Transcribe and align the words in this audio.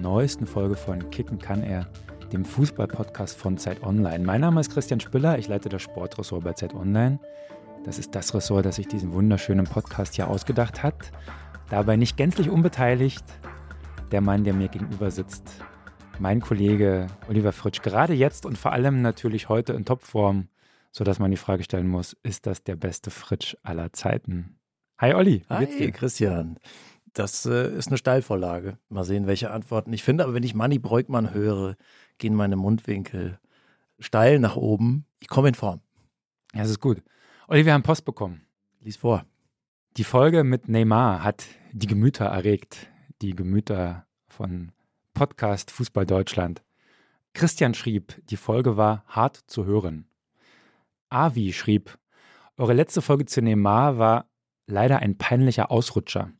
neuesten 0.00 0.46
Folge 0.46 0.76
von 0.76 1.10
Kicken 1.10 1.38
kann 1.38 1.62
er, 1.62 1.86
dem 2.32 2.44
Fußball-Podcast 2.44 3.36
von 3.36 3.58
Zeit 3.58 3.82
Online. 3.82 4.24
Mein 4.24 4.40
Name 4.40 4.60
ist 4.60 4.72
Christian 4.72 5.00
Spiller, 5.00 5.38
ich 5.38 5.48
leite 5.48 5.68
das 5.68 5.82
Sportressort 5.82 6.44
bei 6.44 6.52
Zeit 6.52 6.74
Online. 6.74 7.18
Das 7.84 7.98
ist 7.98 8.14
das 8.14 8.34
Ressort, 8.34 8.66
das 8.66 8.76
sich 8.76 8.88
diesen 8.88 9.12
wunderschönen 9.12 9.66
Podcast 9.66 10.14
hier 10.14 10.28
ausgedacht 10.28 10.82
hat. 10.82 11.12
Dabei 11.70 11.96
nicht 11.96 12.16
gänzlich 12.16 12.50
unbeteiligt 12.50 13.24
der 14.10 14.20
Mann, 14.20 14.44
der 14.44 14.54
mir 14.54 14.68
gegenüber 14.68 15.10
sitzt, 15.10 15.50
mein 16.18 16.40
Kollege 16.40 17.06
Oliver 17.28 17.52
Fritsch, 17.52 17.82
gerade 17.82 18.14
jetzt 18.14 18.46
und 18.46 18.56
vor 18.58 18.72
allem 18.72 19.02
natürlich 19.02 19.48
heute 19.48 19.72
in 19.72 19.84
Topform, 19.84 20.48
sodass 20.92 21.18
man 21.18 21.30
die 21.30 21.36
Frage 21.36 21.64
stellen 21.64 21.88
muss, 21.88 22.16
ist 22.22 22.46
das 22.46 22.62
der 22.62 22.76
beste 22.76 23.10
Fritsch 23.10 23.56
aller 23.62 23.92
Zeiten? 23.92 24.58
Hi 24.98 25.14
Olli, 25.14 25.42
wie 25.48 25.58
geht's 25.58 25.76
dir? 25.76 25.86
Hi 25.86 25.92
Christian. 25.92 26.58
Das 27.14 27.46
äh, 27.46 27.72
ist 27.72 27.88
eine 27.88 27.96
Steilvorlage. 27.96 28.78
Mal 28.88 29.04
sehen, 29.04 29.26
welche 29.26 29.50
Antworten 29.50 29.92
ich 29.92 30.02
finde. 30.02 30.24
Aber 30.24 30.34
wenn 30.34 30.42
ich 30.42 30.54
Manny 30.54 30.78
Breukmann 30.78 31.32
höre, 31.32 31.76
gehen 32.18 32.34
meine 32.34 32.56
Mundwinkel 32.56 33.38
steil 34.00 34.40
nach 34.40 34.56
oben. 34.56 35.06
Ich 35.20 35.28
komme 35.28 35.48
in 35.48 35.54
Form. 35.54 35.80
Ja, 36.52 36.62
das 36.62 36.70
ist 36.70 36.80
gut. 36.80 37.02
Olli, 37.46 37.64
wir 37.64 37.72
haben 37.72 37.84
Post 37.84 38.04
bekommen. 38.04 38.42
Lies 38.80 38.96
vor. 38.96 39.24
Die 39.96 40.04
Folge 40.04 40.42
mit 40.42 40.68
Neymar 40.68 41.22
hat 41.22 41.46
die 41.72 41.86
Gemüter 41.86 42.26
erregt. 42.26 42.88
Die 43.22 43.30
Gemüter 43.30 44.06
von 44.26 44.72
Podcast 45.14 45.70
Fußball 45.70 46.06
Deutschland. 46.06 46.62
Christian 47.32 47.74
schrieb, 47.74 48.20
die 48.28 48.36
Folge 48.36 48.76
war 48.76 49.04
hart 49.06 49.36
zu 49.46 49.64
hören. 49.64 50.06
Avi 51.10 51.52
schrieb, 51.52 51.96
eure 52.56 52.72
letzte 52.72 53.02
Folge 53.02 53.26
zu 53.26 53.40
Neymar 53.40 53.98
war 53.98 54.26
leider 54.66 54.98
ein 54.98 55.16
peinlicher 55.16 55.70
Ausrutscher. 55.70 56.32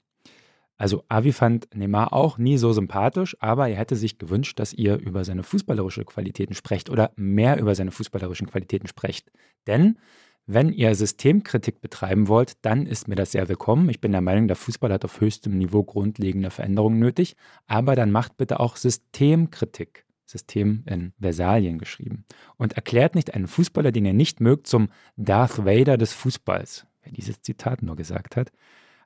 Also 0.76 1.04
Avi 1.08 1.32
fand 1.32 1.68
Neymar 1.74 2.12
auch 2.12 2.36
nie 2.36 2.58
so 2.58 2.72
sympathisch, 2.72 3.36
aber 3.40 3.68
er 3.68 3.76
hätte 3.76 3.96
sich 3.96 4.18
gewünscht, 4.18 4.58
dass 4.58 4.72
ihr 4.72 4.96
über 4.98 5.24
seine 5.24 5.44
fußballerische 5.44 6.04
Qualitäten 6.04 6.54
sprecht 6.54 6.90
oder 6.90 7.12
mehr 7.16 7.58
über 7.58 7.74
seine 7.74 7.92
fußballerischen 7.92 8.48
Qualitäten 8.48 8.88
sprecht. 8.88 9.30
Denn 9.66 9.98
wenn 10.46 10.72
ihr 10.72 10.94
Systemkritik 10.94 11.80
betreiben 11.80 12.28
wollt, 12.28 12.54
dann 12.62 12.86
ist 12.86 13.08
mir 13.08 13.14
das 13.14 13.32
sehr 13.32 13.48
willkommen. 13.48 13.88
Ich 13.88 14.00
bin 14.00 14.12
der 14.12 14.20
Meinung, 14.20 14.46
der 14.48 14.56
Fußball 14.56 14.92
hat 14.92 15.04
auf 15.04 15.20
höchstem 15.20 15.56
Niveau 15.56 15.84
grundlegende 15.84 16.50
Veränderungen 16.50 16.98
nötig, 16.98 17.36
aber 17.66 17.94
dann 17.94 18.10
macht 18.10 18.36
bitte 18.36 18.60
auch 18.60 18.76
Systemkritik. 18.76 20.04
System 20.26 20.82
in 20.86 21.12
Versalien 21.20 21.78
geschrieben. 21.78 22.24
Und 22.56 22.72
erklärt 22.72 23.14
nicht 23.14 23.34
einen 23.34 23.46
Fußballer, 23.46 23.92
den 23.92 24.06
ihr 24.06 24.14
nicht 24.14 24.40
mögt, 24.40 24.66
zum 24.66 24.88
Darth 25.16 25.64
Vader 25.66 25.98
des 25.98 26.14
Fußballs 26.14 26.86
wer 27.04 27.12
dieses 27.12 27.40
Zitat 27.42 27.82
nur 27.82 27.96
gesagt 27.96 28.36
hat. 28.36 28.50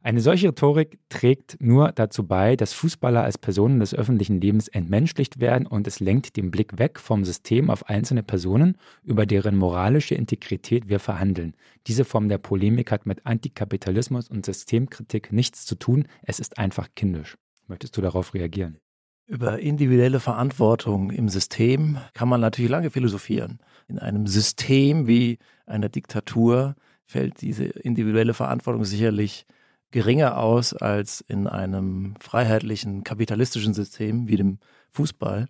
Eine 0.02 0.20
solche 0.20 0.48
Rhetorik 0.48 0.98
trägt 1.08 1.56
nur 1.60 1.92
dazu 1.92 2.26
bei, 2.26 2.54
dass 2.54 2.72
Fußballer 2.72 3.24
als 3.24 3.36
Personen 3.36 3.80
des 3.80 3.94
öffentlichen 3.94 4.40
Lebens 4.40 4.68
entmenschlicht 4.68 5.40
werden 5.40 5.66
und 5.66 5.86
es 5.86 5.98
lenkt 5.98 6.36
den 6.36 6.50
Blick 6.50 6.78
weg 6.78 7.00
vom 7.00 7.24
System 7.24 7.68
auf 7.68 7.88
einzelne 7.88 8.22
Personen, 8.22 8.76
über 9.02 9.26
deren 9.26 9.56
moralische 9.56 10.14
Integrität 10.14 10.88
wir 10.88 11.00
verhandeln. 11.00 11.54
Diese 11.88 12.04
Form 12.04 12.28
der 12.28 12.38
Polemik 12.38 12.92
hat 12.92 13.06
mit 13.06 13.26
Antikapitalismus 13.26 14.28
und 14.28 14.46
Systemkritik 14.46 15.32
nichts 15.32 15.66
zu 15.66 15.74
tun, 15.74 16.06
es 16.22 16.38
ist 16.38 16.58
einfach 16.58 16.88
kindisch. 16.94 17.36
Möchtest 17.66 17.96
du 17.96 18.00
darauf 18.00 18.34
reagieren? 18.34 18.78
Über 19.26 19.58
individuelle 19.58 20.20
Verantwortung 20.20 21.10
im 21.10 21.28
System 21.28 21.98
kann 22.14 22.30
man 22.30 22.40
natürlich 22.40 22.70
lange 22.70 22.90
philosophieren. 22.90 23.58
In 23.86 23.98
einem 23.98 24.26
System 24.26 25.06
wie 25.06 25.38
einer 25.66 25.90
Diktatur 25.90 26.76
fällt 27.04 27.42
diese 27.42 27.64
individuelle 27.64 28.32
Verantwortung 28.32 28.84
sicherlich 28.84 29.44
geringer 29.90 30.38
aus 30.38 30.74
als 30.74 31.20
in 31.20 31.46
einem 31.46 32.14
freiheitlichen 32.20 33.04
kapitalistischen 33.04 33.74
System 33.74 34.28
wie 34.28 34.36
dem 34.36 34.58
Fußball. 34.90 35.48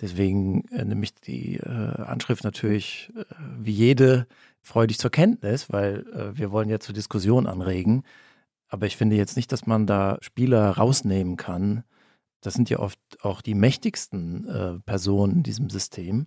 Deswegen 0.00 0.66
äh, 0.68 0.84
nehme 0.84 1.04
ich 1.04 1.14
die 1.14 1.56
äh, 1.56 1.66
Anschrift 1.66 2.44
natürlich 2.44 3.12
äh, 3.16 3.24
wie 3.58 3.72
jede 3.72 4.26
freudig 4.62 4.98
zur 4.98 5.10
Kenntnis, 5.10 5.70
weil 5.72 6.06
äh, 6.14 6.36
wir 6.36 6.50
wollen 6.50 6.68
ja 6.68 6.80
zur 6.80 6.94
Diskussion 6.94 7.46
anregen. 7.46 8.04
Aber 8.68 8.86
ich 8.86 8.96
finde 8.96 9.16
jetzt 9.16 9.36
nicht, 9.36 9.52
dass 9.52 9.66
man 9.66 9.86
da 9.86 10.18
Spieler 10.20 10.70
rausnehmen 10.70 11.36
kann. 11.36 11.84
Das 12.40 12.54
sind 12.54 12.70
ja 12.70 12.78
oft 12.78 12.98
auch 13.22 13.42
die 13.42 13.54
mächtigsten 13.54 14.48
äh, 14.48 14.78
Personen 14.80 15.38
in 15.38 15.42
diesem 15.42 15.68
System 15.70 16.26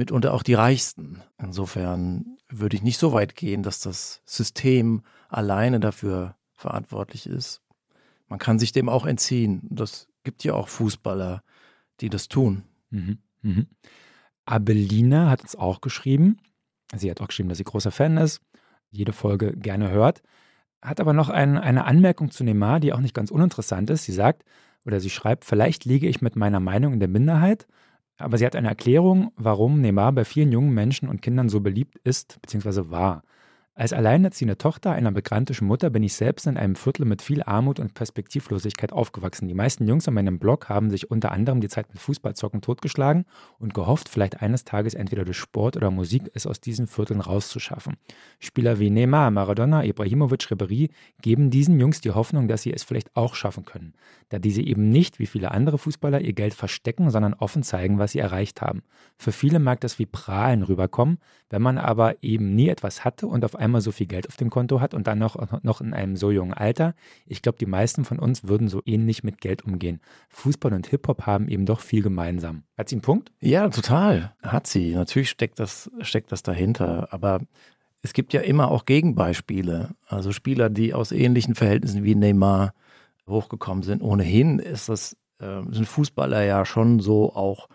mitunter 0.00 0.32
auch 0.32 0.42
die 0.42 0.54
reichsten. 0.54 1.22
Insofern 1.38 2.38
würde 2.48 2.76
ich 2.76 2.82
nicht 2.82 2.98
so 2.98 3.12
weit 3.12 3.36
gehen, 3.36 3.62
dass 3.62 3.80
das 3.80 4.22
System 4.24 5.02
alleine 5.30 5.80
dafür 5.80 6.36
verantwortlich 6.52 7.26
ist. 7.26 7.62
Man 8.28 8.38
kann 8.38 8.58
sich 8.58 8.72
dem 8.72 8.88
auch 8.88 9.06
entziehen. 9.06 9.62
Das 9.70 10.08
gibt 10.22 10.44
ja 10.44 10.54
auch 10.54 10.68
Fußballer, 10.68 11.42
die 12.00 12.10
das 12.10 12.28
tun. 12.28 12.64
Mhm. 12.90 13.18
Mhm. 13.42 13.66
Abelina 14.44 15.30
hat 15.30 15.42
uns 15.42 15.56
auch 15.56 15.80
geschrieben. 15.80 16.38
Sie 16.94 17.10
hat 17.10 17.20
auch 17.20 17.28
geschrieben, 17.28 17.48
dass 17.48 17.58
sie 17.58 17.64
großer 17.64 17.90
Fan 17.90 18.16
ist, 18.16 18.40
jede 18.90 19.12
Folge 19.12 19.56
gerne 19.56 19.90
hört. 19.90 20.22
Hat 20.82 21.00
aber 21.00 21.12
noch 21.12 21.28
ein, 21.28 21.56
eine 21.56 21.84
Anmerkung 21.84 22.30
zu 22.30 22.42
Neymar, 22.42 22.80
die 22.80 22.92
auch 22.92 23.00
nicht 23.00 23.14
ganz 23.14 23.30
uninteressant 23.30 23.90
ist. 23.90 24.04
Sie 24.04 24.12
sagt 24.12 24.44
oder 24.84 24.98
sie 24.98 25.10
schreibt, 25.10 25.44
vielleicht 25.44 25.84
liege 25.84 26.08
ich 26.08 26.20
mit 26.20 26.36
meiner 26.36 26.58
Meinung 26.58 26.94
in 26.94 27.00
der 27.00 27.08
Minderheit 27.08 27.66
aber 28.20 28.36
sie 28.36 28.46
hat 28.46 28.54
eine 28.54 28.68
Erklärung, 28.68 29.32
warum 29.36 29.80
Neymar 29.80 30.12
bei 30.12 30.24
vielen 30.24 30.52
jungen 30.52 30.74
Menschen 30.74 31.08
und 31.08 31.22
Kindern 31.22 31.48
so 31.48 31.60
beliebt 31.60 31.98
ist 32.04 32.38
bzw. 32.42 32.90
war. 32.90 33.22
Als 33.76 33.92
alleinerziehende 33.92 34.58
Tochter 34.58 34.90
einer 34.90 35.12
migrantischen 35.12 35.68
Mutter 35.68 35.90
bin 35.90 36.02
ich 36.02 36.14
selbst 36.14 36.48
in 36.48 36.56
einem 36.56 36.74
Viertel 36.74 37.06
mit 37.06 37.22
viel 37.22 37.44
Armut 37.44 37.78
und 37.78 37.94
Perspektivlosigkeit 37.94 38.92
aufgewachsen. 38.92 39.46
Die 39.46 39.54
meisten 39.54 39.86
Jungs 39.86 40.08
an 40.08 40.14
meinem 40.14 40.40
Blog 40.40 40.68
haben 40.68 40.90
sich 40.90 41.08
unter 41.08 41.30
anderem 41.30 41.60
die 41.60 41.68
Zeit 41.68 41.88
mit 41.88 42.00
Fußballzocken 42.02 42.62
totgeschlagen 42.62 43.26
und 43.60 43.72
gehofft, 43.72 44.08
vielleicht 44.08 44.42
eines 44.42 44.64
Tages 44.64 44.94
entweder 44.94 45.24
durch 45.24 45.38
Sport 45.38 45.76
oder 45.76 45.92
Musik 45.92 46.30
es 46.34 46.48
aus 46.48 46.60
diesen 46.60 46.88
Vierteln 46.88 47.20
rauszuschaffen. 47.20 47.96
Spieler 48.40 48.80
wie 48.80 48.90
Neymar, 48.90 49.30
Maradona, 49.30 49.84
Ibrahimovic, 49.84 50.50
Ribéry 50.50 50.90
geben 51.22 51.50
diesen 51.50 51.78
Jungs 51.78 52.00
die 52.00 52.10
Hoffnung, 52.10 52.48
dass 52.48 52.62
sie 52.62 52.72
es 52.72 52.82
vielleicht 52.82 53.14
auch 53.14 53.36
schaffen 53.36 53.64
können, 53.64 53.94
da 54.30 54.40
diese 54.40 54.62
eben 54.62 54.88
nicht, 54.88 55.20
wie 55.20 55.26
viele 55.26 55.52
andere 55.52 55.78
Fußballer, 55.78 56.20
ihr 56.20 56.32
Geld 56.32 56.54
verstecken, 56.54 57.10
sondern 57.10 57.34
offen 57.34 57.62
zeigen, 57.62 58.00
was 58.00 58.12
sie 58.12 58.18
erreicht 58.18 58.62
haben. 58.62 58.82
Für 59.16 59.30
viele 59.32 59.60
mag 59.60 59.80
das 59.80 60.00
wie 60.00 60.06
Prahlen 60.06 60.64
rüberkommen, 60.64 61.18
wenn 61.50 61.62
man 61.62 61.78
aber 61.78 62.22
eben 62.22 62.54
nie 62.56 62.68
etwas 62.68 63.04
hatte 63.04 63.28
und 63.28 63.44
auf 63.44 63.54
einmal 63.60 63.69
einmal 63.70 63.80
so 63.80 63.92
viel 63.92 64.06
Geld 64.06 64.28
auf 64.28 64.36
dem 64.36 64.50
Konto 64.50 64.80
hat 64.80 64.94
und 64.94 65.06
dann 65.06 65.18
noch, 65.18 65.62
noch 65.62 65.80
in 65.80 65.94
einem 65.94 66.16
so 66.16 66.30
jungen 66.30 66.52
Alter. 66.52 66.94
Ich 67.26 67.42
glaube, 67.42 67.58
die 67.58 67.66
meisten 67.66 68.04
von 68.04 68.18
uns 68.18 68.44
würden 68.44 68.68
so 68.68 68.82
ähnlich 68.84 69.24
mit 69.24 69.40
Geld 69.40 69.64
umgehen. 69.64 70.00
Fußball 70.28 70.72
und 70.72 70.86
Hip-Hop 70.88 71.26
haben 71.26 71.48
eben 71.48 71.66
doch 71.66 71.80
viel 71.80 72.02
gemeinsam. 72.02 72.64
Hat 72.76 72.88
sie 72.88 72.96
einen 72.96 73.02
Punkt? 73.02 73.32
Ja, 73.40 73.68
total. 73.68 74.34
Hat 74.42 74.66
sie. 74.66 74.94
Natürlich 74.94 75.30
steckt 75.30 75.58
das, 75.58 75.90
steckt 76.00 76.32
das 76.32 76.42
dahinter. 76.42 77.08
Aber 77.12 77.40
es 78.02 78.12
gibt 78.12 78.32
ja 78.32 78.40
immer 78.40 78.70
auch 78.70 78.84
Gegenbeispiele. 78.84 79.90
Also 80.06 80.32
Spieler, 80.32 80.70
die 80.70 80.94
aus 80.94 81.12
ähnlichen 81.12 81.54
Verhältnissen 81.54 82.04
wie 82.04 82.14
Neymar 82.14 82.74
hochgekommen 83.28 83.82
sind. 83.82 84.02
Ohnehin 84.02 84.58
ist 84.58 84.88
das, 84.88 85.16
äh, 85.38 85.62
sind 85.70 85.86
Fußballer 85.86 86.42
ja 86.42 86.64
schon 86.64 87.00
so 87.00 87.34
auch 87.34 87.68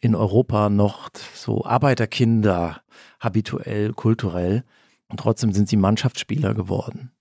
in 0.00 0.14
Europa 0.14 0.68
noch 0.68 1.08
so 1.34 1.64
Arbeiterkinder 1.64 2.80
habituell, 3.20 3.92
kulturell. 3.92 4.64
Und 5.08 5.20
trotzdem 5.20 5.52
sind 5.52 5.68
sie 5.68 5.76
Mannschaftsspieler 5.76 6.54
geworden, 6.54 7.12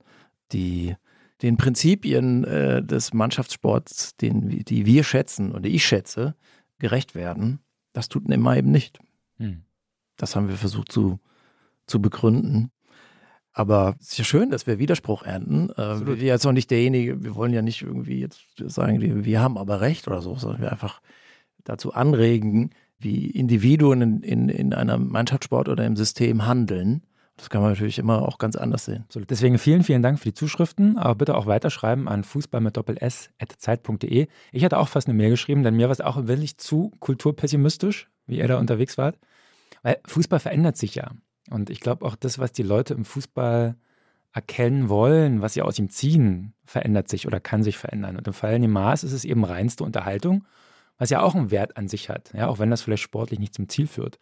die 0.51 0.95
den 1.41 1.57
Prinzipien 1.57 2.43
äh, 2.43 2.83
des 2.83 3.13
Mannschaftssports, 3.13 4.15
den, 4.17 4.63
die 4.65 4.85
wir 4.85 5.03
schätzen 5.03 5.51
oder 5.53 5.67
ich 5.67 5.85
schätze, 5.85 6.35
gerecht 6.79 7.15
werden. 7.15 7.59
Das 7.93 8.09
tut 8.09 8.27
Neymar 8.27 8.57
eben 8.57 8.71
nicht. 8.71 8.99
Hm. 9.37 9.63
Das 10.15 10.35
haben 10.35 10.49
wir 10.49 10.55
versucht 10.55 10.91
zu, 10.91 11.19
zu 11.85 12.01
begründen. 12.01 12.71
Aber 13.53 13.95
es 13.99 14.09
ist 14.11 14.17
ja 14.19 14.23
schön, 14.23 14.49
dass 14.51 14.67
wir 14.67 14.77
Widerspruch 14.77 15.23
ernten. 15.23 15.69
Äh, 15.71 16.05
wir 16.05 16.15
jetzt 16.17 16.45
auch 16.45 16.51
nicht 16.51 16.69
derjenige, 16.69 17.23
wir 17.23 17.35
wollen 17.35 17.53
ja 17.53 17.61
nicht 17.61 17.81
irgendwie 17.81 18.19
jetzt 18.19 18.41
sagen, 18.57 19.25
wir 19.25 19.41
haben 19.41 19.57
aber 19.57 19.81
recht 19.81 20.07
oder 20.07 20.21
so, 20.21 20.35
sondern 20.35 20.61
wir 20.61 20.71
einfach 20.71 21.01
dazu 21.63 21.93
anregen, 21.93 22.71
wie 22.99 23.27
Individuen 23.27 24.01
in, 24.01 24.21
in, 24.21 24.49
in 24.49 24.73
einem 24.73 25.09
Mannschaftssport 25.09 25.69
oder 25.69 25.85
im 25.85 25.95
System 25.95 26.45
handeln 26.45 27.03
Das 27.37 27.51
kann 27.51 27.61
man 27.61 27.71
natürlich 27.71 27.99
immer 27.99 28.23
auch 28.23 28.39
ganz 28.39 28.55
anders 28.55 28.85
sehen. 28.85 29.05
Deswegen 29.29 29.59
vielen, 29.59 29.83
vielen 29.83 30.01
Dank 30.01 30.17
für 30.17 30.25
die 30.25 30.33
Zuschriften, 30.33 30.97
aber 30.97 31.15
bitte 31.15 31.35
auch 31.35 31.45
weiterschreiben 31.45 32.07
an 32.07 32.23
fußball 32.23 32.61
mit 32.61 32.77
doppel 32.77 32.97
s 32.99 33.29
zeit.de. 33.59 34.27
Ich 34.51 34.65
hatte 34.65 34.79
auch 34.79 34.87
fast 34.87 35.07
eine 35.07 35.15
Mail 35.15 35.29
geschrieben, 35.29 35.63
denn 35.63 35.75
mir 35.75 35.85
war 35.85 35.91
es 35.91 36.01
auch 36.01 36.25
wirklich 36.25 36.57
zu 36.57 36.91
kulturpessimistisch, 36.99 38.09
wie 38.25 38.39
ihr 38.39 38.47
da 38.47 38.57
unterwegs 38.57 38.97
wart. 38.97 39.19
Weil 39.83 39.99
Fußball 40.07 40.39
verändert 40.39 40.77
sich 40.77 40.95
ja. 40.95 41.11
Und 41.51 41.69
ich 41.69 41.79
glaube 41.79 42.05
auch 42.05 42.15
das, 42.15 42.39
was 42.39 42.51
die 42.51 42.63
Leute 42.63 42.95
im 42.95 43.05
Fußball 43.05 43.75
erkennen 44.33 44.89
wollen, 44.89 45.41
was 45.41 45.53
sie 45.53 45.61
aus 45.61 45.79
ihm 45.79 45.89
ziehen, 45.89 46.53
verändert 46.65 47.07
sich 47.07 47.27
oder 47.27 47.39
kann 47.39 47.63
sich 47.63 47.77
verändern. 47.77 48.17
Und 48.17 48.27
im 48.27 48.33
Fall 48.33 48.59
Neymars 48.59 49.03
ist 49.03 49.13
es 49.13 49.25
eben 49.25 49.45
reinste 49.45 49.83
Unterhaltung, 49.83 50.45
was 50.97 51.09
ja 51.11 51.21
auch 51.21 51.35
einen 51.35 51.51
Wert 51.51 51.77
an 51.77 51.87
sich 51.87 52.09
hat, 52.09 52.31
ja, 52.33 52.47
auch 52.47 52.59
wenn 52.59 52.71
das 52.71 52.81
vielleicht 52.81 53.03
sportlich 53.03 53.39
nicht 53.39 53.53
zum 53.53 53.69
Ziel 53.69 53.87
führt. 53.87 54.17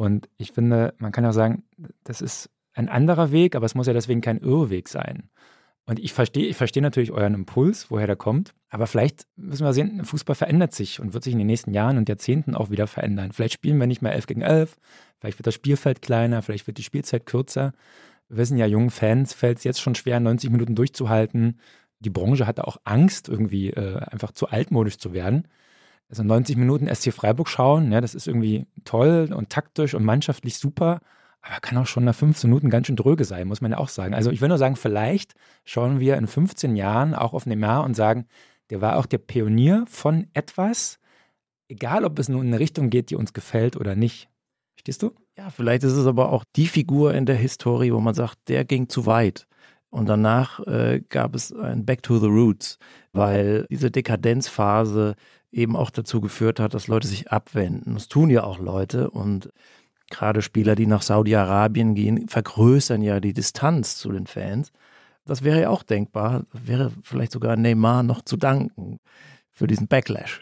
Und 0.00 0.30
ich 0.38 0.52
finde, 0.52 0.94
man 0.96 1.12
kann 1.12 1.26
auch 1.26 1.34
sagen, 1.34 1.62
das 2.04 2.22
ist 2.22 2.48
ein 2.72 2.88
anderer 2.88 3.32
Weg, 3.32 3.54
aber 3.54 3.66
es 3.66 3.74
muss 3.74 3.86
ja 3.86 3.92
deswegen 3.92 4.22
kein 4.22 4.38
Irrweg 4.38 4.88
sein. 4.88 5.28
Und 5.84 5.98
ich 5.98 6.14
verstehe, 6.14 6.46
ich 6.46 6.56
verstehe 6.56 6.82
natürlich 6.82 7.12
euren 7.12 7.34
Impuls, 7.34 7.90
woher 7.90 8.06
der 8.06 8.16
kommt. 8.16 8.54
Aber 8.70 8.86
vielleicht 8.86 9.26
müssen 9.36 9.62
wir 9.62 9.74
sehen, 9.74 10.02
Fußball 10.02 10.34
verändert 10.34 10.72
sich 10.72 11.00
und 11.00 11.12
wird 11.12 11.22
sich 11.22 11.34
in 11.34 11.38
den 11.38 11.48
nächsten 11.48 11.74
Jahren 11.74 11.98
und 11.98 12.08
Jahrzehnten 12.08 12.54
auch 12.54 12.70
wieder 12.70 12.86
verändern. 12.86 13.32
Vielleicht 13.32 13.52
spielen 13.52 13.76
wir 13.78 13.86
nicht 13.86 14.00
mehr 14.00 14.14
11 14.14 14.26
gegen 14.26 14.40
11, 14.40 14.74
vielleicht 15.18 15.38
wird 15.38 15.46
das 15.46 15.54
Spielfeld 15.54 16.00
kleiner, 16.00 16.40
vielleicht 16.40 16.66
wird 16.66 16.78
die 16.78 16.82
Spielzeit 16.82 17.26
kürzer. 17.26 17.74
Wir 18.30 18.38
wissen 18.38 18.56
ja, 18.56 18.64
jungen 18.64 18.88
Fans 18.88 19.34
fällt 19.34 19.58
es 19.58 19.64
jetzt 19.64 19.82
schon 19.82 19.96
schwer, 19.96 20.18
90 20.18 20.48
Minuten 20.48 20.76
durchzuhalten. 20.76 21.60
Die 21.98 22.08
Branche 22.08 22.46
hatte 22.46 22.66
auch 22.66 22.78
Angst, 22.84 23.28
irgendwie 23.28 23.68
äh, 23.68 23.98
einfach 23.98 24.32
zu 24.32 24.48
altmodisch 24.48 24.96
zu 24.96 25.12
werden. 25.12 25.46
Also 26.10 26.24
90 26.24 26.56
Minuten 26.56 26.92
SC 26.92 27.12
Freiburg 27.12 27.48
schauen, 27.48 27.92
ja, 27.92 28.00
das 28.00 28.14
ist 28.16 28.26
irgendwie 28.26 28.66
toll 28.84 29.32
und 29.32 29.48
taktisch 29.48 29.94
und 29.94 30.04
mannschaftlich 30.04 30.58
super. 30.58 31.00
Aber 31.40 31.60
kann 31.60 31.78
auch 31.78 31.86
schon 31.86 32.04
nach 32.04 32.14
15 32.14 32.50
Minuten 32.50 32.68
ganz 32.68 32.88
schön 32.88 32.96
dröge 32.96 33.24
sein, 33.24 33.48
muss 33.48 33.60
man 33.60 33.70
ja 33.70 33.78
auch 33.78 33.88
sagen. 33.88 34.12
Also 34.12 34.30
ich 34.30 34.40
will 34.40 34.48
nur 34.48 34.58
sagen, 34.58 34.76
vielleicht 34.76 35.34
schauen 35.64 36.00
wir 36.00 36.16
in 36.16 36.26
15 36.26 36.76
Jahren 36.76 37.14
auch 37.14 37.32
auf 37.32 37.46
Neymar 37.46 37.84
und 37.84 37.94
sagen, 37.94 38.26
der 38.70 38.80
war 38.80 38.96
auch 38.96 39.06
der 39.06 39.18
Pionier 39.18 39.84
von 39.88 40.26
etwas, 40.34 40.98
egal 41.68 42.04
ob 42.04 42.18
es 42.18 42.28
nun 42.28 42.42
in 42.42 42.48
eine 42.48 42.58
Richtung 42.60 42.90
geht, 42.90 43.10
die 43.10 43.16
uns 43.16 43.32
gefällt 43.32 43.76
oder 43.76 43.94
nicht. 43.94 44.28
Verstehst 44.74 45.02
du? 45.02 45.12
Ja, 45.38 45.50
vielleicht 45.50 45.84
ist 45.84 45.92
es 45.92 46.06
aber 46.06 46.32
auch 46.32 46.44
die 46.56 46.66
Figur 46.66 47.14
in 47.14 47.24
der 47.24 47.36
Historie, 47.36 47.92
wo 47.92 48.00
man 48.00 48.14
sagt, 48.14 48.36
der 48.48 48.64
ging 48.64 48.88
zu 48.88 49.06
weit. 49.06 49.46
Und 49.90 50.08
danach 50.08 50.60
äh, 50.66 51.02
gab 51.08 51.34
es 51.34 51.52
ein 51.52 51.84
Back 51.84 52.02
to 52.02 52.18
the 52.18 52.26
Roots, 52.26 52.78
weil 53.12 53.66
diese 53.70 53.90
Dekadenzphase 53.90 55.16
eben 55.52 55.76
auch 55.76 55.90
dazu 55.90 56.20
geführt 56.20 56.60
hat, 56.60 56.74
dass 56.74 56.88
Leute 56.88 57.08
sich 57.08 57.30
abwenden. 57.30 57.94
Das 57.94 58.08
tun 58.08 58.30
ja 58.30 58.44
auch 58.44 58.58
Leute 58.58 59.10
und 59.10 59.50
gerade 60.10 60.42
Spieler, 60.42 60.74
die 60.74 60.86
nach 60.86 61.02
Saudi-Arabien 61.02 61.94
gehen, 61.94 62.28
vergrößern 62.28 63.02
ja 63.02 63.20
die 63.20 63.32
Distanz 63.32 63.96
zu 63.96 64.12
den 64.12 64.26
Fans. 64.26 64.72
Das 65.24 65.44
wäre 65.44 65.60
ja 65.60 65.70
auch 65.70 65.82
denkbar. 65.82 66.44
Wäre 66.52 66.92
vielleicht 67.02 67.32
sogar 67.32 67.56
Neymar 67.56 68.02
noch 68.02 68.22
zu 68.22 68.36
danken 68.36 68.98
für 69.50 69.66
diesen 69.66 69.86
Backlash. 69.86 70.40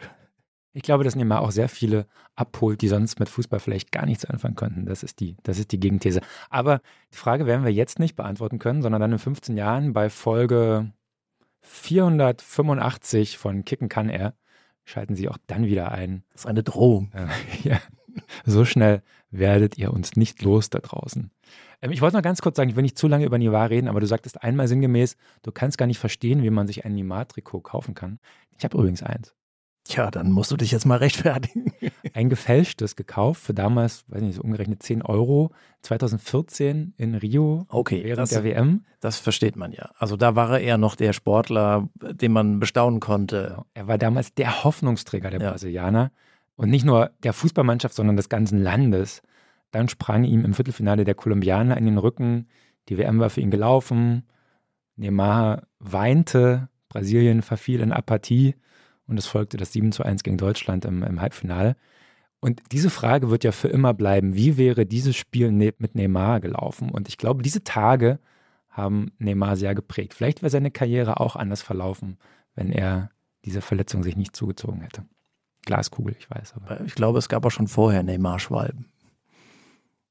Ich 0.72 0.82
glaube, 0.82 1.04
dass 1.04 1.16
Neymar 1.16 1.40
auch 1.40 1.50
sehr 1.50 1.68
viele 1.68 2.06
abholt, 2.36 2.80
die 2.82 2.88
sonst 2.88 3.18
mit 3.18 3.28
Fußball 3.28 3.58
vielleicht 3.58 3.90
gar 3.90 4.06
nichts 4.06 4.24
anfangen 4.24 4.54
könnten. 4.54 4.86
Das 4.86 5.02
ist 5.02 5.20
die, 5.20 5.36
das 5.42 5.58
ist 5.58 5.72
die 5.72 5.80
Gegenthese. 5.80 6.20
Aber 6.50 6.80
die 7.12 7.16
Frage 7.16 7.46
werden 7.46 7.64
wir 7.64 7.72
jetzt 7.72 7.98
nicht 7.98 8.16
beantworten 8.16 8.58
können, 8.58 8.82
sondern 8.82 9.00
dann 9.00 9.12
in 9.12 9.18
15 9.18 9.56
Jahren 9.56 9.92
bei 9.92 10.08
Folge 10.08 10.92
485 11.62 13.38
von 13.38 13.64
Kicken 13.64 13.88
kann 13.88 14.08
er. 14.08 14.34
Schalten 14.88 15.14
Sie 15.14 15.28
auch 15.28 15.36
dann 15.46 15.66
wieder 15.66 15.92
ein. 15.92 16.22
Das 16.32 16.42
ist 16.42 16.46
eine 16.46 16.62
Drohung. 16.62 17.12
ja. 17.62 17.78
So 18.46 18.64
schnell 18.64 19.02
werdet 19.30 19.76
ihr 19.76 19.92
uns 19.92 20.16
nicht 20.16 20.40
los 20.40 20.70
da 20.70 20.78
draußen. 20.78 21.30
Ähm, 21.82 21.90
ich 21.92 22.00
wollte 22.00 22.16
noch 22.16 22.22
ganz 22.22 22.40
kurz 22.40 22.56
sagen, 22.56 22.70
ich 22.70 22.76
will 22.76 22.84
nicht 22.84 22.96
zu 22.96 23.06
lange 23.06 23.26
über 23.26 23.36
Neymar 23.36 23.68
reden, 23.68 23.88
aber 23.88 24.00
du 24.00 24.06
sagtest 24.06 24.42
einmal 24.42 24.66
sinngemäß, 24.66 25.18
du 25.42 25.52
kannst 25.52 25.76
gar 25.76 25.84
nicht 25.84 25.98
verstehen, 25.98 26.42
wie 26.42 26.48
man 26.48 26.66
sich 26.66 26.86
ein 26.86 26.94
Neymar-Trikot 26.94 27.60
kaufen 27.60 27.94
kann. 27.94 28.18
Ich 28.56 28.64
habe 28.64 28.78
übrigens 28.78 29.02
eins. 29.02 29.34
Tja, 29.88 30.10
dann 30.10 30.30
musst 30.32 30.50
du 30.50 30.56
dich 30.58 30.70
jetzt 30.70 30.84
mal 30.84 30.98
rechtfertigen. 30.98 31.72
Ein 32.12 32.28
gefälschtes 32.28 32.94
gekauft 32.94 33.40
für 33.40 33.54
damals, 33.54 34.04
weiß 34.08 34.20
nicht, 34.20 34.34
so 34.34 34.42
umgerechnet 34.42 34.82
10 34.82 35.00
Euro, 35.00 35.50
2014 35.80 36.92
in 36.98 37.14
Rio 37.14 37.64
okay, 37.70 38.04
während 38.04 38.18
das, 38.18 38.30
der 38.30 38.44
WM. 38.44 38.84
Das 39.00 39.18
versteht 39.18 39.56
man 39.56 39.72
ja. 39.72 39.90
Also 39.96 40.18
da 40.18 40.36
war 40.36 40.50
er 40.50 40.60
eher 40.60 40.76
noch 40.76 40.94
der 40.94 41.14
Sportler, 41.14 41.88
den 41.94 42.32
man 42.32 42.60
bestaunen 42.60 43.00
konnte. 43.00 43.46
Genau. 43.48 43.66
Er 43.72 43.88
war 43.88 43.96
damals 43.96 44.34
der 44.34 44.62
Hoffnungsträger 44.62 45.30
der 45.30 45.40
ja. 45.40 45.50
Brasilianer 45.52 46.12
und 46.56 46.68
nicht 46.68 46.84
nur 46.84 47.10
der 47.22 47.32
Fußballmannschaft, 47.32 47.94
sondern 47.94 48.16
des 48.16 48.28
ganzen 48.28 48.62
Landes. 48.62 49.22
Dann 49.70 49.88
sprang 49.88 50.24
ihm 50.24 50.44
im 50.44 50.52
Viertelfinale 50.52 51.04
der 51.04 51.14
Kolumbianer 51.14 51.78
in 51.78 51.86
den 51.86 51.96
Rücken. 51.96 52.48
Die 52.90 52.98
WM 52.98 53.20
war 53.20 53.30
für 53.30 53.40
ihn 53.40 53.50
gelaufen. 53.50 54.24
Neymar 54.96 55.62
weinte. 55.78 56.68
Brasilien 56.90 57.40
verfiel 57.40 57.80
in 57.80 57.92
Apathie. 57.92 58.54
Und 59.08 59.18
es 59.18 59.26
folgte 59.26 59.56
das 59.56 59.72
7 59.72 59.90
zu 59.90 60.04
1 60.04 60.22
gegen 60.22 60.36
Deutschland 60.36 60.84
im, 60.84 61.02
im 61.02 61.20
Halbfinale. 61.20 61.76
Und 62.40 62.62
diese 62.70 62.90
Frage 62.90 63.30
wird 63.30 63.42
ja 63.42 63.50
für 63.52 63.68
immer 63.68 63.94
bleiben. 63.94 64.36
Wie 64.36 64.56
wäre 64.56 64.86
dieses 64.86 65.16
Spiel 65.16 65.50
ne-, 65.50 65.74
mit 65.78 65.96
Neymar 65.96 66.40
gelaufen? 66.40 66.90
Und 66.90 67.08
ich 67.08 67.18
glaube, 67.18 67.42
diese 67.42 67.64
Tage 67.64 68.20
haben 68.68 69.10
Neymar 69.18 69.56
sehr 69.56 69.74
geprägt. 69.74 70.14
Vielleicht 70.14 70.42
wäre 70.42 70.50
seine 70.50 70.70
Karriere 70.70 71.18
auch 71.18 71.34
anders 71.34 71.62
verlaufen, 71.62 72.18
wenn 72.54 72.70
er 72.70 73.10
diese 73.44 73.60
Verletzung 73.60 74.02
sich 74.04 74.16
nicht 74.16 74.36
zugezogen 74.36 74.82
hätte. 74.82 75.04
Glaskugel, 75.64 76.14
ich 76.18 76.30
weiß. 76.30 76.54
Aber. 76.54 76.80
Ich 76.82 76.94
glaube, 76.94 77.18
es 77.18 77.28
gab 77.28 77.44
auch 77.44 77.50
schon 77.50 77.66
vorher 77.66 78.02
Neymar-Schwalben. 78.02 78.86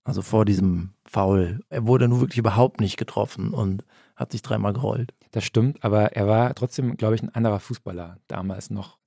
Also 0.04 0.22
vor 0.22 0.46
diesem 0.46 0.94
Foul. 1.06 1.62
Er 1.70 1.86
wurde 1.86 2.08
nur 2.08 2.22
wirklich 2.22 2.38
überhaupt 2.38 2.80
nicht 2.82 2.98
getroffen 2.98 3.54
und 3.54 3.84
hat 4.16 4.32
sich 4.32 4.42
dreimal 4.42 4.74
gerollt. 4.74 5.14
Das 5.32 5.44
stimmt, 5.44 5.84
aber 5.84 6.16
er 6.16 6.28
war 6.28 6.54
trotzdem, 6.56 6.98
glaube 6.98 7.16
ich, 7.16 7.24
ein 7.24 7.30
anderer 7.30 7.60
Fußballer 7.60 8.18
damals 8.28 8.70
noch. 8.70 8.98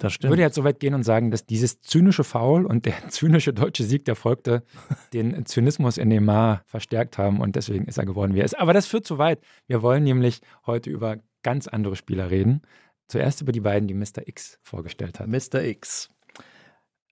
Das 0.00 0.14
stimmt. 0.14 0.28
Ich 0.28 0.30
würde 0.30 0.42
jetzt 0.42 0.54
so 0.54 0.64
weit 0.64 0.80
gehen 0.80 0.94
und 0.94 1.02
sagen, 1.02 1.30
dass 1.30 1.44
dieses 1.44 1.82
zynische 1.82 2.24
Foul 2.24 2.64
und 2.64 2.86
der 2.86 2.94
zynische 3.08 3.52
deutsche 3.52 3.84
Sieg, 3.84 4.06
der 4.06 4.16
folgte, 4.16 4.64
den 5.12 5.44
Zynismus 5.44 5.98
in 5.98 6.08
Neymar 6.08 6.62
verstärkt 6.66 7.18
haben 7.18 7.40
und 7.40 7.54
deswegen 7.54 7.84
ist 7.84 7.98
er 7.98 8.06
geworden, 8.06 8.34
wie 8.34 8.40
er 8.40 8.46
ist. 8.46 8.58
Aber 8.58 8.72
das 8.72 8.86
führt 8.86 9.06
zu 9.06 9.18
weit. 9.18 9.40
Wir 9.66 9.82
wollen 9.82 10.02
nämlich 10.02 10.40
heute 10.66 10.88
über 10.88 11.18
ganz 11.42 11.68
andere 11.68 11.96
Spieler 11.96 12.30
reden. 12.30 12.62
Zuerst 13.08 13.42
über 13.42 13.52
die 13.52 13.60
beiden, 13.60 13.88
die 13.88 13.94
Mr. 13.94 14.26
X 14.26 14.58
vorgestellt 14.62 15.20
hat. 15.20 15.26
Mr. 15.26 15.62
X. 15.62 16.08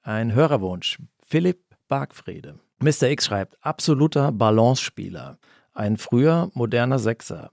Ein 0.03 0.33
Hörerwunsch. 0.33 0.99
Philipp 1.27 1.61
Bargfrede. 1.89 2.59
Mr. 2.81 3.11
X 3.11 3.27
schreibt, 3.27 3.59
absoluter 3.61 4.33
Balance-Spieler. 4.33 5.39
Ein 5.75 5.97
früher 5.97 6.51
moderner 6.55 6.99
Sechser. 6.99 7.51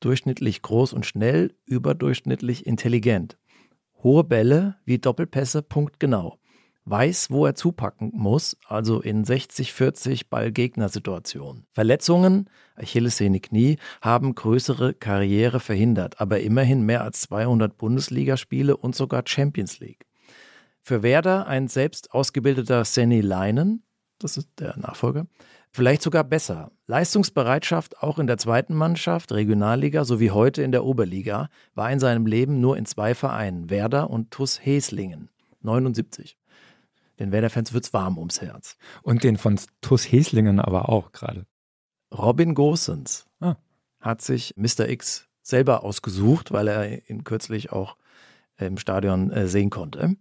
Durchschnittlich 0.00 0.62
groß 0.62 0.92
und 0.92 1.06
schnell, 1.06 1.54
überdurchschnittlich 1.64 2.66
intelligent. 2.66 3.38
Hohe 4.02 4.24
Bälle 4.24 4.76
wie 4.84 4.98
Doppelpässe 4.98 5.62
punktgenau 5.62 6.38
weiß, 6.86 7.30
wo 7.30 7.46
er 7.46 7.54
zupacken 7.54 8.12
muss, 8.14 8.56
also 8.66 9.00
in 9.00 9.24
60-40 9.24 10.26
Ball-Gegner-Situationen. 10.30 11.66
Verletzungen, 11.72 12.48
Achillessehne, 12.76 13.40
Knie, 13.40 13.78
haben 14.00 14.34
größere 14.34 14.94
Karriere 14.94 15.60
verhindert, 15.60 16.20
aber 16.20 16.40
immerhin 16.40 16.86
mehr 16.86 17.02
als 17.02 17.22
200 17.22 17.76
Bundesligaspiele 17.76 18.76
und 18.76 18.94
sogar 18.94 19.24
Champions 19.26 19.80
League. 19.80 20.06
Für 20.80 21.02
Werder 21.02 21.48
ein 21.48 21.66
selbst 21.66 22.12
ausgebildeter 22.12 22.84
Senny 22.84 23.20
Leinen, 23.20 23.82
das 24.20 24.36
ist 24.36 24.48
der 24.60 24.78
Nachfolger, 24.78 25.26
vielleicht 25.76 26.02
sogar 26.02 26.24
besser. 26.24 26.72
Leistungsbereitschaft 26.86 28.02
auch 28.02 28.18
in 28.18 28.26
der 28.26 28.38
zweiten 28.38 28.74
Mannschaft, 28.74 29.32
Regionalliga 29.32 30.04
sowie 30.04 30.30
heute 30.30 30.62
in 30.62 30.72
der 30.72 30.84
Oberliga 30.84 31.48
war 31.74 31.90
in 31.92 32.00
seinem 32.00 32.26
Leben 32.26 32.60
nur 32.60 32.76
in 32.76 32.86
zwei 32.86 33.14
Vereinen, 33.14 33.70
Werder 33.70 34.10
und 34.10 34.30
TuS 34.30 34.64
Heslingen. 34.64 35.28
79. 35.62 36.36
Den 37.18 37.32
Werder-Fans 37.32 37.72
wird 37.72 37.84
es 37.84 37.92
warm 37.92 38.18
ums 38.18 38.40
Herz. 38.40 38.76
Und 39.02 39.24
den 39.24 39.36
von 39.36 39.58
TuS 39.80 40.04
Heslingen 40.04 40.60
aber 40.60 40.88
auch 40.88 41.12
gerade. 41.12 41.46
Robin 42.12 42.54
Gosens 42.54 43.26
ah. 43.40 43.56
hat 44.00 44.22
sich 44.22 44.54
Mr. 44.56 44.88
X 44.88 45.28
selber 45.42 45.84
ausgesucht, 45.84 46.52
weil 46.52 46.68
er 46.68 47.08
ihn 47.08 47.24
kürzlich 47.24 47.72
auch 47.72 47.96
im 48.58 48.78
Stadion 48.78 49.30
äh, 49.30 49.48
sehen 49.48 49.70
konnte. 49.70 50.16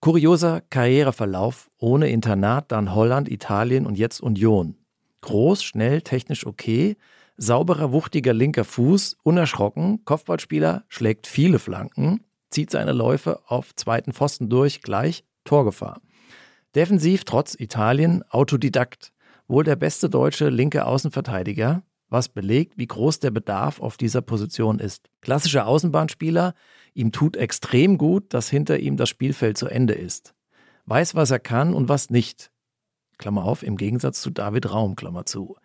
Kurioser 0.00 0.60
Karriereverlauf 0.70 1.70
ohne 1.78 2.08
Internat, 2.10 2.70
dann 2.70 2.94
Holland, 2.94 3.30
Italien 3.30 3.86
und 3.86 3.98
jetzt 3.98 4.20
Union. 4.20 4.76
Groß, 5.22 5.64
schnell, 5.64 6.02
technisch 6.02 6.46
okay, 6.46 6.96
sauberer, 7.36 7.92
wuchtiger 7.92 8.32
linker 8.32 8.64
Fuß, 8.64 9.16
unerschrocken, 9.22 10.04
Kopfballspieler, 10.04 10.84
schlägt 10.88 11.26
viele 11.26 11.58
Flanken, 11.58 12.20
zieht 12.50 12.70
seine 12.70 12.92
Läufe 12.92 13.40
auf 13.46 13.74
zweiten 13.74 14.12
Pfosten 14.12 14.48
durch, 14.48 14.82
gleich 14.82 15.24
Torgefahr. 15.44 16.00
Defensiv 16.74 17.24
trotz 17.24 17.54
Italien 17.58 18.22
Autodidakt. 18.30 19.12
Wohl 19.48 19.64
der 19.64 19.76
beste 19.76 20.10
deutsche 20.10 20.48
linke 20.48 20.84
Außenverteidiger, 20.86 21.82
was 22.08 22.28
belegt, 22.28 22.74
wie 22.76 22.86
groß 22.86 23.20
der 23.20 23.30
Bedarf 23.30 23.80
auf 23.80 23.96
dieser 23.96 24.20
Position 24.20 24.78
ist. 24.78 25.08
Klassischer 25.20 25.66
Außenbahnspieler, 25.66 26.54
ihm 26.96 27.12
tut 27.12 27.36
extrem 27.36 27.98
gut, 27.98 28.32
dass 28.34 28.48
hinter 28.48 28.78
ihm 28.78 28.96
das 28.96 29.08
Spielfeld 29.08 29.58
zu 29.58 29.68
Ende 29.68 29.94
ist. 29.94 30.34
Weiß, 30.86 31.14
was 31.14 31.30
er 31.30 31.38
kann 31.38 31.74
und 31.74 31.88
was 31.88 32.10
nicht. 32.10 32.50
Klammer 33.18 33.44
auf, 33.44 33.62
im 33.62 33.76
Gegensatz 33.76 34.20
zu 34.20 34.30
David 34.30 34.70
Raum, 34.70 34.94
Klammer 34.94 35.24
zu. 35.24 35.56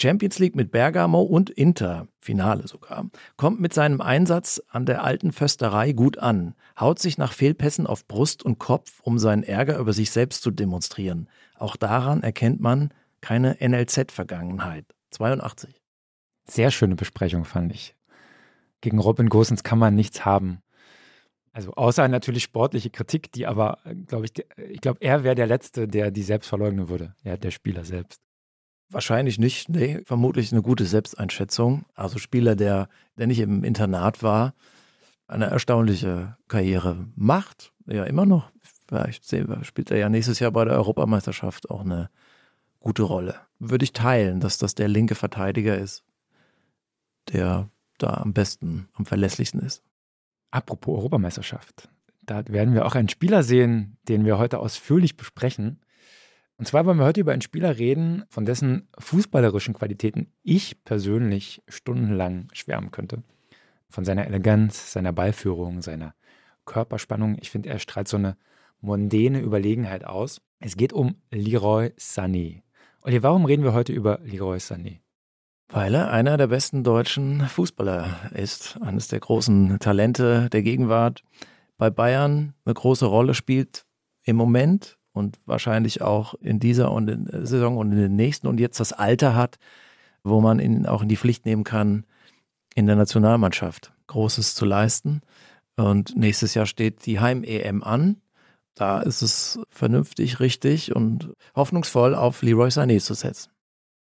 Champions 0.00 0.38
League 0.38 0.54
mit 0.54 0.70
Bergamo 0.70 1.22
und 1.22 1.50
Inter, 1.50 2.06
Finale 2.20 2.68
sogar, 2.68 3.10
kommt 3.36 3.60
mit 3.60 3.72
seinem 3.72 4.00
Einsatz 4.00 4.62
an 4.68 4.86
der 4.86 5.02
alten 5.02 5.32
Försterei 5.32 5.92
gut 5.92 6.18
an, 6.18 6.54
haut 6.78 6.98
sich 6.98 7.18
nach 7.18 7.32
Fehlpässen 7.32 7.86
auf 7.86 8.06
Brust 8.06 8.42
und 8.42 8.58
Kopf, 8.58 9.00
um 9.00 9.18
seinen 9.18 9.42
Ärger 9.42 9.78
über 9.78 9.92
sich 9.92 10.10
selbst 10.10 10.42
zu 10.42 10.50
demonstrieren. 10.50 11.28
Auch 11.56 11.76
daran 11.76 12.22
erkennt 12.22 12.60
man 12.60 12.92
keine 13.20 13.56
NLZ-Vergangenheit. 13.60 14.84
82. 15.10 15.82
Sehr 16.44 16.70
schöne 16.70 16.94
Besprechung, 16.94 17.44
fand 17.44 17.72
ich. 17.72 17.96
Gegen 18.80 18.98
Robin 18.98 19.28
Gosens 19.28 19.64
kann 19.64 19.78
man 19.78 19.94
nichts 19.94 20.24
haben. 20.24 20.62
Also 21.58 21.72
außer 21.72 22.06
natürlich 22.06 22.44
sportliche 22.44 22.88
Kritik, 22.88 23.32
die 23.32 23.44
aber, 23.44 23.78
glaube 24.06 24.26
ich, 24.26 24.44
ich 24.70 24.80
glaube, 24.80 25.00
er 25.00 25.24
wäre 25.24 25.34
der 25.34 25.48
Letzte, 25.48 25.88
der 25.88 26.12
die 26.12 26.22
selbst 26.22 26.46
verleugnen 26.46 26.88
würde. 26.88 27.16
Ja, 27.24 27.36
der 27.36 27.50
Spieler 27.50 27.84
selbst. 27.84 28.20
Wahrscheinlich 28.90 29.40
nicht, 29.40 29.68
nee, 29.68 30.00
vermutlich 30.04 30.52
eine 30.52 30.62
gute 30.62 30.84
Selbsteinschätzung. 30.84 31.84
Also 31.96 32.18
Spieler, 32.18 32.54
der, 32.54 32.88
der 33.16 33.26
nicht 33.26 33.40
im 33.40 33.64
Internat 33.64 34.22
war, 34.22 34.54
eine 35.26 35.46
erstaunliche 35.46 36.36
Karriere 36.46 37.08
macht, 37.16 37.72
ja 37.86 38.04
immer 38.04 38.24
noch. 38.24 38.52
Vielleicht 38.86 39.24
spielt 39.62 39.90
er 39.90 39.98
ja 39.98 40.08
nächstes 40.08 40.38
Jahr 40.38 40.52
bei 40.52 40.64
der 40.64 40.74
Europameisterschaft 40.74 41.70
auch 41.70 41.80
eine 41.80 42.08
gute 42.78 43.02
Rolle. 43.02 43.34
Würde 43.58 43.82
ich 43.82 43.92
teilen, 43.92 44.38
dass 44.38 44.58
das 44.58 44.76
der 44.76 44.86
linke 44.86 45.16
Verteidiger 45.16 45.76
ist, 45.76 46.04
der 47.32 47.68
da 47.98 48.14
am 48.14 48.32
besten, 48.32 48.88
am 48.92 49.06
verlässlichsten 49.06 49.58
ist. 49.58 49.82
Apropos 50.50 50.96
Europameisterschaft. 50.98 51.88
Da 52.24 52.46
werden 52.48 52.74
wir 52.74 52.86
auch 52.86 52.94
einen 52.94 53.08
Spieler 53.08 53.42
sehen, 53.42 53.96
den 54.08 54.24
wir 54.24 54.38
heute 54.38 54.58
ausführlich 54.58 55.16
besprechen. 55.16 55.80
Und 56.58 56.66
zwar 56.66 56.84
wollen 56.84 56.98
wir 56.98 57.06
heute 57.06 57.20
über 57.20 57.32
einen 57.32 57.42
Spieler 57.42 57.78
reden, 57.78 58.24
von 58.28 58.44
dessen 58.44 58.88
fußballerischen 58.98 59.74
Qualitäten 59.74 60.32
ich 60.42 60.84
persönlich 60.84 61.62
stundenlang 61.68 62.48
schwärmen 62.52 62.90
könnte. 62.90 63.22
Von 63.88 64.04
seiner 64.04 64.26
Eleganz, 64.26 64.92
seiner 64.92 65.12
Ballführung, 65.12 65.80
seiner 65.80 66.14
Körperspannung. 66.66 67.36
Ich 67.40 67.50
finde, 67.50 67.70
er 67.70 67.78
strahlt 67.78 68.08
so 68.08 68.16
eine 68.16 68.36
mondäne 68.80 69.40
Überlegenheit 69.40 70.04
aus. 70.04 70.40
Es 70.60 70.76
geht 70.76 70.92
um 70.92 71.16
Leroy 71.30 71.92
Sané. 71.98 72.62
Olli, 73.02 73.22
warum 73.22 73.44
reden 73.44 73.64
wir 73.64 73.72
heute 73.72 73.92
über 73.92 74.18
Leroy 74.22 74.58
Sané? 74.58 74.98
Weil 75.70 75.94
er 75.94 76.10
einer 76.10 76.38
der 76.38 76.46
besten 76.46 76.82
deutschen 76.82 77.46
Fußballer 77.46 78.30
ist, 78.32 78.78
eines 78.80 79.08
der 79.08 79.20
großen 79.20 79.78
Talente 79.80 80.48
der 80.50 80.62
Gegenwart. 80.62 81.22
Bei 81.76 81.90
Bayern 81.90 82.54
eine 82.64 82.74
große 82.74 83.04
Rolle 83.04 83.34
spielt 83.34 83.84
im 84.24 84.36
Moment 84.36 84.98
und 85.12 85.38
wahrscheinlich 85.44 86.00
auch 86.00 86.34
in 86.40 86.58
dieser 86.58 86.90
und 86.90 87.08
in 87.08 87.26
der 87.26 87.46
Saison 87.46 87.76
und 87.76 87.92
in 87.92 87.98
den 87.98 88.16
nächsten 88.16 88.46
und 88.46 88.58
jetzt 88.60 88.80
das 88.80 88.92
Alter 88.92 89.34
hat, 89.34 89.58
wo 90.24 90.40
man 90.40 90.58
ihn 90.58 90.86
auch 90.86 91.02
in 91.02 91.08
die 91.08 91.16
Pflicht 91.16 91.44
nehmen 91.44 91.64
kann, 91.64 92.06
in 92.74 92.86
der 92.86 92.96
Nationalmannschaft 92.96 93.92
Großes 94.06 94.54
zu 94.54 94.64
leisten. 94.64 95.20
Und 95.76 96.16
nächstes 96.16 96.54
Jahr 96.54 96.66
steht 96.66 97.04
die 97.04 97.20
Heim-EM 97.20 97.82
an. 97.82 98.22
Da 98.74 99.00
ist 99.00 99.22
es 99.22 99.60
vernünftig, 99.68 100.40
richtig 100.40 100.94
und 100.94 101.32
hoffnungsvoll 101.54 102.14
auf 102.14 102.42
Leroy 102.42 102.68
Sané 102.68 103.00
zu 103.00 103.14
setzen. 103.14 103.50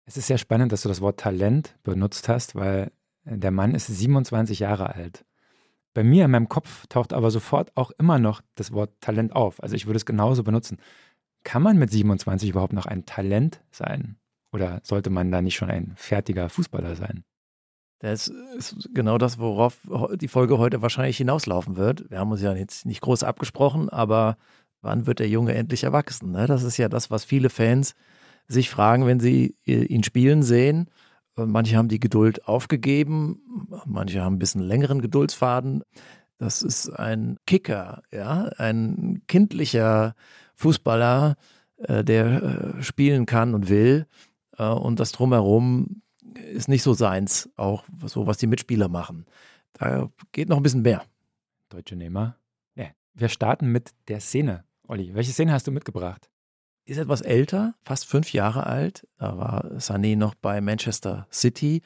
Es 0.07 0.17
ist 0.17 0.27
sehr 0.27 0.39
spannend, 0.39 0.73
dass 0.73 0.83
du 0.83 0.89
das 0.89 1.01
Wort 1.01 1.19
Talent 1.19 1.77
benutzt 1.83 2.29
hast, 2.29 2.55
weil 2.55 2.93
der 3.25 3.51
Mann 3.51 3.75
ist 3.75 3.87
27 3.87 4.59
Jahre 4.59 4.95
alt. 4.95 5.25
Bei 5.95 6.03
mir 6.03 6.25
in 6.25 6.31
meinem 6.31 6.49
Kopf 6.49 6.87
taucht 6.89 7.13
aber 7.13 7.31
sofort 7.31 7.75
auch 7.77 7.91
immer 7.93 8.19
noch 8.19 8.43
das 8.57 8.73
Wort 8.73 8.91
Talent 9.01 9.35
auf. 9.35 9.63
Also 9.63 9.77
ich 9.77 9.87
würde 9.87 9.97
es 9.97 10.05
genauso 10.05 10.43
benutzen. 10.43 10.79
Kann 11.45 11.63
man 11.63 11.79
mit 11.79 11.91
27 11.91 12.51
überhaupt 12.51 12.73
noch 12.73 12.87
ein 12.87 13.07
Talent 13.07 13.63
sein? 13.71 14.17
Oder 14.53 14.81
sollte 14.83 15.11
man 15.11 15.31
da 15.31 15.41
nicht 15.41 15.57
schon 15.57 15.71
ein 15.71 15.93
fertiger 15.97 16.49
Fußballer 16.49 16.97
sein? 16.97 17.25
Das 18.01 18.29
ist 18.29 18.91
genau 18.93 19.19
das, 19.19 19.39
worauf 19.39 19.79
die 20.17 20.29
Folge 20.29 20.59
heute 20.59 20.83
wahrscheinlich 20.83 21.17
hinauslaufen 21.17 21.77
wird. 21.77 22.11
Wir 22.11 22.19
haben 22.19 22.31
uns 22.31 22.43
ja 22.43 22.55
jetzt 22.55 22.87
nicht 22.87 23.01
groß 23.01 23.23
abgesprochen, 23.23 23.89
aber 23.89 24.37
wann 24.83 25.07
wird 25.07 25.21
der 25.21 25.29
Junge 25.29 25.55
endlich 25.55 25.85
erwachsen? 25.85 26.33
Ne? 26.33 26.47
Das 26.47 26.65
ist 26.65 26.77
ja 26.77 26.89
das, 26.89 27.11
was 27.11 27.25
viele 27.25 27.51
Fans 27.51 27.95
sich 28.49 28.71
fragen, 28.71 29.07
wenn 29.07 29.21
sie 29.21 29.57
ihn 29.65 30.03
spielen 30.03 30.43
sehen. 30.43 30.89
Manche 31.37 31.77
haben 31.77 31.89
die 31.89 32.01
Geduld 32.01 32.47
aufgegeben, 32.47 33.69
manche 33.87 34.23
haben 34.23 34.37
ein 34.37 34.39
bisschen 34.39 34.63
längeren 34.63 35.01
Geduldsfaden. 35.01 35.83
Das 36.39 36.63
ist 36.63 36.91
ein 36.91 37.39
Kicker, 37.47 38.03
ja, 38.13 38.51
ein 38.59 39.23
kindlicher 39.27 40.15
Fußballer, 40.55 41.37
äh, 41.79 42.05
der 42.05 42.43
äh, 42.43 42.83
spielen 42.83 43.27
kann 43.27 43.55
und 43.55 43.69
will. 43.69 44.07
Äh, 44.59 44.69
und 44.69 45.01
das 45.01 45.13
drumherum 45.13 46.03
ist 46.53 46.69
nicht 46.69 46.83
so 46.83 46.95
seins, 46.95 47.51
auch 47.57 47.85
so, 48.05 48.27
was 48.27 48.39
die 48.39 48.47
Mitspieler 48.47 48.89
machen. 48.89 49.27
Da 49.73 50.11
geht 50.33 50.49
noch 50.49 50.57
ein 50.57 50.63
bisschen 50.63 50.83
mehr. 50.83 51.05
Deutsche 51.69 51.97
Nehmer. 51.97 52.37
Ja. 52.75 52.87
Wir 53.15 53.29
starten 53.29 53.73
mit 53.73 53.91
der 54.09 54.21
Szene. 54.21 54.65
Olli, 54.87 55.15
welche 55.15 55.33
Szene 55.33 55.53
hast 55.53 55.67
du 55.67 55.73
mitgebracht? 55.73 56.31
Ist 56.87 56.99
etwas 56.99 57.23
älter, 57.23 57.75
fast 57.83 58.07
fünf 58.07 58.33
Jahre 58.33 58.67
alt. 58.67 59.07
Da 59.19 59.39
war 59.39 59.65
Sané 59.79 60.17
noch 60.17 60.35
bei 60.35 60.61
Manchester 60.61 61.27
City. 61.33 61.83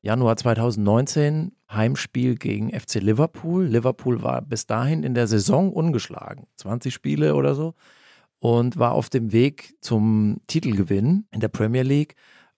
Januar 0.00 0.36
2019, 0.36 1.52
Heimspiel 1.70 2.36
gegen 2.36 2.70
FC 2.70 2.94
Liverpool. 2.94 3.64
Liverpool 3.64 4.22
war 4.22 4.40
bis 4.40 4.66
dahin 4.66 5.02
in 5.02 5.14
der 5.14 5.26
Saison 5.26 5.72
ungeschlagen. 5.72 6.46
20 6.56 6.94
Spiele 6.94 7.34
oder 7.34 7.54
so 7.54 7.74
und 8.40 8.78
war 8.78 8.92
auf 8.92 9.08
dem 9.08 9.32
Weg 9.32 9.74
zum 9.80 10.40
Titelgewinn 10.46 11.26
in 11.30 11.40
der 11.40 11.48
Premier 11.48 11.82
League. 11.82 12.14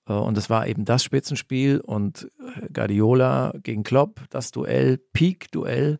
Äh, 0.06 0.12
und 0.12 0.36
es 0.36 0.50
war 0.50 0.66
eben 0.66 0.84
das 0.84 1.02
Spitzenspiel 1.02 1.80
und 1.80 2.30
äh, 2.38 2.68
Guardiola 2.72 3.54
gegen 3.62 3.82
Klopp, 3.82 4.20
das 4.30 4.50
Duell, 4.50 4.98
Peak-Duell. 5.12 5.98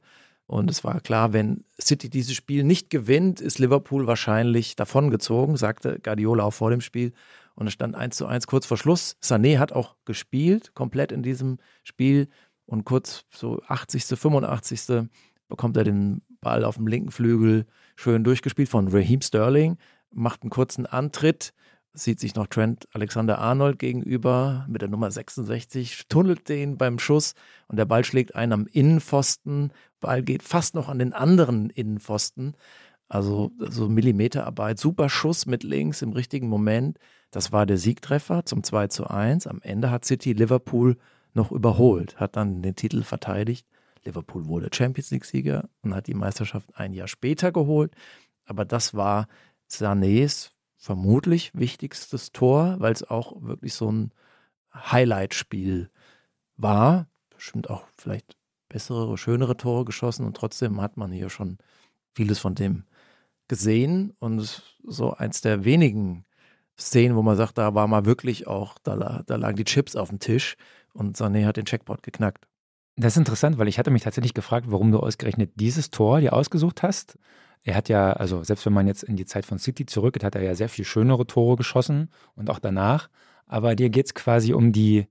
Und 0.51 0.69
es 0.69 0.83
war 0.83 1.01
klar, 1.01 1.33
wenn 1.33 1.63
City 1.81 2.11
dieses 2.11 2.35
Spiel 2.35 2.65
nicht 2.65 2.91
gewinnt, 2.91 3.41
ist 3.41 3.61
Liverpool 3.61 4.09
wahrscheinlich 4.09 4.75
davongezogen, 4.75 5.57
sagte 5.57 6.01
Guardiola 6.03 6.43
auch 6.43 6.51
vor 6.53 6.71
dem 6.71 6.81
Spiel. 6.81 7.13
Und 7.55 7.69
es 7.69 7.73
stand 7.73 7.95
1 7.95 8.17
zu 8.17 8.27
1 8.27 8.49
kurz 8.49 8.67
vor 8.67 8.77
Schluss. 8.77 9.15
Sané 9.23 9.59
hat 9.61 9.71
auch 9.71 9.95
gespielt, 10.07 10.75
komplett 10.75 11.13
in 11.13 11.23
diesem 11.23 11.59
Spiel. 11.85 12.27
Und 12.67 12.85
kurz 12.85 13.27
so 13.31 13.63
80., 13.69 14.19
85. 14.19 15.09
bekommt 15.47 15.77
er 15.77 15.85
den 15.85 16.21
Ball 16.41 16.65
auf 16.65 16.79
dem 16.79 16.89
linken 16.89 17.13
Flügel 17.13 17.65
schön 17.95 18.25
durchgespielt 18.25 18.69
von 18.69 18.89
Raheem 18.89 19.21
Sterling, 19.21 19.77
macht 20.11 20.43
einen 20.43 20.51
kurzen 20.51 20.85
Antritt, 20.85 21.53
sieht 21.93 22.21
sich 22.21 22.35
noch 22.35 22.47
Trent 22.47 22.89
Alexander 22.93 23.39
Arnold 23.39 23.79
gegenüber 23.79 24.65
mit 24.69 24.83
der 24.83 24.89
Nummer 24.89 25.11
66, 25.11 26.07
tunnelt 26.09 26.49
den 26.49 26.79
beim 26.79 26.99
Schuss 26.99 27.35
und 27.69 27.77
der 27.77 27.85
Ball 27.85 28.05
schlägt 28.05 28.35
einen 28.35 28.53
am 28.53 28.67
Innenpfosten. 28.67 29.73
Ball 30.01 30.23
geht 30.23 30.43
fast 30.43 30.75
noch 30.75 30.89
an 30.89 30.99
den 30.99 31.13
anderen 31.13 31.71
Innenpfosten. 31.71 32.55
Also 33.09 33.51
so 33.59 33.89
Millimeterarbeit, 33.89 34.79
super 34.79 35.09
Schuss 35.09 35.47
mit 35.47 35.65
links 35.65 36.01
im 36.01 36.13
richtigen 36.13 36.49
Moment. 36.49 36.99
Das 37.33 37.51
war 37.51 37.67
der 37.67 37.77
Siegtreffer 37.77 38.45
zum 38.45 38.63
2 38.63 38.87
zu 38.87 39.09
1. 39.09 39.49
Am 39.49 39.61
Ende 39.63 39.91
hat 39.91 40.05
City 40.05 40.33
Liverpool 40.33 40.97
noch 41.35 41.51
überholt, 41.51 42.19
hat 42.21 42.37
dann 42.37 42.63
den 42.63 42.77
Titel 42.77 43.03
verteidigt. 43.03 43.67
Liverpool 44.05 44.47
wurde 44.47 44.71
Champions 44.73 45.11
League-Sieger 45.11 45.69
und 45.83 45.95
hat 45.95 46.07
die 46.07 46.15
Meisterschaft 46.15 46.71
ein 46.75 46.93
Jahr 46.93 47.09
später 47.09 47.51
geholt. 47.53 47.95
Aber 48.47 48.65
das 48.65 48.95
war 48.95 49.27
Sanés 49.69 50.51
vermutlich 50.81 51.53
wichtigstes 51.55 52.33
Tor, 52.33 52.77
weil 52.79 52.93
es 52.93 53.09
auch 53.09 53.41
wirklich 53.43 53.75
so 53.75 53.93
ein 53.93 54.13
Highlight-Spiel 54.75 55.91
war. 56.57 57.07
Bestimmt 57.29 57.71
auch 57.71 57.85
vielleicht 57.97 58.37
bessere, 58.69 59.17
schönere 59.19 59.57
Tore 59.57 59.85
geschossen 59.85 60.25
und 60.27 60.37
trotzdem 60.37 60.81
hat 60.81 60.97
man 60.97 61.13
hier 61.13 61.29
schon 61.29 61.59
vieles 62.15 62.39
von 62.39 62.55
dem 62.55 62.85
gesehen 63.47 64.15
und 64.21 64.63
so 64.85 65.13
eins 65.13 65.43
der 65.43 65.65
wenigen 65.65 66.25
Szenen, 66.79 67.17
wo 67.17 67.23
man 67.23 67.37
sagt, 67.37 67.59
da 67.59 67.75
war 67.75 67.87
mal 67.87 68.07
wirklich 68.07 68.47
auch, 68.47 68.79
da, 68.83 69.23
da 69.27 69.37
lagen 69.37 69.57
die 69.57 69.65
Chips 69.65 69.97
auf 69.97 70.09
dem 70.09 70.19
Tisch 70.19 70.57
und 70.95 71.17
Sané 71.17 71.45
hat 71.45 71.57
den 71.57 71.67
Checkpoint 71.67 72.03
geknackt. 72.03 72.47
Das 72.97 73.15
ist 73.15 73.19
interessant, 73.19 73.59
weil 73.59 73.69
ich 73.69 73.79
hatte 73.79 73.91
mich 73.91 74.03
tatsächlich 74.03 74.35
gefragt, 74.35 74.67
warum 74.71 74.93
du 74.93 75.01
ausgerechnet 75.01 75.53
dieses 75.57 75.91
Tor 75.91 76.21
dir 76.21 76.33
ausgesucht 76.33 76.83
hast. 76.83 77.19
Er 77.63 77.75
hat 77.75 77.89
ja, 77.89 78.13
also 78.13 78.43
selbst 78.43 78.65
wenn 78.67 78.73
man 78.73 78.87
jetzt 78.87 79.03
in 79.03 79.17
die 79.17 79.27
Zeit 79.27 79.45
von 79.45 79.59
City 79.59 79.87
zurückgeht, 79.87 80.25
hat 80.25 80.35
er 80.35 80.43
ja 80.43 80.55
sehr 80.55 80.69
viel 80.69 80.85
schönere 80.85 81.27
Tore 81.27 81.57
geschossen 81.57 82.09
und 82.35 82.49
auch 82.49 82.59
danach. 82.59 83.09
Aber 83.47 83.75
dir 83.75 83.91
geht 83.91 84.07
es 84.07 84.15
quasi 84.15 84.55
um 84.55 84.73
die, 84.73 85.07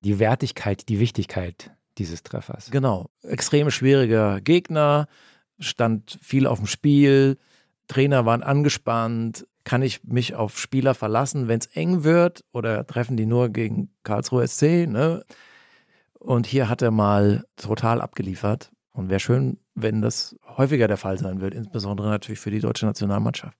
die 0.00 0.18
Wertigkeit, 0.18 0.88
die 0.88 1.00
Wichtigkeit 1.00 1.72
dieses 1.98 2.22
Treffers. 2.22 2.70
Genau. 2.70 3.10
Extrem 3.22 3.70
schwieriger 3.70 4.40
Gegner, 4.40 5.08
stand 5.58 6.18
viel 6.22 6.46
auf 6.46 6.58
dem 6.58 6.66
Spiel, 6.66 7.38
Trainer 7.90 8.24
waren 8.24 8.42
angespannt. 8.42 9.46
Kann 9.64 9.82
ich 9.82 10.04
mich 10.04 10.34
auf 10.34 10.58
Spieler 10.58 10.94
verlassen, 10.94 11.48
wenn 11.48 11.58
es 11.58 11.66
eng 11.66 12.04
wird? 12.04 12.44
Oder 12.52 12.86
treffen 12.86 13.16
die 13.16 13.26
nur 13.26 13.50
gegen 13.50 13.90
Karlsruhe 14.04 14.46
SC? 14.46 14.86
Ne? 14.86 15.24
Und 16.18 16.46
hier 16.46 16.68
hat 16.68 16.82
er 16.82 16.92
mal 16.92 17.44
total 17.56 18.00
abgeliefert. 18.00 18.70
Und 18.92 19.08
wäre 19.08 19.20
schön, 19.20 19.58
wenn 19.74 20.02
das 20.02 20.36
häufiger 20.44 20.88
der 20.88 20.96
Fall 20.96 21.18
sein 21.18 21.40
wird, 21.40 21.54
insbesondere 21.54 22.08
natürlich 22.08 22.40
für 22.40 22.50
die 22.50 22.60
deutsche 22.60 22.86
Nationalmannschaft. 22.86 23.56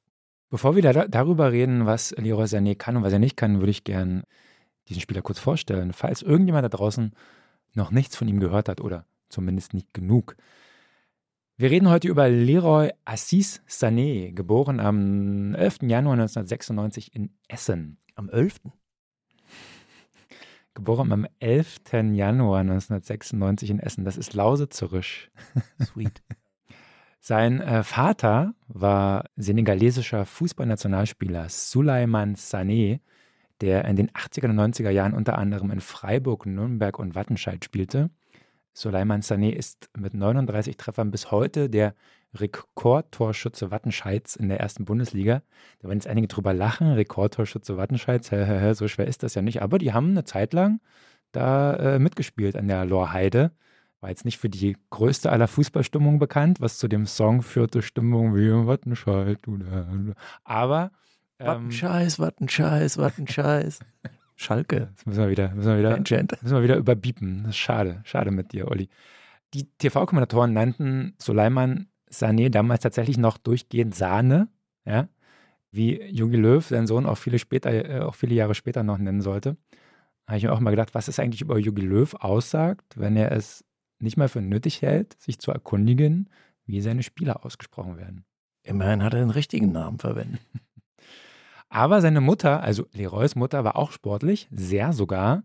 Bevor 0.50 0.74
wir 0.74 0.82
da, 0.82 1.06
darüber 1.06 1.52
reden, 1.52 1.86
was 1.86 2.10
Leroy 2.16 2.46
Sané 2.46 2.74
kann 2.74 2.96
und 2.96 3.04
was 3.04 3.12
er 3.12 3.20
nicht 3.20 3.36
kann, 3.36 3.60
würde 3.60 3.70
ich 3.70 3.84
gerne 3.84 4.24
diesen 4.88 5.00
Spieler 5.00 5.22
kurz 5.22 5.38
vorstellen, 5.38 5.92
falls 5.92 6.22
irgendjemand 6.22 6.64
da 6.64 6.68
draußen 6.68 7.12
noch 7.74 7.92
nichts 7.92 8.16
von 8.16 8.26
ihm 8.26 8.40
gehört 8.40 8.68
hat 8.68 8.80
oder 8.80 9.06
zumindest 9.28 9.74
nicht 9.74 9.94
genug. 9.94 10.36
Wir 11.56 11.70
reden 11.70 11.88
heute 11.88 12.08
über 12.08 12.28
Leroy 12.28 12.90
Assis 13.04 13.62
Sané, 13.68 14.32
geboren 14.32 14.80
am 14.80 15.54
11. 15.54 15.82
Januar 15.82 16.14
1996 16.14 17.14
in 17.14 17.30
Essen. 17.48 17.98
Am 18.14 18.28
11. 18.28 18.60
Geboren 20.80 21.12
am 21.12 21.26
11. 21.40 21.92
Januar 21.92 22.60
1996 22.60 23.68
in 23.68 23.80
Essen. 23.80 24.06
Das 24.06 24.16
ist 24.16 24.32
Lausitzerisch. 24.32 25.30
Sweet. 25.78 26.22
Sein 27.20 27.60
äh, 27.60 27.82
Vater 27.82 28.54
war 28.66 29.26
senegalesischer 29.36 30.24
Fußballnationalspieler 30.24 31.50
Sulaiman 31.50 32.34
Sané, 32.34 33.00
der 33.60 33.84
in 33.84 33.96
den 33.96 34.10
80er 34.12 34.48
und 34.48 34.58
90er 34.58 34.88
Jahren 34.88 35.12
unter 35.12 35.36
anderem 35.36 35.70
in 35.70 35.82
Freiburg, 35.82 36.46
Nürnberg 36.46 36.98
und 36.98 37.14
Wattenscheid 37.14 37.62
spielte. 37.62 38.08
Sulaiman 38.72 39.20
Sané 39.20 39.50
ist 39.50 39.90
mit 39.98 40.14
39 40.14 40.78
Treffern 40.78 41.10
bis 41.10 41.30
heute 41.30 41.68
der 41.68 41.94
Rekordtorschütze 42.34 43.70
Wattenscheids 43.70 44.36
in 44.36 44.48
der 44.48 44.60
ersten 44.60 44.84
Bundesliga. 44.84 45.42
Da 45.80 45.88
werden 45.88 45.98
jetzt 45.98 46.06
einige 46.06 46.28
drüber 46.28 46.54
lachen, 46.54 46.92
Rekordtorschütze 46.92 47.76
Wattenscheids, 47.76 48.30
so 48.78 48.88
schwer 48.88 49.06
ist 49.06 49.22
das 49.22 49.34
ja 49.34 49.42
nicht. 49.42 49.62
Aber 49.62 49.78
die 49.78 49.92
haben 49.92 50.10
eine 50.10 50.24
Zeit 50.24 50.52
lang 50.52 50.80
da 51.32 51.74
äh, 51.74 51.98
mitgespielt 51.98 52.56
an 52.56 52.68
der 52.68 52.84
Lorheide. 52.84 53.52
War 54.00 54.10
jetzt 54.10 54.24
nicht 54.24 54.38
für 54.38 54.48
die 54.48 54.76
größte 54.90 55.30
aller 55.30 55.46
Fußballstimmung 55.46 56.18
bekannt, 56.18 56.60
was 56.60 56.78
zu 56.78 56.88
dem 56.88 57.06
Song 57.06 57.42
führte, 57.42 57.82
Stimmung 57.82 58.34
wie 58.34 58.50
Wattenscheid. 58.66 59.38
Aber 60.44 60.90
ähm, 61.38 61.46
Wattenscheiß, 61.46 62.18
Wattenscheiß, 62.18 62.98
Wattenscheiß. 62.98 63.80
Schalke. 64.36 64.88
Das 64.96 65.04
müssen 65.04 65.22
wir 65.22 65.28
wieder, 65.28 65.50
müssen 65.50 65.70
wir 65.70 65.78
wieder, 65.78 65.98
müssen 65.98 66.56
wir 66.56 66.62
wieder 66.62 66.76
überbiepen. 66.76 67.42
Das 67.42 67.50
ist 67.50 67.58
schade, 67.58 68.00
schade 68.04 68.30
mit 68.30 68.52
dir, 68.52 68.68
Olli. 68.68 68.88
Die 69.52 69.68
TV-Kommentatoren 69.70 70.54
nannten 70.54 71.14
Suleiman 71.18 71.89
Sané 72.10 72.50
damals 72.50 72.82
tatsächlich 72.82 73.18
noch 73.18 73.38
durchgehend 73.38 73.94
Sahne, 73.94 74.48
ja, 74.84 75.08
wie 75.72 76.02
Jogi 76.02 76.36
Löw, 76.36 76.66
sein 76.66 76.86
Sohn, 76.86 77.06
auch 77.06 77.18
viele 77.18 77.38
später, 77.38 77.70
äh, 77.72 78.00
auch 78.00 78.14
viele 78.14 78.34
Jahre 78.34 78.54
später 78.54 78.82
noch 78.82 78.98
nennen 78.98 79.20
sollte. 79.20 79.56
Habe 80.26 80.38
ich 80.38 80.44
mir 80.44 80.52
auch 80.52 80.60
mal 80.60 80.70
gedacht, 80.70 80.94
was 80.94 81.08
es 81.08 81.18
eigentlich 81.18 81.40
über 81.40 81.58
Jogi 81.58 81.82
Löw 81.82 82.14
aussagt, 82.14 82.94
wenn 82.96 83.16
er 83.16 83.32
es 83.32 83.64
nicht 83.98 84.16
mal 84.16 84.28
für 84.28 84.40
nötig 84.40 84.82
hält, 84.82 85.20
sich 85.20 85.38
zu 85.38 85.50
erkundigen, 85.50 86.28
wie 86.64 86.80
seine 86.80 87.02
Spieler 87.02 87.44
ausgesprochen 87.44 87.96
werden. 87.96 88.24
Immerhin 88.62 89.02
hat 89.02 89.14
er 89.14 89.20
den 89.20 89.30
richtigen 89.30 89.72
Namen 89.72 89.98
verwendet. 89.98 90.40
Aber 91.68 92.00
seine 92.00 92.20
Mutter, 92.20 92.62
also 92.62 92.86
Leroys 92.92 93.36
Mutter, 93.36 93.64
war 93.64 93.76
auch 93.76 93.92
sportlich, 93.92 94.48
sehr 94.50 94.92
sogar. 94.92 95.44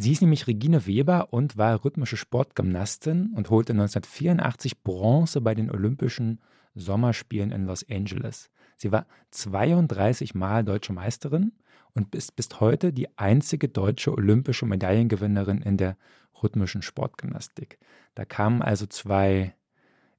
Sie 0.00 0.12
ist 0.12 0.20
nämlich 0.20 0.46
Regine 0.46 0.86
Weber 0.86 1.32
und 1.32 1.56
war 1.56 1.84
rhythmische 1.84 2.16
Sportgymnastin 2.16 3.32
und 3.34 3.50
holte 3.50 3.72
1984 3.72 4.82
Bronze 4.82 5.40
bei 5.40 5.54
den 5.54 5.70
Olympischen 5.70 6.40
Sommerspielen 6.74 7.50
in 7.50 7.66
Los 7.66 7.84
Angeles. 7.90 8.50
Sie 8.76 8.92
war 8.92 9.06
32 9.32 10.36
Mal 10.36 10.64
deutsche 10.64 10.92
Meisterin 10.92 11.52
und 11.94 12.14
ist 12.14 12.36
bis 12.36 12.48
heute 12.60 12.92
die 12.92 13.18
einzige 13.18 13.68
deutsche 13.68 14.12
olympische 14.12 14.66
Medaillengewinnerin 14.66 15.62
in 15.62 15.76
der 15.76 15.96
rhythmischen 16.42 16.82
Sportgymnastik. 16.82 17.80
Da 18.14 18.24
kamen 18.24 18.62
also 18.62 18.86
zwei 18.86 19.54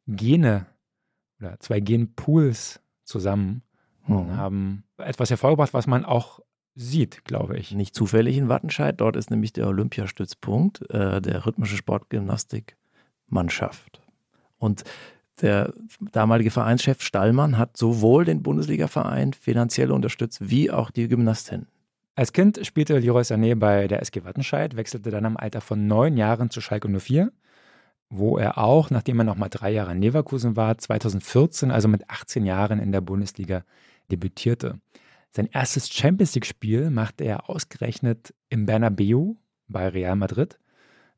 Gene 0.07 0.65
oder 1.39 1.57
zwei 1.59 1.79
Genpools 1.79 2.81
zusammen 3.05 3.63
und 4.05 4.27
mhm. 4.27 4.37
haben 4.37 4.83
etwas 4.97 5.29
hervorgebracht, 5.29 5.73
was 5.73 5.87
man 5.87 6.03
auch 6.03 6.41
sieht, 6.79 7.25
glaube 7.25 7.57
ich. 7.57 7.73
Nicht 7.73 7.93
zufällig 7.93 8.37
in 8.37 8.47
Wattenscheid. 8.49 8.99
Dort 8.99 9.17
ist 9.17 9.29
nämlich 9.29 9.53
der 9.53 9.67
Olympiastützpunkt 9.67 10.89
äh, 10.89 11.21
der 11.21 11.45
rhythmische 11.45 11.77
Sportgymnastikmannschaft. 11.77 14.01
Und 14.57 14.83
der 15.41 15.73
damalige 16.11 16.49
Vereinschef 16.51 17.01
Stallmann 17.01 17.57
hat 17.57 17.77
sowohl 17.77 18.25
den 18.25 18.43
Bundesligaverein 18.43 19.31
finanziell 19.33 19.91
unterstützt, 19.91 20.49
wie 20.49 20.69
auch 20.71 20.91
die 20.91 21.07
Gymnastin. 21.07 21.67
Als 22.15 22.33
Kind 22.33 22.59
spielte 22.65 22.99
Leroy 22.99 23.23
Sané 23.23 23.55
bei 23.55 23.87
der 23.87 24.01
SG 24.01 24.25
Wattenscheid, 24.25 24.75
wechselte 24.75 25.11
dann 25.11 25.23
im 25.25 25.37
Alter 25.37 25.61
von 25.61 25.87
neun 25.87 26.17
Jahren 26.17 26.49
zu 26.49 26.59
Schalke 26.59 26.89
04, 26.89 27.31
wo 28.09 28.37
er 28.37 28.57
auch, 28.57 28.89
nachdem 28.89 29.19
er 29.19 29.23
noch 29.23 29.37
mal 29.37 29.47
drei 29.49 29.71
Jahre 29.71 29.93
in 29.93 30.01
Leverkusen 30.01 30.57
war, 30.57 30.77
2014, 30.77 31.71
also 31.71 31.87
mit 31.87 32.09
18 32.09 32.45
Jahren 32.45 32.79
in 32.79 32.91
der 32.91 32.99
Bundesliga 33.01 33.63
debütierte. 34.11 34.79
Sein 35.31 35.47
erstes 35.51 35.89
Champions 35.89 36.33
League-Spiel 36.33 36.89
machte 36.89 37.23
er 37.23 37.49
ausgerechnet 37.49 38.33
im 38.49 38.65
Bernabeu 38.65 39.35
bei 39.67 39.87
Real 39.87 40.15
Madrid. 40.15 40.59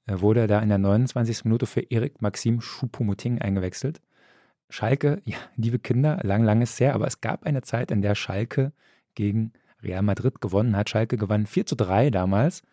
Er 0.05 0.19
wurde 0.19 0.47
da 0.47 0.59
in 0.59 0.67
der 0.67 0.79
29. 0.79 1.45
Minute 1.45 1.65
für 1.65 1.79
Erik 1.79 2.21
Maxim 2.21 2.59
Choupo-Moting 2.59 3.39
eingewechselt. 3.39 4.01
Schalke, 4.69 5.21
ja, 5.23 5.37
liebe 5.55 5.79
Kinder, 5.79 6.19
lang, 6.23 6.43
lang 6.43 6.61
ist 6.61 6.77
her, 6.79 6.93
aber 6.93 7.07
es 7.07 7.21
gab 7.21 7.45
eine 7.45 7.61
Zeit, 7.61 7.89
in 7.89 8.01
der 8.01 8.15
Schalke 8.15 8.73
gegen 9.15 9.53
Real 9.81 10.01
Madrid 10.01 10.41
gewonnen 10.41 10.75
hat. 10.75 10.89
Schalke 10.89 11.15
gewann 11.15 11.45
4 11.45 11.65
zu 11.65 11.75
3 11.75 12.09
damals 12.09 12.63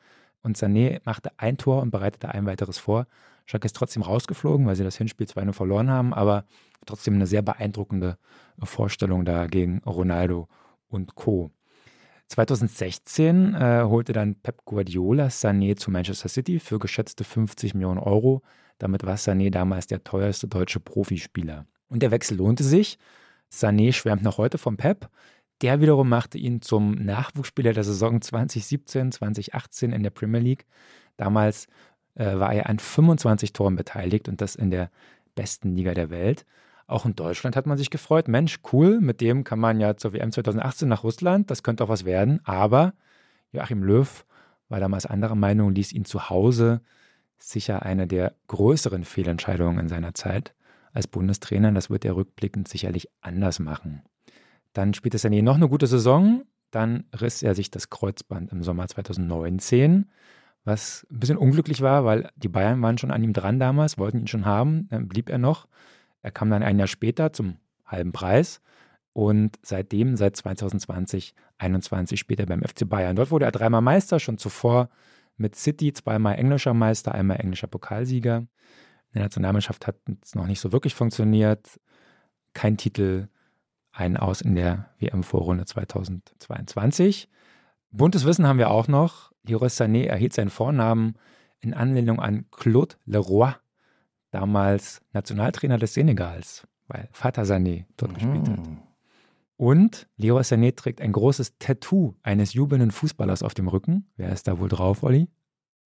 und 0.42 0.56
Sané 0.56 1.00
machte 1.04 1.30
ein 1.36 1.56
Tor 1.56 1.82
und 1.82 1.92
bereitete 1.92 2.30
ein 2.30 2.46
weiteres 2.46 2.78
vor. 2.78 3.06
Schalke 3.46 3.66
ist 3.66 3.76
trotzdem 3.76 4.02
rausgeflogen, 4.02 4.66
weil 4.66 4.74
sie 4.74 4.84
das 4.84 4.96
Hinspiel 4.96 5.26
2-0 5.26 5.52
verloren 5.52 5.90
haben, 5.90 6.12
aber 6.12 6.46
trotzdem 6.84 7.14
eine 7.14 7.28
sehr 7.28 7.42
beeindruckende 7.42 8.18
Vorstellung 8.60 9.24
da 9.24 9.46
gegen 9.46 9.78
Ronaldo 9.84 10.48
und 10.88 11.14
Co. 11.14 11.50
2016 12.28 13.54
äh, 13.54 13.82
holte 13.84 14.12
dann 14.12 14.34
Pep 14.34 14.64
Guardiola 14.64 15.28
Sané 15.28 15.76
zu 15.76 15.90
Manchester 15.90 16.28
City 16.28 16.60
für 16.60 16.78
geschätzte 16.78 17.24
50 17.24 17.74
Millionen 17.74 17.98
Euro. 17.98 18.42
Damit 18.78 19.04
war 19.04 19.16
Sané 19.16 19.50
damals 19.50 19.86
der 19.86 20.04
teuerste 20.04 20.46
deutsche 20.46 20.78
Profispieler. 20.78 21.66
Und 21.88 22.02
der 22.02 22.10
Wechsel 22.10 22.36
lohnte 22.36 22.64
sich. 22.64 22.98
Sané 23.50 23.92
schwärmt 23.92 24.22
noch 24.22 24.36
heute 24.36 24.58
vom 24.58 24.76
Pep. 24.76 25.08
Der 25.62 25.80
wiederum 25.80 26.08
machte 26.08 26.38
ihn 26.38 26.60
zum 26.60 26.92
Nachwuchsspieler 26.92 27.72
der 27.72 27.82
Saison 27.82 28.20
2017, 28.20 29.12
2018 29.12 29.92
in 29.92 30.02
der 30.02 30.10
Premier 30.10 30.40
League. 30.40 30.66
Damals 31.16 31.66
äh, 32.14 32.38
war 32.38 32.52
er 32.52 32.68
an 32.68 32.78
25 32.78 33.52
Toren 33.52 33.74
beteiligt 33.74 34.28
und 34.28 34.40
das 34.40 34.54
in 34.54 34.70
der 34.70 34.90
besten 35.34 35.74
Liga 35.74 35.94
der 35.94 36.10
Welt. 36.10 36.44
Auch 36.88 37.04
in 37.04 37.14
Deutschland 37.14 37.54
hat 37.54 37.66
man 37.66 37.76
sich 37.76 37.90
gefreut. 37.90 38.28
Mensch, 38.28 38.60
cool, 38.72 39.00
mit 39.00 39.20
dem 39.20 39.44
kann 39.44 39.58
man 39.58 39.78
ja 39.78 39.96
zur 39.96 40.14
WM 40.14 40.32
2018 40.32 40.88
nach 40.88 41.04
Russland, 41.04 41.50
das 41.50 41.62
könnte 41.62 41.84
auch 41.84 41.90
was 41.90 42.06
werden. 42.06 42.40
Aber 42.44 42.94
Joachim 43.52 43.82
Löw 43.82 44.24
war 44.70 44.80
damals 44.80 45.04
anderer 45.04 45.34
Meinung, 45.34 45.74
ließ 45.74 45.92
ihn 45.92 46.06
zu 46.06 46.30
Hause 46.30 46.80
sicher 47.36 47.82
eine 47.82 48.06
der 48.06 48.34
größeren 48.48 49.04
Fehlentscheidungen 49.04 49.78
in 49.78 49.88
seiner 49.88 50.14
Zeit 50.14 50.54
als 50.92 51.06
Bundestrainer. 51.06 51.70
Das 51.72 51.90
wird 51.90 52.06
er 52.06 52.16
rückblickend 52.16 52.68
sicherlich 52.68 53.08
anders 53.20 53.58
machen. 53.58 54.02
Dann 54.72 54.94
spielte 54.94 55.18
Sané 55.18 55.42
noch 55.42 55.56
eine 55.56 55.68
gute 55.68 55.86
Saison. 55.86 56.44
Dann 56.70 57.04
riss 57.18 57.42
er 57.42 57.54
sich 57.54 57.70
das 57.70 57.90
Kreuzband 57.90 58.50
im 58.50 58.62
Sommer 58.62 58.88
2019, 58.88 60.06
was 60.64 61.06
ein 61.10 61.20
bisschen 61.20 61.36
unglücklich 61.36 61.82
war, 61.82 62.06
weil 62.06 62.30
die 62.36 62.48
Bayern 62.48 62.80
waren 62.80 62.96
schon 62.96 63.10
an 63.10 63.22
ihm 63.22 63.34
dran 63.34 63.60
damals, 63.60 63.98
wollten 63.98 64.20
ihn 64.20 64.26
schon 64.26 64.46
haben. 64.46 64.88
Dann 64.88 65.06
blieb 65.06 65.28
er 65.28 65.38
noch. 65.38 65.68
Er 66.22 66.30
kam 66.30 66.50
dann 66.50 66.62
ein 66.62 66.78
Jahr 66.78 66.88
später 66.88 67.32
zum 67.32 67.58
halben 67.86 68.12
Preis 68.12 68.60
und 69.12 69.58
seitdem, 69.62 70.16
seit 70.16 70.36
2020, 70.36 71.34
21 71.58 72.20
später 72.20 72.46
beim 72.46 72.62
FC 72.62 72.88
Bayern. 72.88 73.16
Dort 73.16 73.30
wurde 73.30 73.46
er 73.46 73.52
dreimal 73.52 73.80
Meister, 73.80 74.20
schon 74.20 74.38
zuvor 74.38 74.90
mit 75.36 75.56
City, 75.56 75.92
zweimal 75.92 76.36
englischer 76.36 76.74
Meister, 76.74 77.12
einmal 77.12 77.40
englischer 77.40 77.66
Pokalsieger. 77.66 78.38
In 78.38 79.14
der 79.14 79.22
Nationalmannschaft 79.22 79.86
hat 79.86 79.96
es 80.22 80.34
noch 80.34 80.46
nicht 80.46 80.60
so 80.60 80.72
wirklich 80.72 80.94
funktioniert. 80.94 81.80
Kein 82.52 82.76
Titel, 82.76 83.28
ein 83.92 84.16
Aus 84.16 84.40
in 84.40 84.54
der 84.54 84.90
WM-Vorrunde 84.98 85.64
2022. 85.64 87.28
Buntes 87.90 88.24
Wissen 88.24 88.46
haben 88.46 88.58
wir 88.58 88.70
auch 88.70 88.86
noch. 88.86 89.32
Leroy 89.44 89.68
Sané 89.68 90.04
erhielt 90.06 90.34
seinen 90.34 90.50
Vornamen 90.50 91.14
in 91.60 91.74
Anlehnung 91.74 92.20
an 92.20 92.46
Claude 92.50 92.96
Leroy, 93.06 93.52
damals 94.30 95.00
Nationaltrainer 95.12 95.78
des 95.78 95.94
Senegals, 95.94 96.66
weil 96.86 97.08
Vater 97.12 97.42
Sané 97.42 97.86
dort 97.96 98.12
mhm. 98.12 98.14
gespielt 98.14 98.48
hat. 98.48 98.68
Und 99.56 100.08
Leroy 100.16 100.42
Sané 100.42 100.74
trägt 100.74 101.00
ein 101.00 101.12
großes 101.12 101.58
Tattoo 101.58 102.14
eines 102.22 102.52
jubelnden 102.54 102.92
Fußballers 102.92 103.42
auf 103.42 103.54
dem 103.54 103.66
Rücken. 103.66 104.08
Wer 104.16 104.32
ist 104.32 104.46
da 104.46 104.60
wohl 104.60 104.68
drauf, 104.68 105.02
Olli? 105.02 105.28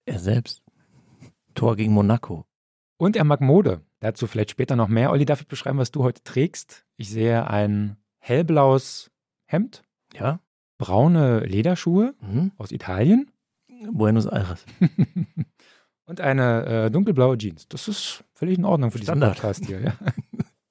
Er 0.04 0.18
selbst. 0.18 0.62
Tor 1.54 1.76
gegen 1.76 1.92
Monaco. 1.92 2.44
Und 2.98 3.16
er 3.16 3.24
mag 3.24 3.40
Mode. 3.40 3.80
Dazu 4.00 4.26
vielleicht 4.26 4.50
später 4.50 4.76
noch 4.76 4.88
mehr. 4.88 5.10
Olli, 5.10 5.24
darf 5.24 5.40
ich 5.40 5.48
beschreiben, 5.48 5.78
was 5.78 5.90
du 5.90 6.02
heute 6.02 6.22
trägst? 6.22 6.84
Ich 6.96 7.08
sehe 7.08 7.48
ein 7.48 7.96
hellblaues 8.18 9.10
Hemd. 9.46 9.82
Ja. 10.12 10.40
Braune 10.76 11.40
Lederschuhe 11.40 12.14
mhm. 12.20 12.52
aus 12.58 12.72
Italien. 12.72 13.30
Buenos 13.90 14.26
Aires. 14.26 14.66
und 16.06 16.20
eine 16.20 16.66
äh, 16.66 16.90
dunkelblaue 16.90 17.38
Jeans. 17.38 17.68
Das 17.68 17.88
ist 17.88 18.24
völlig 18.34 18.58
in 18.58 18.64
Ordnung 18.64 18.90
für 18.90 18.98
diesen 18.98 19.12
Standard. 19.12 19.34
Podcast 19.34 19.66
hier. 19.66 19.80
Ja. 19.80 19.94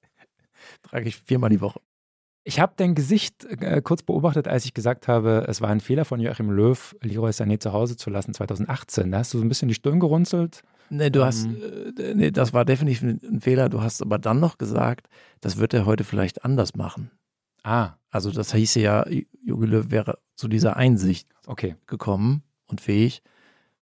Trage 0.82 1.08
ich 1.08 1.16
viermal 1.16 1.50
die 1.50 1.60
Woche. 1.60 1.80
Ich 2.44 2.58
habe 2.58 2.72
dein 2.76 2.94
Gesicht 2.94 3.44
äh, 3.44 3.80
kurz 3.82 4.02
beobachtet, 4.02 4.48
als 4.48 4.64
ich 4.64 4.74
gesagt 4.74 5.06
habe, 5.06 5.46
es 5.48 5.60
war 5.60 5.68
ein 5.68 5.80
Fehler 5.80 6.04
von 6.04 6.18
Joachim 6.18 6.50
Löw, 6.50 6.96
Leroy 7.00 7.30
Sané 7.30 7.60
zu 7.60 7.72
Hause 7.72 7.96
zu 7.96 8.10
lassen 8.10 8.34
2018. 8.34 9.12
Da 9.12 9.18
hast 9.18 9.32
du 9.32 9.38
so 9.38 9.44
ein 9.44 9.48
bisschen 9.48 9.68
die 9.68 9.74
Stirn 9.74 10.00
gerunzelt. 10.00 10.62
Nee, 10.90 11.10
du 11.10 11.24
hast, 11.24 11.44
ähm, 11.44 11.94
äh, 11.98 12.14
nee, 12.14 12.30
das 12.32 12.52
war 12.52 12.64
definitiv 12.64 13.02
ein 13.02 13.40
Fehler. 13.40 13.68
Du 13.68 13.80
hast 13.80 14.02
aber 14.02 14.18
dann 14.18 14.40
noch 14.40 14.58
gesagt, 14.58 15.08
das 15.40 15.58
wird 15.58 15.72
er 15.72 15.86
heute 15.86 16.04
vielleicht 16.04 16.44
anders 16.44 16.74
machen. 16.74 17.10
Ah. 17.62 17.92
Also 18.10 18.30
das 18.30 18.52
hieße 18.52 18.80
ja, 18.80 19.06
Jogi 19.44 19.66
Löw 19.66 19.90
wäre 19.90 20.18
zu 20.34 20.48
dieser 20.48 20.76
Einsicht 20.76 21.28
okay. 21.46 21.76
gekommen 21.86 22.42
und 22.66 22.80
fähig. 22.80 23.22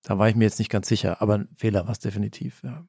Da 0.03 0.19
war 0.19 0.29
ich 0.29 0.35
mir 0.37 0.45
jetzt 0.45 0.59
nicht 0.59 0.71
ganz 0.71 0.89
sicher, 0.89 1.21
aber 1.21 1.39
ein 1.39 1.49
Fehler 1.57 1.85
war 1.85 1.93
es 1.93 1.99
definitiv, 1.99 2.63
ja. 2.63 2.87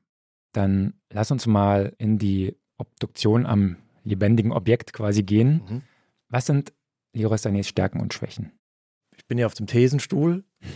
Dann 0.53 0.93
lass 1.09 1.31
uns 1.31 1.47
mal 1.47 1.93
in 1.97 2.17
die 2.17 2.57
Obduktion 2.77 3.45
am 3.45 3.77
lebendigen 4.03 4.51
Objekt 4.51 4.91
quasi 4.91 5.23
gehen. 5.23 5.61
Mhm. 5.69 5.81
Was 6.29 6.45
sind 6.45 6.73
Leroy 7.13 7.37
Sanés 7.37 7.67
Stärken 7.67 7.99
und 7.99 8.13
Schwächen? 8.13 8.51
Ich 9.15 9.25
bin 9.27 9.37
ja 9.37 9.45
auf 9.45 9.53
dem 9.53 9.67
Thesenstuhl. 9.67 10.43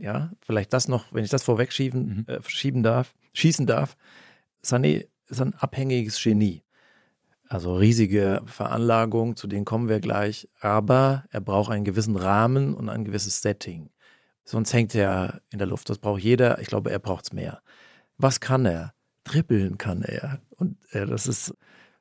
Ja, 0.00 0.30
vielleicht 0.42 0.72
das 0.72 0.86
noch, 0.86 1.12
wenn 1.12 1.24
ich 1.24 1.30
das 1.30 1.42
vorwegschieben 1.42 2.24
mhm. 2.28 2.32
äh, 2.32 2.40
schieben 2.46 2.84
darf, 2.84 3.16
schießen 3.32 3.66
darf. 3.66 3.96
Sané 4.64 5.08
ist 5.26 5.40
ein 5.40 5.54
abhängiges 5.54 6.22
Genie. 6.22 6.62
Also 7.48 7.74
riesige 7.74 8.42
Veranlagung, 8.46 9.34
zu 9.34 9.48
denen 9.48 9.64
kommen 9.64 9.88
wir 9.88 9.98
gleich. 9.98 10.48
Aber 10.60 11.24
er 11.30 11.40
braucht 11.40 11.72
einen 11.72 11.84
gewissen 11.84 12.14
Rahmen 12.14 12.74
und 12.74 12.88
ein 12.88 13.04
gewisses 13.04 13.42
Setting. 13.42 13.90
Sonst 14.48 14.72
hängt 14.72 14.94
er 14.94 15.42
in 15.50 15.58
der 15.58 15.68
Luft. 15.68 15.90
Das 15.90 15.98
braucht 15.98 16.22
jeder. 16.22 16.58
Ich 16.58 16.68
glaube, 16.68 16.90
er 16.90 16.98
braucht 16.98 17.26
es 17.26 17.32
mehr. 17.34 17.60
Was 18.16 18.40
kann 18.40 18.64
er? 18.64 18.94
Dribbeln 19.24 19.76
kann 19.76 20.00
er. 20.00 20.40
Und 20.56 20.78
äh, 20.92 21.04
das 21.04 21.26
ist 21.26 21.54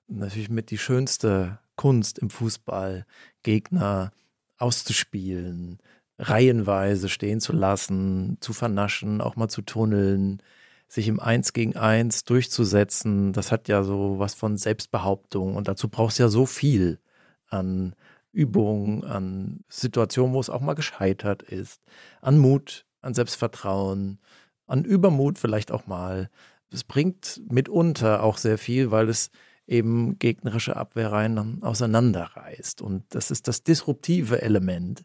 natürlich 0.07 0.49
mit 0.49 0.71
die 0.71 0.77
schönste 0.77 1.59
Kunst 1.75 2.17
im 2.19 2.29
Fußball, 2.29 3.05
Gegner 3.43 4.13
auszuspielen, 4.57 5.79
reihenweise 6.17 7.09
stehen 7.09 7.41
zu 7.41 7.51
lassen, 7.51 8.37
zu 8.39 8.53
vernaschen, 8.53 9.19
auch 9.19 9.35
mal 9.35 9.49
zu 9.49 9.61
tunneln, 9.61 10.41
sich 10.87 11.09
im 11.09 11.19
Eins 11.19 11.51
gegen 11.51 11.75
Eins 11.75 12.23
durchzusetzen. 12.23 13.33
Das 13.33 13.51
hat 13.51 13.67
ja 13.67 13.83
so 13.83 14.19
was 14.19 14.35
von 14.35 14.55
Selbstbehauptung 14.55 15.57
und 15.57 15.67
dazu 15.67 15.89
brauchst 15.89 16.17
du 16.17 16.23
ja 16.23 16.29
so 16.29 16.45
viel 16.45 17.01
an 17.49 17.93
Übungen, 18.31 19.03
an 19.03 19.63
Situationen, 19.69 20.33
wo 20.33 20.39
es 20.39 20.49
auch 20.49 20.61
mal 20.61 20.73
gescheitert 20.73 21.43
ist, 21.43 21.81
an 22.21 22.37
Mut, 22.37 22.85
an 23.01 23.13
Selbstvertrauen, 23.13 24.19
an 24.67 24.83
Übermut 24.83 25.39
vielleicht 25.39 25.71
auch 25.71 25.87
mal. 25.87 26.29
Es 26.71 26.83
bringt 26.83 27.41
mitunter 27.49 28.23
auch 28.23 28.37
sehr 28.37 28.57
viel, 28.57 28.91
weil 28.91 29.09
es 29.09 29.31
eben 29.65 30.17
gegnerische 30.19 30.75
Abwehrreihen 30.75 31.63
auseinanderreißt. 31.63 32.81
Und 32.81 33.03
das 33.09 33.31
ist 33.31 33.47
das 33.47 33.63
disruptive 33.63 34.41
Element 34.41 35.03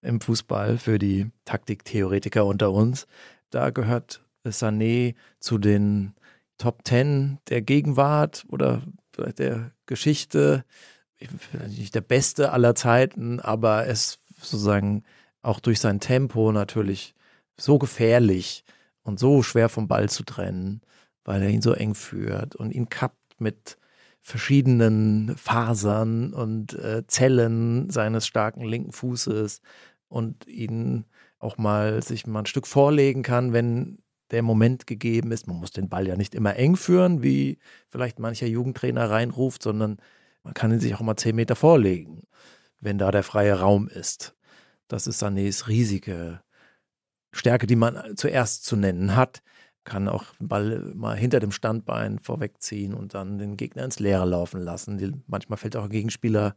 im 0.00 0.20
Fußball 0.20 0.78
für 0.78 0.98
die 0.98 1.30
Taktiktheoretiker 1.44 2.46
unter 2.46 2.72
uns. 2.72 3.06
Da 3.50 3.70
gehört 3.70 4.22
Sané 4.44 5.14
zu 5.40 5.58
den 5.58 6.14
Top 6.58 6.84
Ten 6.84 7.38
der 7.48 7.62
Gegenwart 7.62 8.44
oder 8.48 8.82
der 9.36 9.72
Geschichte. 9.86 10.64
Nicht 11.68 11.94
der 11.94 12.00
beste 12.00 12.52
aller 12.52 12.74
Zeiten, 12.74 13.40
aber 13.40 13.86
es 13.86 14.18
sozusagen 14.40 15.02
auch 15.42 15.60
durch 15.60 15.80
sein 15.80 16.00
Tempo 16.00 16.52
natürlich 16.52 17.14
so 17.56 17.78
gefährlich 17.78 18.64
und 19.02 19.18
so 19.18 19.42
schwer 19.42 19.68
vom 19.68 19.88
Ball 19.88 20.08
zu 20.08 20.22
trennen, 20.22 20.80
weil 21.24 21.42
er 21.42 21.48
ihn 21.48 21.62
so 21.62 21.72
eng 21.72 21.94
führt 21.94 22.54
und 22.54 22.72
ihn 22.72 22.88
kappt 22.88 23.40
mit 23.40 23.78
verschiedenen 24.20 25.36
Fasern 25.36 26.32
und 26.34 26.74
äh, 26.74 27.06
Zellen 27.06 27.90
seines 27.90 28.26
starken 28.26 28.62
linken 28.62 28.92
Fußes 28.92 29.62
und 30.08 30.46
ihn 30.46 31.06
auch 31.38 31.56
mal 31.56 32.02
sich 32.02 32.26
mal 32.26 32.40
ein 32.40 32.46
Stück 32.46 32.66
vorlegen 32.66 33.22
kann, 33.22 33.52
wenn 33.52 33.98
der 34.30 34.42
Moment 34.42 34.86
gegeben 34.86 35.32
ist. 35.32 35.46
Man 35.46 35.56
muss 35.56 35.70
den 35.70 35.88
Ball 35.88 36.06
ja 36.06 36.16
nicht 36.16 36.34
immer 36.34 36.56
eng 36.56 36.76
führen, 36.76 37.22
wie 37.22 37.58
vielleicht 37.88 38.18
mancher 38.18 38.46
Jugendtrainer 38.46 39.08
reinruft, 39.08 39.62
sondern 39.62 39.98
man 40.42 40.54
kann 40.54 40.72
ihn 40.72 40.80
sich 40.80 40.94
auch 40.94 41.00
mal 41.00 41.16
zehn 41.16 41.36
Meter 41.36 41.56
vorlegen, 41.56 42.22
wenn 42.80 42.98
da 42.98 43.10
der 43.10 43.22
freie 43.22 43.58
Raum 43.60 43.88
ist. 43.88 44.34
Das 44.88 45.06
ist 45.06 45.22
Sanés 45.22 45.68
riesige 45.68 46.40
Stärke, 47.32 47.66
die 47.66 47.76
man 47.76 48.16
zuerst 48.16 48.64
zu 48.64 48.76
nennen 48.76 49.16
hat 49.16 49.42
kann 49.88 50.06
auch 50.06 50.24
den 50.38 50.48
Ball 50.48 50.92
mal 50.94 51.16
hinter 51.16 51.40
dem 51.40 51.50
Standbein 51.50 52.18
vorwegziehen 52.18 52.92
und 52.92 53.14
dann 53.14 53.38
den 53.38 53.56
Gegner 53.56 53.84
ins 53.84 53.98
Leere 53.98 54.26
laufen 54.26 54.60
lassen. 54.60 55.24
Manchmal 55.26 55.56
fällt 55.56 55.76
auch 55.76 55.84
ein 55.84 55.90
Gegenspieler 55.90 56.56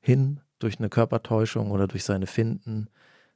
hin 0.00 0.40
durch 0.58 0.78
eine 0.78 0.90
Körpertäuschung 0.90 1.70
oder 1.70 1.88
durch 1.88 2.04
seine 2.04 2.26
Finden. 2.26 2.88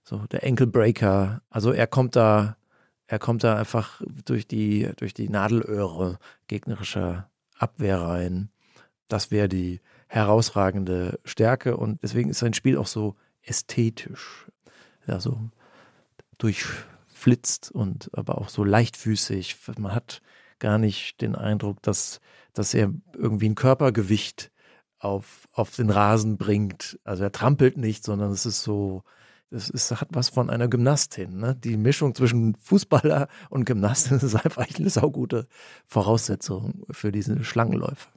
So 0.02 0.26
der 0.26 0.44
Enkelbreaker. 0.44 1.40
Also 1.48 1.72
er 1.72 1.86
kommt 1.86 2.16
da, 2.16 2.58
er 3.06 3.18
kommt 3.18 3.44
da 3.44 3.56
einfach 3.56 4.02
durch 4.26 4.46
die, 4.46 4.90
durch 4.96 5.14
die 5.14 5.30
Nadelöhre 5.30 6.18
gegnerischer 6.46 7.30
Abwehr 7.58 8.02
rein. 8.02 8.50
Das 9.14 9.30
wäre 9.30 9.48
die 9.48 9.80
herausragende 10.08 11.20
Stärke 11.24 11.76
und 11.76 12.02
deswegen 12.02 12.30
ist 12.30 12.40
sein 12.40 12.52
Spiel 12.52 12.76
auch 12.76 12.88
so 12.88 13.14
ästhetisch. 13.42 14.46
Ja, 15.06 15.20
so 15.20 15.38
durch 16.36 16.64
flitzt 17.06 17.70
und 17.70 18.10
aber 18.12 18.38
auch 18.38 18.48
so 18.48 18.64
leichtfüßig. 18.64 19.56
Man 19.78 19.94
hat 19.94 20.20
gar 20.58 20.78
nicht 20.78 21.20
den 21.20 21.36
Eindruck, 21.36 21.80
dass, 21.82 22.20
dass 22.54 22.74
er 22.74 22.92
irgendwie 23.16 23.50
ein 23.50 23.54
Körpergewicht 23.54 24.50
auf, 24.98 25.46
auf 25.52 25.70
den 25.76 25.90
Rasen 25.90 26.36
bringt. 26.36 26.98
Also 27.04 27.22
er 27.22 27.30
trampelt 27.30 27.76
nicht, 27.76 28.02
sondern 28.02 28.32
es 28.32 28.46
ist 28.46 28.64
so, 28.64 29.04
es 29.52 29.70
ist, 29.70 29.92
hat 29.92 30.08
was 30.10 30.28
von 30.28 30.50
einer 30.50 30.66
Gymnastin. 30.66 31.38
Ne? 31.38 31.54
Die 31.54 31.76
Mischung 31.76 32.16
zwischen 32.16 32.56
Fußballer 32.56 33.28
und 33.48 33.64
Gymnastin 33.64 34.16
ist 34.20 34.34
einfach 34.34 34.66
eine 34.76 34.90
saugute 34.90 35.46
Voraussetzung 35.86 36.84
für 36.90 37.12
diese 37.12 37.44
Schlangenläufe. 37.44 38.08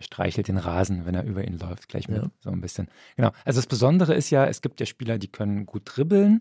Streichelt 0.00 0.48
den 0.48 0.58
Rasen, 0.58 1.06
wenn 1.06 1.14
er 1.14 1.24
über 1.24 1.44
ihn 1.44 1.58
läuft, 1.58 1.88
gleich 1.88 2.08
mit 2.08 2.22
ja. 2.22 2.30
so 2.40 2.50
ein 2.50 2.60
bisschen. 2.60 2.88
Genau. 3.16 3.32
Also 3.44 3.58
das 3.58 3.66
Besondere 3.66 4.14
ist 4.14 4.30
ja, 4.30 4.46
es 4.46 4.62
gibt 4.62 4.78
ja 4.80 4.86
Spieler, 4.86 5.18
die 5.18 5.28
können 5.28 5.66
gut 5.66 5.82
dribbeln 5.84 6.40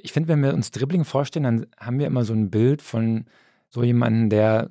ich 0.00 0.12
finde, 0.12 0.28
wenn 0.28 0.42
wir 0.42 0.54
uns 0.54 0.70
Dribbling 0.70 1.04
vorstellen, 1.04 1.44
dann 1.44 1.66
haben 1.78 1.98
wir 1.98 2.06
immer 2.06 2.24
so 2.24 2.32
ein 2.32 2.50
Bild 2.50 2.82
von 2.82 3.26
so 3.68 3.82
jemandem, 3.82 4.30
der 4.30 4.68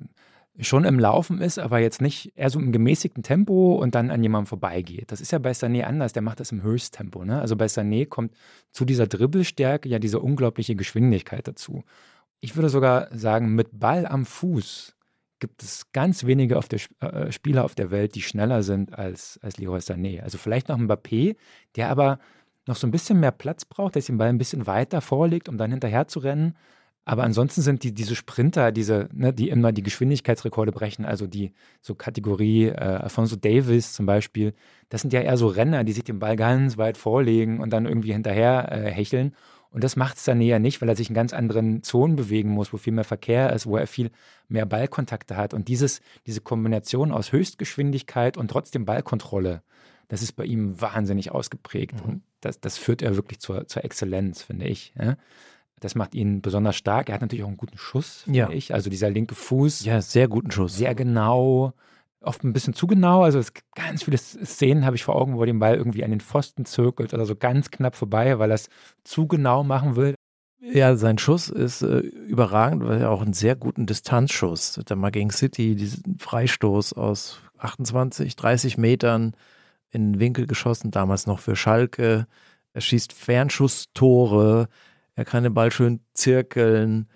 schon 0.60 0.84
im 0.84 0.98
Laufen 0.98 1.40
ist, 1.40 1.58
aber 1.58 1.78
jetzt 1.78 2.02
nicht 2.02 2.32
eher 2.36 2.50
so 2.50 2.58
im 2.58 2.72
gemäßigten 2.72 3.22
Tempo 3.22 3.76
und 3.76 3.94
dann 3.94 4.10
an 4.10 4.22
jemandem 4.22 4.46
vorbeigeht. 4.46 5.10
Das 5.10 5.20
ist 5.20 5.32
ja 5.32 5.38
bei 5.38 5.52
Sané 5.52 5.84
anders, 5.84 6.12
der 6.12 6.22
macht 6.22 6.40
das 6.40 6.52
im 6.52 6.62
Höchsttempo. 6.62 7.24
Ne? 7.24 7.40
Also 7.40 7.56
bei 7.56 7.66
Sané 7.66 8.06
kommt 8.06 8.34
zu 8.70 8.84
dieser 8.84 9.06
Dribbelstärke 9.06 9.88
ja 9.88 9.98
diese 9.98 10.20
unglaubliche 10.20 10.76
Geschwindigkeit 10.76 11.48
dazu. 11.48 11.84
Ich 12.40 12.54
würde 12.54 12.68
sogar 12.68 13.08
sagen, 13.16 13.54
mit 13.54 13.78
Ball 13.78 14.06
am 14.06 14.26
Fuß 14.26 14.94
gibt 15.42 15.64
es 15.64 15.90
ganz 15.92 16.24
wenige 16.24 16.56
auf 16.56 16.68
der, 16.68 16.78
äh, 17.00 17.32
Spieler 17.32 17.64
auf 17.64 17.74
der 17.74 17.90
Welt, 17.90 18.14
die 18.14 18.22
schneller 18.22 18.62
sind 18.62 18.96
als, 18.96 19.40
als 19.42 19.58
Leroy 19.58 19.80
Sané. 19.80 20.20
Also 20.20 20.38
vielleicht 20.38 20.68
noch 20.68 20.78
ein 20.78 20.88
Mbappé, 20.88 21.34
der 21.74 21.90
aber 21.90 22.20
noch 22.68 22.76
so 22.76 22.86
ein 22.86 22.92
bisschen 22.92 23.18
mehr 23.18 23.32
Platz 23.32 23.64
braucht, 23.64 23.96
dass 23.96 24.06
den 24.06 24.18
Ball 24.18 24.28
ein 24.28 24.38
bisschen 24.38 24.68
weiter 24.68 25.00
vorlegt, 25.00 25.48
um 25.48 25.58
dann 25.58 25.72
hinterher 25.72 26.06
zu 26.06 26.20
rennen. 26.20 26.54
Aber 27.04 27.24
ansonsten 27.24 27.60
sind 27.60 27.82
die, 27.82 27.92
diese 27.92 28.14
Sprinter, 28.14 28.70
diese, 28.70 29.08
ne, 29.12 29.32
die 29.32 29.48
immer 29.48 29.72
die 29.72 29.82
Geschwindigkeitsrekorde 29.82 30.70
brechen, 30.70 31.04
also 31.04 31.26
die 31.26 31.52
so 31.80 31.96
Kategorie 31.96 32.66
äh, 32.66 32.74
Alfonso 32.76 33.34
Davis 33.34 33.94
zum 33.94 34.06
Beispiel, 34.06 34.54
das 34.90 35.00
sind 35.00 35.12
ja 35.12 35.22
eher 35.22 35.36
so 35.36 35.48
Renner, 35.48 35.82
die 35.82 35.92
sich 35.92 36.04
den 36.04 36.20
Ball 36.20 36.36
ganz 36.36 36.78
weit 36.78 36.96
vorlegen 36.96 37.58
und 37.58 37.72
dann 37.72 37.86
irgendwie 37.86 38.12
hinterher 38.12 38.70
äh, 38.70 38.92
hecheln. 38.92 39.34
Und 39.72 39.82
das 39.82 39.96
macht 39.96 40.18
Sané 40.18 40.44
ja 40.44 40.58
nicht, 40.58 40.80
weil 40.82 40.88
er 40.88 40.96
sich 40.96 41.08
in 41.08 41.14
ganz 41.14 41.32
anderen 41.32 41.82
Zonen 41.82 42.14
bewegen 42.14 42.50
muss, 42.50 42.72
wo 42.72 42.76
viel 42.76 42.92
mehr 42.92 43.04
Verkehr 43.04 43.52
ist, 43.52 43.66
wo 43.66 43.76
er 43.76 43.86
viel 43.86 44.10
mehr 44.48 44.66
Ballkontakte 44.66 45.36
hat. 45.36 45.54
Und 45.54 45.68
dieses, 45.68 46.02
diese 46.26 46.42
Kombination 46.42 47.10
aus 47.10 47.32
Höchstgeschwindigkeit 47.32 48.36
und 48.36 48.50
trotzdem 48.50 48.84
Ballkontrolle, 48.84 49.62
das 50.08 50.22
ist 50.22 50.32
bei 50.32 50.44
ihm 50.44 50.78
wahnsinnig 50.78 51.32
ausgeprägt. 51.32 52.04
Mhm. 52.04 52.10
Und 52.12 52.22
das, 52.42 52.60
das 52.60 52.76
führt 52.76 53.00
er 53.00 53.16
wirklich 53.16 53.40
zur, 53.40 53.66
zur 53.66 53.82
Exzellenz, 53.82 54.42
finde 54.42 54.66
ich. 54.66 54.92
Ja? 54.98 55.16
Das 55.80 55.94
macht 55.94 56.14
ihn 56.14 56.42
besonders 56.42 56.76
stark. 56.76 57.08
Er 57.08 57.14
hat 57.14 57.22
natürlich 57.22 57.42
auch 57.44 57.48
einen 57.48 57.56
guten 57.56 57.78
Schuss, 57.78 58.22
finde 58.24 58.38
ja. 58.38 58.50
ich. 58.50 58.74
Also 58.74 58.90
dieser 58.90 59.08
linke 59.08 59.34
Fuß. 59.34 59.84
Ja, 59.86 60.02
sehr 60.02 60.28
guten 60.28 60.50
Schuss. 60.50 60.76
Sehr 60.76 60.94
genau. 60.94 61.72
Oft 62.22 62.44
ein 62.44 62.52
bisschen 62.52 62.74
zu 62.74 62.86
genau. 62.86 63.22
Also 63.22 63.38
es 63.38 63.52
gibt 63.52 63.66
ganz 63.74 64.04
viele 64.04 64.16
Szenen 64.16 64.84
habe 64.84 64.96
ich 64.96 65.04
vor 65.04 65.16
Augen, 65.16 65.36
wo 65.36 65.44
den 65.44 65.58
Ball 65.58 65.76
irgendwie 65.76 66.04
an 66.04 66.10
den 66.10 66.20
Pfosten 66.20 66.64
zirkelt 66.64 67.12
oder 67.14 67.26
so 67.26 67.34
ganz 67.34 67.70
knapp 67.70 67.96
vorbei, 67.96 68.38
weil 68.38 68.50
er 68.50 68.54
es 68.54 68.68
zu 69.04 69.26
genau 69.26 69.64
machen 69.64 69.96
will. 69.96 70.14
Ja, 70.60 70.94
sein 70.94 71.18
Schuss 71.18 71.48
ist 71.48 71.82
äh, 71.82 71.98
überragend, 71.98 72.84
weil 72.84 73.00
er 73.00 73.10
auch 73.10 73.22
einen 73.22 73.32
sehr 73.32 73.56
guten 73.56 73.86
Distanzschuss. 73.86 74.76
Hat 74.76 74.90
er 74.90 74.96
mal 74.96 75.10
gegen 75.10 75.30
City 75.30 75.74
diesen 75.74 76.18
Freistoß 76.20 76.92
aus 76.92 77.40
28, 77.58 78.36
30 78.36 78.78
Metern 78.78 79.34
in 79.90 80.12
den 80.12 80.20
Winkel 80.20 80.46
geschossen, 80.46 80.92
damals 80.92 81.26
noch 81.26 81.40
für 81.40 81.56
Schalke. 81.56 82.28
Er 82.74 82.80
schießt 82.80 83.12
Fernschusstore, 83.12 84.68
er 85.16 85.24
kann 85.24 85.42
den 85.42 85.54
Ball 85.54 85.72
schön 85.72 86.00
zirkeln. 86.14 87.08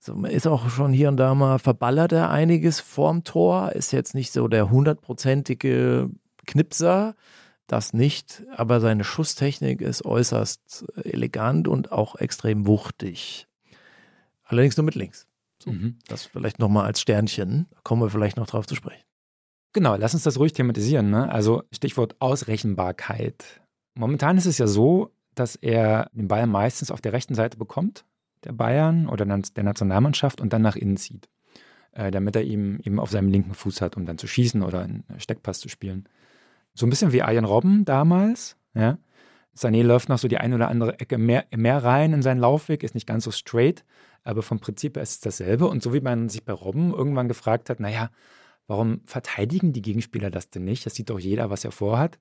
So, 0.00 0.14
ist 0.24 0.46
auch 0.46 0.70
schon 0.70 0.92
hier 0.92 1.08
und 1.08 1.16
da 1.16 1.34
mal 1.34 1.58
verballert 1.58 2.12
er 2.12 2.30
einiges 2.30 2.80
vorm 2.80 3.24
Tor, 3.24 3.72
ist 3.72 3.92
jetzt 3.92 4.14
nicht 4.14 4.32
so 4.32 4.46
der 4.48 4.70
hundertprozentige 4.70 6.10
Knipser, 6.46 7.16
das 7.66 7.92
nicht, 7.92 8.44
aber 8.56 8.80
seine 8.80 9.04
Schusstechnik 9.04 9.80
ist 9.80 10.04
äußerst 10.04 10.86
elegant 11.04 11.68
und 11.68 11.92
auch 11.92 12.16
extrem 12.16 12.66
wuchtig. 12.66 13.46
Allerdings 14.44 14.76
nur 14.76 14.84
mit 14.84 14.94
links. 14.94 15.26
So, 15.62 15.72
mhm. 15.72 15.98
Das 16.06 16.24
vielleicht 16.24 16.58
nochmal 16.58 16.86
als 16.86 17.00
Sternchen, 17.00 17.66
da 17.70 17.80
kommen 17.82 18.00
wir 18.02 18.10
vielleicht 18.10 18.36
noch 18.36 18.46
drauf 18.46 18.66
zu 18.66 18.74
sprechen. 18.74 19.02
Genau, 19.74 19.96
lass 19.96 20.14
uns 20.14 20.22
das 20.22 20.38
ruhig 20.38 20.54
thematisieren. 20.54 21.10
Ne? 21.10 21.30
Also 21.30 21.62
Stichwort 21.72 22.16
Ausrechenbarkeit. 22.20 23.60
Momentan 23.94 24.38
ist 24.38 24.46
es 24.46 24.58
ja 24.58 24.66
so, 24.66 25.12
dass 25.34 25.56
er 25.56 26.08
den 26.12 26.28
Ball 26.28 26.46
meistens 26.46 26.90
auf 26.90 27.00
der 27.00 27.12
rechten 27.12 27.34
Seite 27.34 27.58
bekommt, 27.58 28.06
der 28.44 28.52
Bayern 28.52 29.08
oder 29.08 29.24
der 29.24 29.64
Nationalmannschaft 29.64 30.40
und 30.40 30.52
dann 30.52 30.62
nach 30.62 30.76
innen 30.76 30.96
zieht, 30.96 31.28
äh, 31.92 32.10
damit 32.10 32.36
er 32.36 32.42
ihm 32.42 32.80
eben 32.84 33.00
auf 33.00 33.10
seinem 33.10 33.28
linken 33.28 33.54
Fuß 33.54 33.80
hat, 33.80 33.96
um 33.96 34.06
dann 34.06 34.18
zu 34.18 34.26
schießen 34.26 34.62
oder 34.62 34.80
einen 34.80 35.04
Steckpass 35.18 35.60
zu 35.60 35.68
spielen. 35.68 36.08
So 36.74 36.86
ein 36.86 36.90
bisschen 36.90 37.12
wie 37.12 37.22
Arjen 37.22 37.44
Robben 37.44 37.84
damals. 37.84 38.56
Ja? 38.74 38.98
Sané 39.56 39.82
läuft 39.82 40.08
noch 40.08 40.18
so 40.18 40.28
die 40.28 40.38
eine 40.38 40.54
oder 40.54 40.68
andere 40.68 41.00
Ecke 41.00 41.18
mehr, 41.18 41.46
mehr 41.54 41.82
rein 41.82 42.12
in 42.12 42.22
seinen 42.22 42.38
Laufweg, 42.38 42.82
ist 42.84 42.94
nicht 42.94 43.06
ganz 43.06 43.24
so 43.24 43.32
straight, 43.32 43.84
aber 44.22 44.42
vom 44.42 44.60
Prinzip 44.60 44.96
her 44.96 45.02
ist 45.02 45.10
es 45.10 45.20
dasselbe. 45.20 45.66
Und 45.66 45.82
so 45.82 45.92
wie 45.92 46.00
man 46.00 46.28
sich 46.28 46.44
bei 46.44 46.52
Robben 46.52 46.92
irgendwann 46.92 47.28
gefragt 47.28 47.68
hat, 47.68 47.80
naja, 47.80 48.10
warum 48.68 49.00
verteidigen 49.04 49.72
die 49.72 49.82
Gegenspieler 49.82 50.30
das 50.30 50.50
denn 50.50 50.64
nicht? 50.64 50.86
Das 50.86 50.94
sieht 50.94 51.10
doch 51.10 51.18
jeder, 51.18 51.50
was 51.50 51.64
er 51.64 51.72
vorhat. 51.72 52.18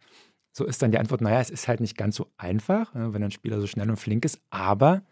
So 0.52 0.66
ist 0.66 0.82
dann 0.82 0.92
die 0.92 0.98
Antwort, 0.98 1.22
naja, 1.22 1.40
es 1.40 1.52
ist 1.52 1.68
halt 1.68 1.82
nicht 1.82 1.98
ganz 1.98 2.16
so 2.16 2.32
einfach, 2.38 2.90
wenn 2.94 3.24
ein 3.24 3.30
Spieler 3.30 3.62
so 3.62 3.68
schnell 3.68 3.90
und 3.90 3.98
flink 3.98 4.26
ist, 4.26 4.42
aber 4.50 5.04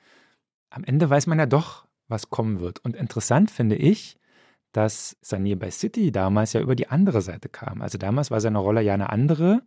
am 0.70 0.84
Ende 0.84 1.10
weiß 1.10 1.28
man 1.28 1.40
ja 1.40 1.46
doch, 1.46 1.86
was 2.08 2.30
kommen 2.30 2.60
wird. 2.60 2.84
Und 2.84 2.96
interessant 2.96 3.52
finde 3.52 3.76
ich, 3.76 4.18
dass 4.72 5.18
Sané 5.24 5.56
bei 5.56 5.72
City 5.72 6.12
damals 6.12 6.54
ja 6.54 6.62
über 6.62 6.76
die 6.76 6.88
andere 6.88 7.22
Seite 7.22 7.48
kam. 7.50 7.82
Also 7.82 7.98
damals 7.98 8.30
war 8.30 8.42
seine 8.42 8.60
Rolle 8.60 8.82
ja 8.82 8.94
eine 8.94 9.10
andere. 9.10 9.64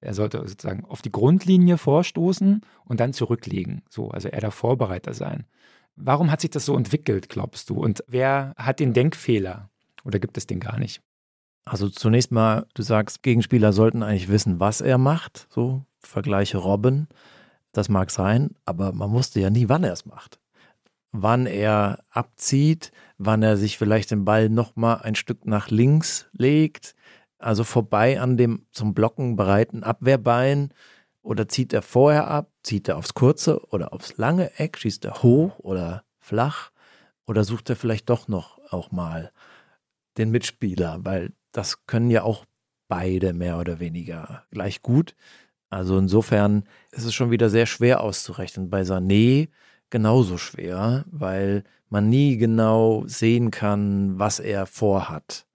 Er 0.00 0.14
sollte 0.14 0.38
sozusagen 0.38 0.84
auf 0.84 1.02
die 1.02 1.12
Grundlinie 1.12 1.78
vorstoßen 1.78 2.62
und 2.84 3.00
dann 3.00 3.12
zurücklegen. 3.12 3.82
So, 3.88 4.10
also 4.10 4.28
er 4.28 4.40
der 4.40 4.50
Vorbereiter 4.50 5.14
sein. 5.14 5.46
Warum 5.94 6.30
hat 6.30 6.40
sich 6.40 6.50
das 6.50 6.64
so 6.64 6.76
entwickelt, 6.76 7.28
glaubst 7.28 7.70
du? 7.70 7.74
Und 7.74 8.04
wer 8.06 8.54
hat 8.56 8.80
den 8.80 8.92
Denkfehler? 8.92 9.70
Oder 10.04 10.18
gibt 10.18 10.36
es 10.38 10.46
den 10.46 10.60
gar 10.60 10.78
nicht? 10.78 11.02
Also 11.64 11.88
zunächst 11.88 12.32
mal, 12.32 12.66
du 12.74 12.82
sagst, 12.82 13.22
Gegenspieler 13.22 13.72
sollten 13.72 14.02
eigentlich 14.02 14.28
wissen, 14.28 14.58
was 14.60 14.80
er 14.80 14.98
macht. 14.98 15.48
So, 15.50 15.84
Vergleiche 16.00 16.58
Robben. 16.58 17.08
Das 17.72 17.88
mag 17.88 18.10
sein, 18.10 18.50
aber 18.64 18.92
man 18.92 19.12
wusste 19.12 19.40
ja 19.40 19.50
nie, 19.50 19.68
wann 19.68 19.84
er 19.84 19.92
es 19.92 20.06
macht 20.06 20.40
wann 21.12 21.46
er 21.46 22.04
abzieht, 22.10 22.92
wann 23.16 23.42
er 23.42 23.56
sich 23.56 23.78
vielleicht 23.78 24.10
den 24.10 24.24
Ball 24.24 24.48
nochmal 24.48 25.00
ein 25.02 25.14
Stück 25.14 25.46
nach 25.46 25.70
links 25.70 26.28
legt, 26.32 26.94
also 27.38 27.64
vorbei 27.64 28.20
an 28.20 28.36
dem 28.36 28.66
zum 28.72 28.94
Blocken 28.94 29.36
bereiten 29.36 29.82
Abwehrbein. 29.82 30.72
Oder 31.22 31.48
zieht 31.48 31.72
er 31.72 31.82
vorher 31.82 32.28
ab, 32.28 32.50
zieht 32.62 32.88
er 32.88 32.96
aufs 32.96 33.12
kurze 33.12 33.66
oder 33.68 33.92
aufs 33.92 34.16
lange 34.16 34.58
Eck, 34.58 34.78
schießt 34.78 35.04
er 35.04 35.22
hoch 35.22 35.58
oder 35.58 36.04
flach 36.20 36.70
oder 37.26 37.44
sucht 37.44 37.68
er 37.68 37.76
vielleicht 37.76 38.08
doch 38.08 38.28
noch 38.28 38.58
auch 38.70 38.90
mal 38.92 39.30
den 40.16 40.30
Mitspieler, 40.30 41.00
weil 41.04 41.32
das 41.52 41.86
können 41.86 42.10
ja 42.10 42.22
auch 42.22 42.44
beide 42.88 43.34
mehr 43.34 43.58
oder 43.58 43.78
weniger 43.78 44.44
gleich 44.50 44.80
gut. 44.80 45.14
Also 45.70 45.98
insofern 45.98 46.64
ist 46.92 47.04
es 47.04 47.14
schon 47.14 47.30
wieder 47.30 47.50
sehr 47.50 47.66
schwer 47.66 48.00
auszurechnen. 48.00 48.70
Bei 48.70 48.82
Sané 48.82 49.48
genauso 49.90 50.38
schwer, 50.38 51.04
weil 51.10 51.64
man 51.90 52.08
nie 52.08 52.36
genau 52.36 53.04
sehen 53.06 53.50
kann, 53.50 54.18
was 54.18 54.40
er 54.40 54.66
vorhat, 54.66 55.46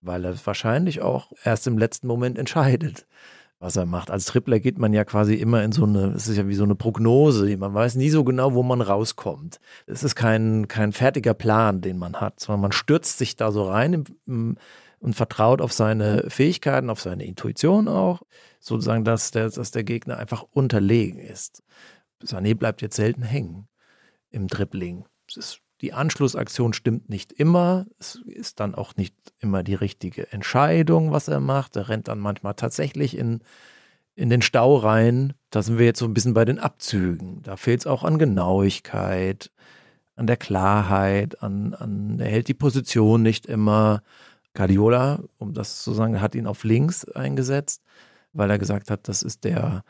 weil 0.00 0.24
er 0.24 0.34
wahrscheinlich 0.46 1.02
auch 1.02 1.32
erst 1.44 1.66
im 1.66 1.78
letzten 1.78 2.06
Moment 2.06 2.38
entscheidet, 2.38 3.06
was 3.58 3.76
er 3.76 3.86
macht. 3.86 4.10
Als 4.10 4.24
Tripler 4.24 4.58
geht 4.58 4.78
man 4.78 4.92
ja 4.92 5.04
quasi 5.04 5.34
immer 5.34 5.62
in 5.62 5.72
so 5.72 5.84
eine, 5.84 6.12
es 6.14 6.28
ist 6.28 6.36
ja 6.36 6.48
wie 6.48 6.54
so 6.54 6.64
eine 6.64 6.74
Prognose, 6.74 7.56
man 7.56 7.74
weiß 7.74 7.96
nie 7.96 8.10
so 8.10 8.24
genau, 8.24 8.54
wo 8.54 8.62
man 8.62 8.80
rauskommt. 8.80 9.60
Es 9.86 10.02
ist 10.02 10.14
kein, 10.14 10.66
kein 10.68 10.92
fertiger 10.92 11.34
Plan, 11.34 11.80
den 11.80 11.98
man 11.98 12.20
hat, 12.20 12.40
sondern 12.40 12.62
man 12.62 12.72
stürzt 12.72 13.18
sich 13.18 13.36
da 13.36 13.52
so 13.52 13.64
rein 13.64 13.92
im, 13.92 14.04
im, 14.26 14.56
und 15.02 15.14
vertraut 15.14 15.60
auf 15.60 15.72
seine 15.72 16.30
Fähigkeiten, 16.30 16.88
auf 16.88 17.00
seine 17.00 17.24
Intuition 17.24 17.88
auch, 17.88 18.22
sozusagen, 18.60 19.04
dass 19.04 19.32
der, 19.32 19.50
dass 19.50 19.72
der 19.72 19.82
Gegner 19.82 20.16
einfach 20.16 20.42
unterlegen 20.42 21.18
ist. 21.18 21.64
Sané 22.22 22.54
bleibt 22.54 22.82
jetzt 22.82 22.94
selten 22.94 23.22
hängen 23.22 23.66
im 24.30 24.46
Dribbling. 24.46 25.04
Ist, 25.34 25.58
die 25.80 25.92
Anschlussaktion 25.92 26.72
stimmt 26.72 27.08
nicht 27.08 27.32
immer. 27.32 27.86
Es 27.98 28.22
ist 28.26 28.60
dann 28.60 28.76
auch 28.76 28.94
nicht 28.94 29.16
immer 29.40 29.64
die 29.64 29.74
richtige 29.74 30.32
Entscheidung, 30.32 31.10
was 31.10 31.26
er 31.26 31.40
macht. 31.40 31.74
Er 31.74 31.88
rennt 31.88 32.06
dann 32.06 32.20
manchmal 32.20 32.54
tatsächlich 32.54 33.18
in, 33.18 33.40
in 34.14 34.30
den 34.30 34.40
Stau 34.40 34.76
rein. 34.76 35.32
Da 35.50 35.62
sind 35.62 35.78
wir 35.78 35.86
jetzt 35.86 35.98
so 35.98 36.04
ein 36.04 36.14
bisschen 36.14 36.34
bei 36.34 36.44
den 36.44 36.60
Abzügen. 36.60 37.42
Da 37.42 37.56
fehlt 37.56 37.80
es 37.80 37.86
auch 37.88 38.04
an 38.04 38.20
Genauigkeit, 38.20 39.50
an 40.14 40.28
der 40.28 40.36
Klarheit, 40.36 41.42
an, 41.42 41.74
an 41.74 42.20
er 42.20 42.30
hält 42.30 42.46
die 42.46 42.54
Position 42.54 43.22
nicht 43.22 43.46
immer. 43.46 44.04
Guardiola, 44.54 45.22
um 45.38 45.54
das 45.54 45.82
zu 45.82 45.92
sagen, 45.92 46.20
hat 46.20 46.34
ihn 46.34 46.46
auf 46.46 46.64
links 46.64 47.04
eingesetzt, 47.04 47.82
weil 48.32 48.50
er 48.50 48.58
gesagt 48.58 48.90
hat, 48.90 49.08
das 49.08 49.22
ist 49.22 49.44
der 49.44 49.82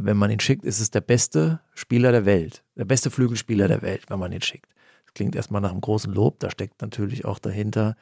wenn 0.00 0.16
man 0.16 0.30
ihn 0.30 0.40
schickt, 0.40 0.64
ist 0.64 0.80
es 0.80 0.90
der 0.90 1.00
beste 1.00 1.60
Spieler 1.74 2.12
der 2.12 2.24
Welt, 2.24 2.62
der 2.76 2.84
beste 2.84 3.10
Flügelspieler 3.10 3.68
der 3.68 3.82
Welt, 3.82 4.04
wenn 4.08 4.18
man 4.18 4.32
ihn 4.32 4.42
schickt. 4.42 4.72
Das 5.04 5.14
klingt 5.14 5.36
erstmal 5.36 5.60
nach 5.60 5.70
einem 5.70 5.80
großen 5.80 6.12
Lob, 6.12 6.40
da 6.40 6.50
steckt 6.50 6.82
natürlich 6.82 7.24
auch 7.24 7.38
dahinter, 7.38 7.96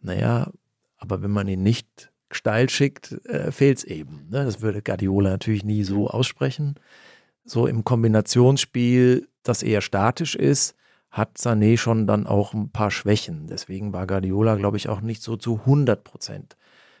naja, 0.00 0.50
aber 0.98 1.22
wenn 1.22 1.30
man 1.30 1.48
ihn 1.48 1.62
nicht 1.62 2.12
steil 2.30 2.68
schickt, 2.70 3.12
äh, 3.26 3.52
fehlt 3.52 3.78
es 3.78 3.84
eben. 3.84 4.28
Ne? 4.30 4.44
Das 4.44 4.62
würde 4.62 4.82
Guardiola 4.82 5.30
natürlich 5.30 5.64
nie 5.64 5.84
so 5.84 6.08
aussprechen. 6.08 6.76
So 7.44 7.66
im 7.66 7.84
Kombinationsspiel, 7.84 9.28
das 9.42 9.62
eher 9.62 9.80
statisch 9.80 10.36
ist, 10.36 10.76
hat 11.12 11.36
Sané 11.36 11.76
schon 11.76 12.06
dann 12.06 12.26
auch 12.26 12.54
ein 12.54 12.70
paar 12.70 12.90
Schwächen. 12.90 13.46
Deswegen 13.46 13.92
war 13.92 14.06
Guardiola, 14.06 14.56
glaube 14.56 14.78
ich, 14.78 14.88
auch 14.88 15.02
nicht 15.02 15.22
so 15.22 15.36
zu 15.36 15.60
100 15.60 16.02
Prozent 16.02 16.56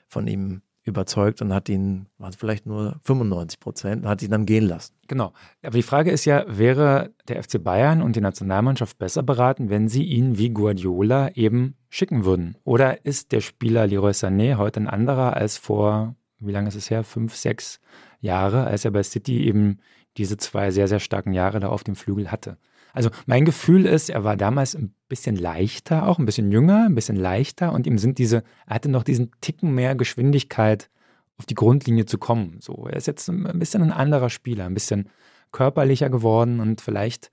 von 0.06 0.26
ihm 0.26 0.60
überzeugt 0.84 1.40
und 1.40 1.54
hat 1.54 1.68
ihn, 1.68 2.06
waren 2.18 2.32
vielleicht 2.32 2.66
nur 2.66 2.96
95 3.04 3.58
Prozent, 3.58 4.04
hat 4.04 4.22
ihn 4.22 4.30
dann 4.30 4.46
gehen 4.46 4.66
lassen. 4.66 4.94
Genau. 5.06 5.32
Aber 5.62 5.76
die 5.76 5.82
Frage 5.82 6.10
ist 6.10 6.24
ja, 6.24 6.44
wäre 6.46 7.12
der 7.28 7.42
FC 7.42 7.62
Bayern 7.62 8.02
und 8.02 8.16
die 8.16 8.20
Nationalmannschaft 8.20 8.98
besser 8.98 9.22
beraten, 9.22 9.70
wenn 9.70 9.88
sie 9.88 10.04
ihn 10.04 10.36
wie 10.38 10.50
Guardiola 10.50 11.30
eben 11.34 11.76
schicken 11.88 12.24
würden? 12.24 12.56
Oder 12.64 13.06
ist 13.06 13.32
der 13.32 13.40
Spieler 13.40 13.86
Leroy 13.86 14.10
Sané 14.10 14.56
heute 14.56 14.80
ein 14.80 14.88
anderer 14.88 15.36
als 15.36 15.56
vor, 15.56 16.16
wie 16.38 16.52
lange 16.52 16.68
ist 16.68 16.74
es 16.74 16.90
her, 16.90 17.04
fünf, 17.04 17.36
sechs 17.36 17.80
Jahre, 18.20 18.64
als 18.64 18.84
er 18.84 18.90
bei 18.90 19.02
City 19.04 19.46
eben 19.46 19.78
diese 20.18 20.36
zwei 20.36 20.70
sehr, 20.70 20.88
sehr 20.88 21.00
starken 21.00 21.32
Jahre 21.32 21.60
da 21.60 21.68
auf 21.68 21.84
dem 21.84 21.94
Flügel 21.94 22.30
hatte? 22.30 22.58
Also 22.92 23.10
mein 23.26 23.44
Gefühl 23.44 23.86
ist, 23.86 24.10
er 24.10 24.24
war 24.24 24.36
damals 24.36 24.74
ein 24.74 24.94
bisschen 25.08 25.36
leichter, 25.36 26.06
auch 26.06 26.18
ein 26.18 26.26
bisschen 26.26 26.52
jünger, 26.52 26.86
ein 26.86 26.94
bisschen 26.94 27.16
leichter 27.16 27.72
und 27.72 27.86
ihm 27.86 27.98
sind 27.98 28.18
diese, 28.18 28.44
er 28.66 28.74
hatte 28.74 28.90
noch 28.90 29.02
diesen 29.02 29.30
Ticken 29.40 29.74
mehr 29.74 29.94
Geschwindigkeit, 29.94 30.90
auf 31.38 31.46
die 31.46 31.54
Grundlinie 31.54 32.06
zu 32.06 32.18
kommen. 32.18 32.58
So, 32.60 32.86
er 32.86 32.96
ist 32.96 33.06
jetzt 33.06 33.28
ein 33.28 33.58
bisschen 33.58 33.82
ein 33.82 33.92
anderer 33.92 34.30
Spieler, 34.30 34.66
ein 34.66 34.74
bisschen 34.74 35.08
körperlicher 35.50 36.10
geworden 36.10 36.60
und 36.60 36.80
vielleicht 36.80 37.30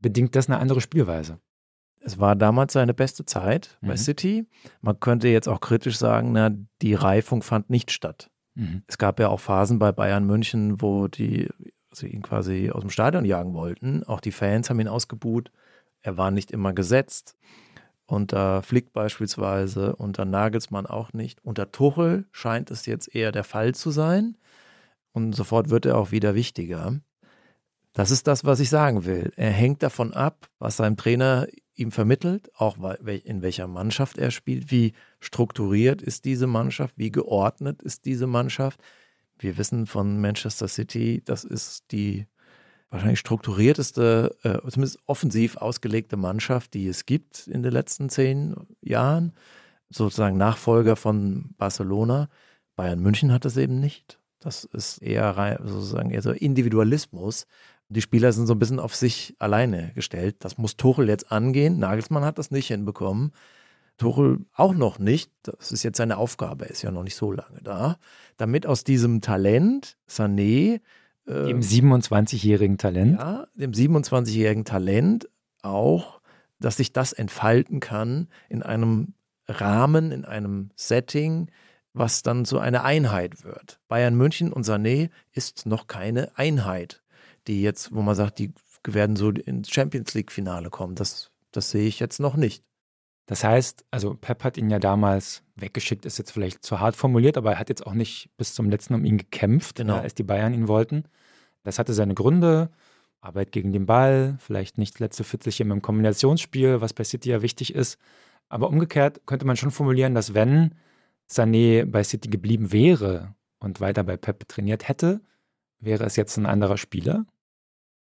bedingt 0.00 0.34
das 0.34 0.48
eine 0.48 0.58
andere 0.58 0.80
Spielweise. 0.80 1.38
Es 2.00 2.18
war 2.18 2.34
damals 2.34 2.72
seine 2.72 2.94
beste 2.94 3.26
Zeit 3.26 3.76
bei 3.82 3.92
mhm. 3.92 3.98
City. 3.98 4.46
Man 4.80 4.98
könnte 5.00 5.28
jetzt 5.28 5.48
auch 5.48 5.60
kritisch 5.60 5.98
sagen, 5.98 6.32
na, 6.32 6.50
die 6.80 6.94
Reifung 6.94 7.42
fand 7.42 7.68
nicht 7.68 7.90
statt. 7.90 8.30
Mhm. 8.54 8.82
Es 8.86 8.96
gab 8.96 9.20
ja 9.20 9.28
auch 9.28 9.40
Phasen 9.40 9.78
bei 9.78 9.92
Bayern 9.92 10.26
München, 10.26 10.80
wo 10.80 11.08
die 11.08 11.48
sie 11.94 12.08
ihn 12.08 12.22
quasi 12.22 12.70
aus 12.70 12.80
dem 12.80 12.90
Stadion 12.90 13.24
jagen 13.24 13.54
wollten. 13.54 14.04
Auch 14.04 14.20
die 14.20 14.32
Fans 14.32 14.70
haben 14.70 14.80
ihn 14.80 14.88
ausgebuht. 14.88 15.50
Er 16.02 16.16
war 16.16 16.30
nicht 16.30 16.50
immer 16.50 16.72
gesetzt. 16.72 17.36
Unter 18.06 18.62
Flick 18.62 18.92
beispielsweise, 18.92 19.94
unter 19.96 20.24
Nagelsmann 20.24 20.86
auch 20.86 21.12
nicht. 21.12 21.44
Unter 21.44 21.70
Tuchel 21.70 22.26
scheint 22.32 22.70
es 22.70 22.86
jetzt 22.86 23.14
eher 23.14 23.32
der 23.32 23.44
Fall 23.44 23.74
zu 23.74 23.90
sein. 23.90 24.36
Und 25.12 25.34
sofort 25.34 25.70
wird 25.70 25.86
er 25.86 25.98
auch 25.98 26.10
wieder 26.10 26.34
wichtiger. 26.34 27.00
Das 27.92 28.10
ist 28.10 28.26
das, 28.26 28.44
was 28.44 28.60
ich 28.60 28.70
sagen 28.70 29.04
will. 29.04 29.32
Er 29.36 29.50
hängt 29.50 29.82
davon 29.82 30.12
ab, 30.12 30.48
was 30.58 30.76
sein 30.76 30.96
Trainer 30.96 31.46
ihm 31.74 31.90
vermittelt, 31.90 32.50
auch 32.54 32.76
in 33.24 33.42
welcher 33.42 33.66
Mannschaft 33.66 34.18
er 34.18 34.30
spielt, 34.30 34.70
wie 34.70 34.92
strukturiert 35.18 36.02
ist 36.02 36.24
diese 36.24 36.46
Mannschaft, 36.46 36.98
wie 36.98 37.10
geordnet 37.10 37.82
ist 37.82 38.04
diese 38.04 38.26
Mannschaft. 38.26 38.80
Wir 39.40 39.56
wissen 39.56 39.86
von 39.86 40.20
Manchester 40.20 40.68
City, 40.68 41.22
das 41.24 41.44
ist 41.44 41.92
die 41.92 42.26
wahrscheinlich 42.90 43.20
strukturierteste, 43.20 44.36
äh, 44.42 44.58
zumindest 44.70 44.98
offensiv 45.06 45.56
ausgelegte 45.56 46.16
Mannschaft, 46.16 46.74
die 46.74 46.88
es 46.88 47.06
gibt 47.06 47.46
in 47.46 47.62
den 47.62 47.72
letzten 47.72 48.10
zehn 48.10 48.54
Jahren. 48.82 49.32
Sozusagen 49.88 50.36
Nachfolger 50.36 50.94
von 50.94 51.54
Barcelona. 51.56 52.28
Bayern 52.76 53.00
München 53.00 53.32
hat 53.32 53.44
das 53.44 53.56
eben 53.56 53.80
nicht. 53.80 54.20
Das 54.40 54.64
ist 54.64 54.98
eher 54.98 55.58
sozusagen 55.64 56.10
eher 56.10 56.22
so 56.22 56.30
Individualismus. 56.30 57.46
Die 57.88 58.02
Spieler 58.02 58.32
sind 58.32 58.46
so 58.46 58.54
ein 58.54 58.58
bisschen 58.58 58.78
auf 58.78 58.94
sich 58.94 59.34
alleine 59.38 59.92
gestellt. 59.94 60.36
Das 60.40 60.58
muss 60.58 60.76
Tuchel 60.76 61.08
jetzt 61.08 61.32
angehen. 61.32 61.78
Nagelsmann 61.78 62.24
hat 62.24 62.38
das 62.38 62.50
nicht 62.50 62.68
hinbekommen. 62.68 63.32
Tuchel 64.00 64.46
auch 64.54 64.74
noch 64.74 64.98
nicht, 64.98 65.30
das 65.42 65.72
ist 65.72 65.82
jetzt 65.82 65.98
seine 65.98 66.16
Aufgabe, 66.16 66.64
er 66.64 66.70
ist 66.70 66.82
ja 66.82 66.90
noch 66.90 67.04
nicht 67.04 67.14
so 67.14 67.32
lange 67.32 67.60
da, 67.62 67.98
damit 68.36 68.66
aus 68.66 68.82
diesem 68.82 69.20
Talent, 69.20 69.96
Sané, 70.08 70.80
äh, 71.26 71.44
dem 71.46 71.60
27-jährigen 71.60 72.78
Talent, 72.78 73.18
ja, 73.18 73.46
dem 73.54 73.72
27-jährigen 73.72 74.64
Talent 74.64 75.28
auch, 75.62 76.20
dass 76.58 76.78
sich 76.78 76.92
das 76.92 77.12
entfalten 77.12 77.80
kann 77.80 78.28
in 78.48 78.62
einem 78.62 79.14
Rahmen, 79.46 80.12
in 80.12 80.24
einem 80.24 80.70
Setting, 80.76 81.50
was 81.92 82.22
dann 82.22 82.44
so 82.44 82.58
eine 82.58 82.84
Einheit 82.84 83.44
wird. 83.44 83.80
Bayern 83.88 84.14
München 84.14 84.52
und 84.52 84.64
Sané 84.64 85.10
ist 85.32 85.66
noch 85.66 85.88
keine 85.88 86.36
Einheit, 86.38 87.02
die 87.46 87.62
jetzt, 87.62 87.94
wo 87.94 88.00
man 88.00 88.14
sagt, 88.14 88.38
die 88.38 88.52
werden 88.84 89.16
so 89.16 89.30
ins 89.30 89.70
Champions 89.70 90.14
League 90.14 90.32
Finale 90.32 90.70
kommen. 90.70 90.94
Das, 90.94 91.30
das 91.52 91.70
sehe 91.70 91.86
ich 91.86 92.00
jetzt 92.00 92.20
noch 92.20 92.36
nicht. 92.36 92.64
Das 93.30 93.44
heißt, 93.44 93.84
also 93.92 94.14
Pep 94.14 94.42
hat 94.42 94.56
ihn 94.56 94.70
ja 94.70 94.80
damals 94.80 95.44
weggeschickt, 95.54 96.04
ist 96.04 96.18
jetzt 96.18 96.32
vielleicht 96.32 96.64
zu 96.64 96.80
hart 96.80 96.96
formuliert, 96.96 97.36
aber 97.36 97.52
er 97.52 97.58
hat 97.60 97.68
jetzt 97.68 97.86
auch 97.86 97.94
nicht 97.94 98.28
bis 98.36 98.54
zum 98.54 98.68
letzten 98.68 98.94
um 98.94 99.04
ihn 99.04 99.18
gekämpft, 99.18 99.76
genau. 99.76 99.98
als 99.98 100.16
die 100.16 100.24
Bayern 100.24 100.52
ihn 100.52 100.66
wollten. 100.66 101.04
Das 101.62 101.78
hatte 101.78 101.94
seine 101.94 102.14
Gründe. 102.14 102.70
Arbeit 103.20 103.52
gegen 103.52 103.70
den 103.70 103.86
Ball, 103.86 104.36
vielleicht 104.40 104.78
nicht 104.78 104.98
letzte 104.98 105.22
40 105.22 105.60
im 105.60 105.80
Kombinationsspiel, 105.80 106.80
was 106.80 106.92
bei 106.92 107.04
City 107.04 107.30
ja 107.30 107.40
wichtig 107.40 107.72
ist. 107.72 108.00
Aber 108.48 108.68
umgekehrt 108.68 109.20
könnte 109.26 109.46
man 109.46 109.56
schon 109.56 109.70
formulieren, 109.70 110.12
dass 110.12 110.34
wenn 110.34 110.74
Sané 111.30 111.84
bei 111.84 112.02
City 112.02 112.30
geblieben 112.30 112.72
wäre 112.72 113.36
und 113.60 113.80
weiter 113.80 114.02
bei 114.02 114.16
Pep 114.16 114.48
trainiert 114.48 114.88
hätte, 114.88 115.20
wäre 115.78 116.02
es 116.02 116.16
jetzt 116.16 116.36
ein 116.36 116.46
anderer 116.46 116.78
Spieler? 116.78 117.26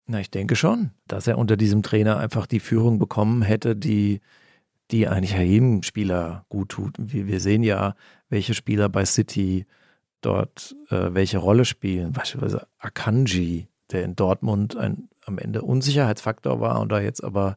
Na, 0.04 0.20
ich 0.20 0.30
denke 0.30 0.54
schon, 0.54 0.90
dass 1.08 1.26
er 1.26 1.38
unter 1.38 1.56
diesem 1.56 1.82
Trainer 1.82 2.18
einfach 2.18 2.46
die 2.46 2.60
Führung 2.60 2.98
bekommen 2.98 3.40
hätte, 3.40 3.74
die, 3.74 4.20
die 4.90 5.08
eigentlich 5.08 5.36
jedem 5.36 5.82
Spieler 5.82 6.44
gut 6.48 6.70
tut. 6.70 6.96
Wir, 6.98 7.26
wir 7.26 7.40
sehen 7.40 7.62
ja, 7.62 7.94
welche 8.28 8.54
Spieler 8.54 8.88
bei 8.88 9.04
City 9.04 9.66
dort 10.20 10.74
äh, 10.90 11.12
welche 11.12 11.38
Rolle 11.38 11.64
spielen. 11.64 12.12
Beispielsweise 12.12 12.66
Akanji, 12.78 13.68
der 13.90 14.04
in 14.04 14.16
Dortmund 14.16 14.76
ein 14.76 15.08
am 15.26 15.38
Ende 15.38 15.62
Unsicherheitsfaktor 15.62 16.60
war 16.60 16.80
und 16.80 16.92
da 16.92 17.00
jetzt 17.00 17.22
aber 17.22 17.56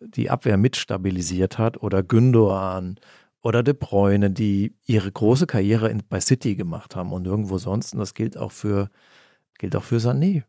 die 0.00 0.30
Abwehr 0.30 0.56
mitstabilisiert 0.56 1.58
hat. 1.58 1.82
Oder 1.82 2.02
Gündogan 2.02 2.96
oder 3.42 3.62
De 3.62 3.74
Bruyne, 3.74 4.30
die 4.30 4.74
ihre 4.86 5.10
große 5.10 5.46
Karriere 5.46 5.90
in, 5.90 6.02
bei 6.08 6.20
City 6.20 6.56
gemacht 6.56 6.96
haben 6.96 7.12
und 7.12 7.26
irgendwo 7.26 7.58
sonst. 7.58 7.92
Und 7.92 8.00
das 8.00 8.14
gilt 8.14 8.36
auch 8.36 8.52
für, 8.52 8.90
gilt 9.58 9.76
auch 9.76 9.84
für 9.84 9.98
Sané. 9.98 10.42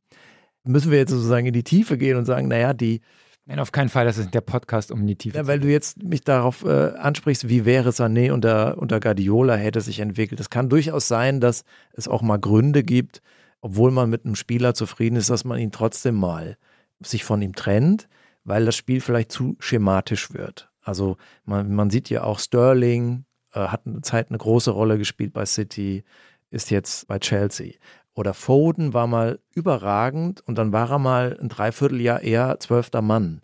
Müssen 0.63 0.91
wir 0.91 0.97
jetzt 0.97 1.11
sozusagen 1.11 1.45
in 1.45 1.53
die 1.53 1.63
Tiefe 1.63 1.97
gehen 1.97 2.17
und 2.17 2.25
sagen, 2.25 2.47
naja, 2.47 2.73
die. 2.73 3.01
Nein, 3.45 3.59
auf 3.59 3.71
keinen 3.71 3.89
Fall, 3.89 4.05
das 4.05 4.17
ist 4.17 4.33
der 4.33 4.41
Podcast 4.41 4.91
um 4.91 5.05
die 5.05 5.15
Tiefe. 5.15 5.37
Ja, 5.37 5.45
weil 5.45 5.59
du 5.59 5.67
jetzt 5.67 6.01
mich 6.01 6.21
darauf 6.21 6.63
äh, 6.65 6.93
ansprichst, 6.95 7.47
wie 7.47 7.63
wäre 7.63 7.89
Sané 7.91 8.31
unter, 8.31 8.77
unter 8.79 8.99
Guardiola 8.99 9.55
hätte 9.55 9.81
sich 9.81 9.99
entwickelt. 9.99 10.39
Es 10.39 10.49
kann 10.49 10.69
durchaus 10.69 11.07
sein, 11.07 11.39
dass 11.41 11.63
es 11.93 12.07
auch 12.07 12.23
mal 12.23 12.37
Gründe 12.37 12.83
gibt, 12.83 13.21
obwohl 13.61 13.91
man 13.91 14.09
mit 14.09 14.25
einem 14.25 14.35
Spieler 14.35 14.73
zufrieden 14.73 15.15
ist, 15.15 15.29
dass 15.29 15.45
man 15.45 15.59
ihn 15.59 15.71
trotzdem 15.71 16.15
mal 16.15 16.57
sich 17.01 17.23
von 17.23 17.41
ihm 17.41 17.53
trennt, 17.53 18.07
weil 18.43 18.65
das 18.65 18.75
Spiel 18.75 18.99
vielleicht 18.99 19.31
zu 19.31 19.55
schematisch 19.59 20.33
wird. 20.33 20.71
Also 20.81 21.17
man, 21.43 21.73
man 21.73 21.91
sieht 21.91 22.09
ja 22.09 22.23
auch 22.23 22.39
Sterling 22.39 23.25
äh, 23.55 23.67
hat 23.67 23.87
eine 23.87 24.01
Zeit 24.01 24.29
eine 24.29 24.37
große 24.37 24.71
Rolle 24.71 24.97
gespielt 24.97 25.33
bei 25.33 25.45
City, 25.45 26.03
ist 26.51 26.69
jetzt 26.69 27.07
bei 27.07 27.19
Chelsea. 27.19 27.73
Oder 28.15 28.33
Foden 28.33 28.93
war 28.93 29.07
mal 29.07 29.39
überragend 29.53 30.41
und 30.47 30.57
dann 30.57 30.71
war 30.71 30.89
er 30.89 30.99
mal 30.99 31.37
ein 31.39 31.49
Dreivierteljahr 31.49 32.21
eher 32.21 32.59
zwölfter 32.59 33.01
Mann. 33.01 33.41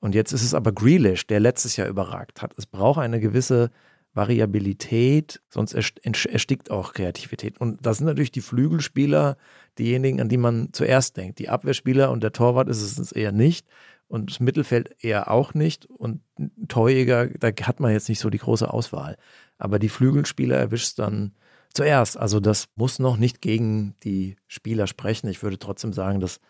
Und 0.00 0.14
jetzt 0.14 0.32
ist 0.32 0.42
es 0.42 0.54
aber 0.54 0.72
Grealish, 0.72 1.26
der 1.26 1.40
letztes 1.40 1.76
Jahr 1.76 1.88
überragt 1.88 2.42
hat. 2.42 2.52
Es 2.56 2.66
braucht 2.66 3.00
eine 3.00 3.20
gewisse 3.20 3.70
Variabilität, 4.14 5.40
sonst 5.48 5.74
erstickt 5.74 6.70
auch 6.70 6.92
Kreativität. 6.92 7.60
Und 7.60 7.84
das 7.86 7.98
sind 7.98 8.06
natürlich 8.06 8.32
die 8.32 8.40
Flügelspieler, 8.40 9.36
diejenigen, 9.78 10.20
an 10.20 10.28
die 10.28 10.36
man 10.36 10.70
zuerst 10.72 11.16
denkt. 11.16 11.38
Die 11.38 11.48
Abwehrspieler 11.48 12.10
und 12.10 12.22
der 12.22 12.32
Torwart 12.32 12.68
ist 12.68 12.98
es 12.98 13.12
eher 13.12 13.32
nicht 13.32 13.66
und 14.08 14.30
das 14.30 14.40
Mittelfeld 14.40 14.96
eher 15.00 15.30
auch 15.30 15.54
nicht. 15.54 15.86
Und 15.86 16.22
Torjäger, 16.66 17.28
da 17.28 17.48
hat 17.48 17.78
man 17.78 17.92
jetzt 17.92 18.08
nicht 18.08 18.18
so 18.18 18.30
die 18.30 18.38
große 18.38 18.72
Auswahl. 18.72 19.16
Aber 19.58 19.78
die 19.78 19.88
Flügelspieler 19.88 20.56
erwischt 20.56 20.98
dann 20.98 21.32
zuerst. 21.74 22.16
Also 22.16 22.40
das 22.40 22.68
muss 22.76 22.98
noch 22.98 23.16
nicht 23.16 23.40
gegen 23.40 23.94
die 24.02 24.36
Spieler 24.46 24.86
sprechen. 24.86 25.28
Ich 25.28 25.42
würde 25.42 25.58
trotzdem 25.58 25.92
sagen, 25.92 26.20
dass, 26.20 26.40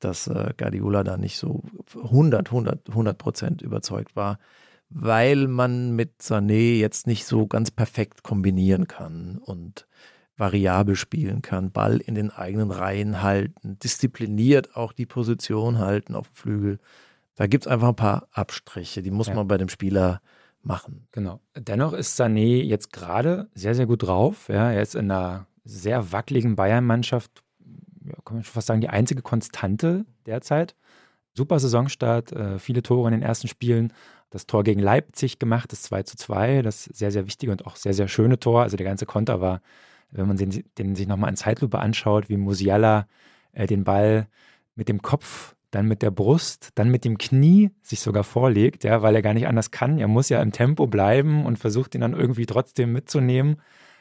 dass 0.00 0.26
äh, 0.26 0.52
Guardiola 0.56 1.04
da 1.04 1.16
nicht 1.16 1.38
so 1.38 1.62
100, 1.94 2.48
100, 2.48 2.88
100 2.88 3.18
Prozent 3.18 3.62
überzeugt 3.62 4.16
war, 4.16 4.38
weil 4.90 5.48
man 5.48 5.94
mit 5.94 6.20
Sané 6.22 6.78
jetzt 6.78 7.06
nicht 7.06 7.26
so 7.26 7.46
ganz 7.46 7.70
perfekt 7.70 8.22
kombinieren 8.22 8.88
kann 8.88 9.38
und 9.38 9.86
variabel 10.38 10.94
spielen 10.94 11.42
kann, 11.42 11.72
Ball 11.72 11.98
in 11.98 12.14
den 12.14 12.30
eigenen 12.30 12.70
Reihen 12.70 13.22
halten, 13.22 13.78
diszipliniert 13.80 14.76
auch 14.76 14.92
die 14.92 15.06
Position 15.06 15.78
halten 15.78 16.14
auf 16.14 16.28
dem 16.28 16.34
Flügel. 16.34 16.78
Da 17.34 17.46
gibt 17.46 17.66
es 17.66 17.72
einfach 17.72 17.88
ein 17.88 17.96
paar 17.96 18.28
Abstriche, 18.32 19.02
die 19.02 19.10
muss 19.10 19.26
ja. 19.26 19.34
man 19.34 19.48
bei 19.48 19.58
dem 19.58 19.68
Spieler 19.68 20.20
machen. 20.68 21.08
Genau. 21.12 21.40
Dennoch 21.56 21.92
ist 21.92 22.20
Sané 22.20 22.62
jetzt 22.62 22.92
gerade 22.92 23.48
sehr, 23.54 23.74
sehr 23.74 23.86
gut 23.86 24.04
drauf. 24.04 24.48
Ja, 24.48 24.70
er 24.70 24.82
ist 24.82 24.94
in 24.94 25.10
einer 25.10 25.46
sehr 25.64 26.12
wackeligen 26.12 26.56
Bayern-Mannschaft, 26.56 27.42
ja, 28.04 28.14
kann 28.24 28.36
man 28.36 28.44
schon 28.44 28.54
fast 28.54 28.68
sagen, 28.68 28.80
die 28.80 28.88
einzige 28.88 29.22
Konstante 29.22 30.06
derzeit. 30.26 30.76
Super 31.34 31.58
Saisonstart, 31.58 32.32
äh, 32.32 32.58
viele 32.58 32.82
Tore 32.82 33.08
in 33.08 33.12
den 33.12 33.22
ersten 33.22 33.48
Spielen. 33.48 33.92
Das 34.30 34.46
Tor 34.46 34.62
gegen 34.62 34.80
Leipzig 34.80 35.38
gemacht, 35.38 35.72
das 35.72 35.82
2 35.82 36.02
zu 36.04 36.16
2, 36.16 36.62
das 36.62 36.84
sehr, 36.84 37.10
sehr 37.10 37.26
wichtige 37.26 37.50
und 37.50 37.66
auch 37.66 37.76
sehr, 37.76 37.94
sehr 37.94 38.08
schöne 38.08 38.38
Tor. 38.38 38.62
Also 38.62 38.76
der 38.76 38.86
ganze 38.86 39.06
Konter 39.06 39.40
war 39.40 39.60
wenn 40.10 40.26
man 40.26 40.36
den, 40.36 40.64
den 40.78 40.94
sich 40.94 41.06
nochmal 41.06 41.30
in 41.30 41.36
Zeitlupe 41.36 41.78
anschaut, 41.78 42.28
wie 42.28 42.36
Musiala 42.36 43.06
äh, 43.52 43.66
den 43.66 43.84
Ball 43.84 44.28
mit 44.74 44.88
dem 44.88 45.02
Kopf, 45.02 45.54
dann 45.70 45.86
mit 45.86 46.02
der 46.02 46.10
Brust, 46.10 46.70
dann 46.74 46.90
mit 46.90 47.04
dem 47.04 47.18
Knie 47.18 47.70
sich 47.82 48.00
sogar 48.00 48.24
vorlegt, 48.24 48.84
ja, 48.84 49.02
weil 49.02 49.14
er 49.14 49.22
gar 49.22 49.34
nicht 49.34 49.46
anders 49.46 49.70
kann. 49.70 49.98
Er 49.98 50.08
muss 50.08 50.28
ja 50.28 50.40
im 50.40 50.52
Tempo 50.52 50.86
bleiben 50.86 51.44
und 51.44 51.58
versucht 51.58 51.94
ihn 51.94 52.00
dann 52.00 52.14
irgendwie 52.14 52.46
trotzdem 52.46 52.92
mitzunehmen. 52.92 53.60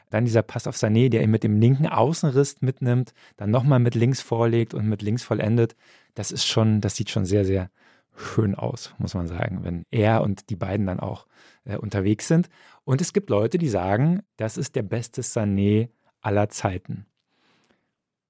Dann 0.10 0.24
dieser 0.24 0.42
Pass 0.42 0.68
auf 0.68 0.78
Sané, 0.78 1.10
der 1.10 1.24
ihn 1.24 1.32
mit 1.32 1.44
dem 1.44 1.60
linken 1.60 1.88
Außenriss 1.88 2.62
mitnimmt, 2.62 3.14
dann 3.36 3.52
nochmal 3.52 3.80
mit 3.80 3.96
links 3.96 4.22
vorlegt 4.22 4.74
und 4.74 4.88
mit 4.88 5.02
links 5.02 5.24
vollendet. 5.24 5.76
Das 6.16 6.32
ist 6.32 6.46
schon, 6.46 6.80
das 6.80 6.96
sieht 6.96 7.10
schon 7.10 7.26
sehr, 7.26 7.44
sehr 7.44 7.70
schön 8.16 8.56
aus, 8.56 8.94
muss 8.98 9.14
man 9.14 9.28
sagen, 9.28 9.60
wenn 9.64 9.84
er 9.92 10.22
und 10.22 10.50
die 10.50 10.56
beiden 10.56 10.88
dann 10.88 11.00
auch 11.00 11.28
äh, 11.66 11.78
unterwegs 11.78 12.28
sind. 12.28 12.50
Und 12.86 13.02
es 13.02 13.12
gibt 13.12 13.30
Leute, 13.30 13.58
die 13.58 13.70
sagen, 13.70 14.22
das 14.38 14.58
ist 14.58 14.76
der 14.76 14.84
beste 14.84 15.22
Sané 15.22 15.90
aller 16.22 16.50
Zeiten. 16.50 17.06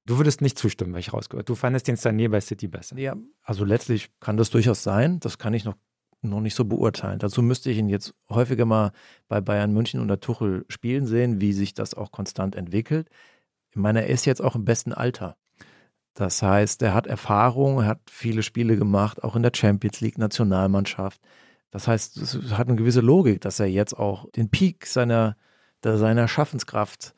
Du 0.07 0.17
würdest 0.17 0.39
nicht 0.39 0.57
zustimmen, 0.57 0.93
weil 0.93 1.01
ich 1.01 1.11
rausgehört. 1.11 1.49
Du 1.49 1.55
fandest 1.55 1.89
den 1.89 1.97
Sané 1.97 2.29
bei 2.29 2.39
City 2.39 2.69
besser. 2.69 2.97
Ja, 2.97 3.17
also 3.43 3.65
letztlich 3.65 4.09
kann 4.21 4.37
das 4.37 4.49
durchaus 4.49 4.81
sein. 4.81 5.19
Das 5.19 5.37
kann 5.37 5.53
ich 5.53 5.65
noch, 5.65 5.75
noch 6.21 6.39
nicht 6.39 6.55
so 6.55 6.63
beurteilen. 6.63 7.19
Dazu 7.19 7.41
müsste 7.41 7.69
ich 7.69 7.77
ihn 7.77 7.89
jetzt 7.89 8.13
häufiger 8.29 8.63
mal 8.63 8.93
bei 9.27 9.41
Bayern 9.41 9.73
München 9.73 9.99
unter 9.99 10.21
Tuchel 10.21 10.65
spielen 10.69 11.05
sehen, 11.05 11.41
wie 11.41 11.51
sich 11.51 11.73
das 11.73 11.93
auch 11.93 12.13
konstant 12.13 12.55
entwickelt. 12.55 13.09
Ich 13.69 13.75
meine, 13.75 14.03
er 14.03 14.07
ist 14.07 14.23
jetzt 14.23 14.41
auch 14.41 14.55
im 14.55 14.63
besten 14.63 14.93
Alter. 14.93 15.35
Das 16.13 16.41
heißt, 16.41 16.81
er 16.83 16.93
hat 16.93 17.05
Erfahrung, 17.05 17.81
er 17.81 17.87
hat 17.87 17.99
viele 18.09 18.43
Spiele 18.43 18.77
gemacht, 18.77 19.25
auch 19.25 19.35
in 19.35 19.43
der 19.43 19.51
Champions 19.53 19.99
League, 19.99 20.17
Nationalmannschaft. 20.17 21.19
Das 21.69 21.85
heißt, 21.89 22.15
es 22.15 22.57
hat 22.57 22.69
eine 22.69 22.77
gewisse 22.77 23.01
Logik, 23.01 23.41
dass 23.41 23.59
er 23.59 23.67
jetzt 23.67 23.93
auch 23.93 24.31
den 24.31 24.49
Peak 24.49 24.85
seiner, 24.85 25.35
seiner 25.83 26.29
Schaffenskraft 26.29 27.13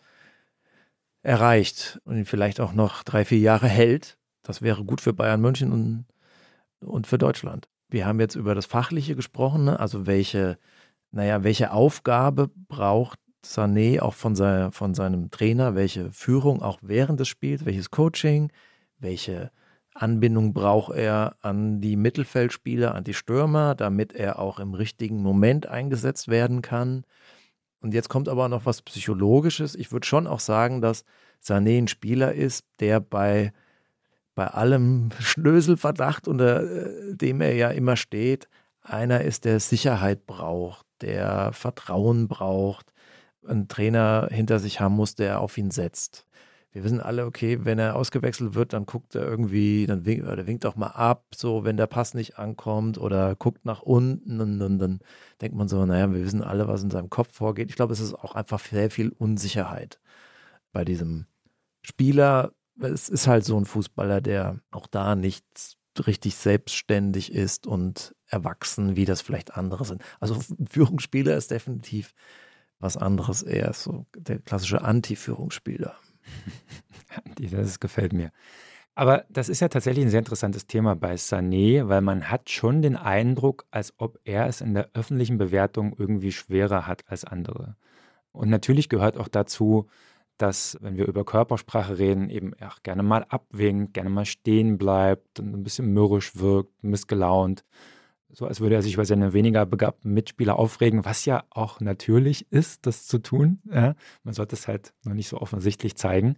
erreicht 1.21 1.99
und 2.05 2.17
ihn 2.17 2.25
vielleicht 2.25 2.59
auch 2.59 2.73
noch 2.73 3.03
drei, 3.03 3.25
vier 3.25 3.39
Jahre 3.39 3.67
hält. 3.67 4.17
Das 4.43 4.61
wäre 4.61 4.83
gut 4.83 5.01
für 5.01 5.13
Bayern 5.13 5.41
München 5.41 5.71
und, 5.71 6.05
und 6.79 7.07
für 7.07 7.17
Deutschland. 7.17 7.67
Wir 7.89 8.05
haben 8.05 8.19
jetzt 8.19 8.35
über 8.35 8.55
das 8.55 8.65
Fachliche 8.65 9.15
gesprochen, 9.15 9.65
ne? 9.65 9.79
also 9.79 10.05
welche, 10.05 10.57
naja, 11.11 11.43
welche 11.43 11.71
Aufgabe 11.71 12.49
braucht 12.67 13.19
Sané 13.45 14.01
auch 14.01 14.13
von, 14.13 14.35
seiner, 14.35 14.71
von 14.71 14.93
seinem 14.93 15.31
Trainer, 15.31 15.75
welche 15.75 16.11
Führung 16.11 16.61
auch 16.61 16.79
während 16.81 17.19
des 17.19 17.27
Spiels, 17.27 17.65
welches 17.65 17.89
Coaching, 17.89 18.51
welche 18.99 19.51
Anbindung 19.93 20.53
braucht 20.53 20.95
er 20.95 21.35
an 21.41 21.81
die 21.81 21.95
Mittelfeldspieler, 21.95 22.95
an 22.95 23.03
die 23.03 23.13
Stürmer, 23.13 23.75
damit 23.75 24.13
er 24.13 24.39
auch 24.39 24.59
im 24.59 24.73
richtigen 24.73 25.21
Moment 25.21 25.67
eingesetzt 25.67 26.27
werden 26.27 26.61
kann. 26.61 27.05
Und 27.81 27.93
jetzt 27.93 28.09
kommt 28.09 28.27
aber 28.27 28.49
noch 28.49 28.65
was 28.65 28.81
Psychologisches. 28.81 29.75
Ich 29.75 29.91
würde 29.91 30.05
schon 30.05 30.27
auch 30.27 30.39
sagen, 30.39 30.81
dass 30.81 31.05
Sané 31.43 31.77
ein 31.77 31.87
Spieler 31.87 32.33
ist, 32.33 32.65
der 32.79 32.99
bei, 32.99 33.53
bei 34.35 34.47
allem 34.47 35.09
Schnöselverdacht, 35.19 36.27
unter 36.27 36.63
äh, 36.63 37.15
dem 37.15 37.41
er 37.41 37.55
ja 37.55 37.69
immer 37.69 37.95
steht, 37.95 38.47
einer 38.81 39.21
ist, 39.21 39.45
der 39.45 39.59
Sicherheit 39.59 40.25
braucht, 40.25 40.85
der 41.01 41.53
Vertrauen 41.53 42.27
braucht, 42.27 42.93
einen 43.47 43.67
Trainer 43.67 44.27
hinter 44.31 44.59
sich 44.59 44.79
haben 44.79 44.95
muss, 44.95 45.15
der 45.15 45.39
auf 45.39 45.57
ihn 45.57 45.71
setzt. 45.71 46.25
Wir 46.71 46.83
wissen 46.83 47.01
alle, 47.01 47.25
okay, 47.25 47.59
wenn 47.63 47.79
er 47.79 47.95
ausgewechselt 47.95 48.53
wird, 48.53 48.73
dann 48.73 48.85
guckt 48.85 49.15
er 49.15 49.23
irgendwie, 49.23 49.87
dann 49.87 50.05
winkt, 50.05 50.27
oder 50.27 50.45
winkt 50.45 50.65
auch 50.65 50.75
mal 50.75 50.87
ab, 50.87 51.25
so 51.35 51.63
wenn 51.63 51.77
der 51.77 51.87
Pass 51.87 52.13
nicht 52.13 52.37
ankommt 52.37 52.99
oder 52.99 53.35
guckt 53.35 53.65
nach 53.65 53.81
unten 53.81 54.39
und, 54.39 54.61
und 54.61 54.79
dann 54.79 54.99
denkt 55.41 55.57
man 55.57 55.67
so, 55.67 55.83
naja, 55.85 56.11
wir 56.11 56.23
wissen 56.23 56.43
alle, 56.43 56.67
was 56.67 56.83
in 56.83 56.91
seinem 56.91 57.09
Kopf 57.09 57.33
vorgeht. 57.33 57.69
Ich 57.69 57.75
glaube, 57.75 57.93
es 57.93 57.99
ist 57.99 58.13
auch 58.13 58.35
einfach 58.35 58.59
sehr 58.59 58.91
viel 58.91 59.09
Unsicherheit 59.09 59.99
bei 60.71 60.85
diesem 60.85 61.25
Spieler. 61.81 62.53
Es 62.79 63.09
ist 63.09 63.27
halt 63.27 63.45
so 63.45 63.57
ein 63.59 63.65
Fußballer, 63.65 64.21
der 64.21 64.59
auch 64.71 64.87
da 64.87 65.15
nicht 65.15 65.45
richtig 66.05 66.35
selbstständig 66.35 67.33
ist 67.33 67.65
und 67.65 68.15
erwachsen, 68.27 68.95
wie 68.95 69.05
das 69.05 69.21
vielleicht 69.21 69.57
andere 69.57 69.85
sind. 69.85 70.03
Also 70.19 70.35
ein 70.35 70.67
Führungsspieler 70.67 71.35
ist 71.35 71.49
definitiv 71.51 72.13
was 72.79 72.95
anderes. 72.95 73.41
Er 73.41 73.69
ist 73.69 73.83
so 73.83 74.05
der 74.15 74.39
klassische 74.39 74.81
Anti-Führungsspieler. 74.81 75.95
das 77.51 77.79
gefällt 77.79 78.13
mir. 78.13 78.31
Aber 78.95 79.23
das 79.29 79.47
ist 79.47 79.61
ja 79.61 79.69
tatsächlich 79.69 80.03
ein 80.03 80.09
sehr 80.09 80.19
interessantes 80.19 80.67
Thema 80.67 80.95
bei 80.95 81.13
Sané, 81.13 81.87
weil 81.87 82.01
man 82.01 82.29
hat 82.29 82.49
schon 82.49 82.81
den 82.81 82.97
Eindruck, 82.97 83.65
als 83.71 83.93
ob 83.97 84.19
er 84.25 84.47
es 84.47 84.59
in 84.59 84.73
der 84.73 84.89
öffentlichen 84.93 85.37
Bewertung 85.37 85.95
irgendwie 85.97 86.33
schwerer 86.33 86.85
hat 86.85 87.03
als 87.07 87.23
andere. 87.23 87.77
Und 88.33 88.49
natürlich 88.49 88.89
gehört 88.89 89.17
auch 89.17 89.29
dazu, 89.29 89.87
dass, 90.37 90.77
wenn 90.81 90.97
wir 90.97 91.07
über 91.07 91.25
Körpersprache 91.25 91.97
reden, 91.97 92.29
eben 92.29 92.53
auch 92.61 92.83
gerne 92.83 93.03
mal 93.03 93.25
abwinkt, 93.29 93.93
gerne 93.93 94.09
mal 94.09 94.25
stehen 94.25 94.77
bleibt 94.77 95.39
und 95.39 95.53
ein 95.53 95.63
bisschen 95.63 95.93
mürrisch 95.93 96.35
wirkt, 96.35 96.83
missgelaunt 96.83 97.63
so 98.31 98.45
als 98.45 98.59
würde 98.59 98.75
er 98.75 98.81
sich 98.81 98.93
über 98.93 99.05
seine 99.05 99.33
weniger 99.33 99.65
begabten 99.65 100.13
Mitspieler 100.13 100.57
aufregen, 100.57 101.05
was 101.05 101.25
ja 101.25 101.43
auch 101.49 101.79
natürlich 101.79 102.51
ist, 102.51 102.85
das 102.85 103.07
zu 103.07 103.19
tun. 103.19 103.59
Ja, 103.71 103.95
man 104.23 104.33
sollte 104.33 104.55
es 104.55 104.67
halt 104.67 104.93
noch 105.03 105.13
nicht 105.13 105.29
so 105.29 105.39
offensichtlich 105.41 105.95
zeigen. 105.95 106.37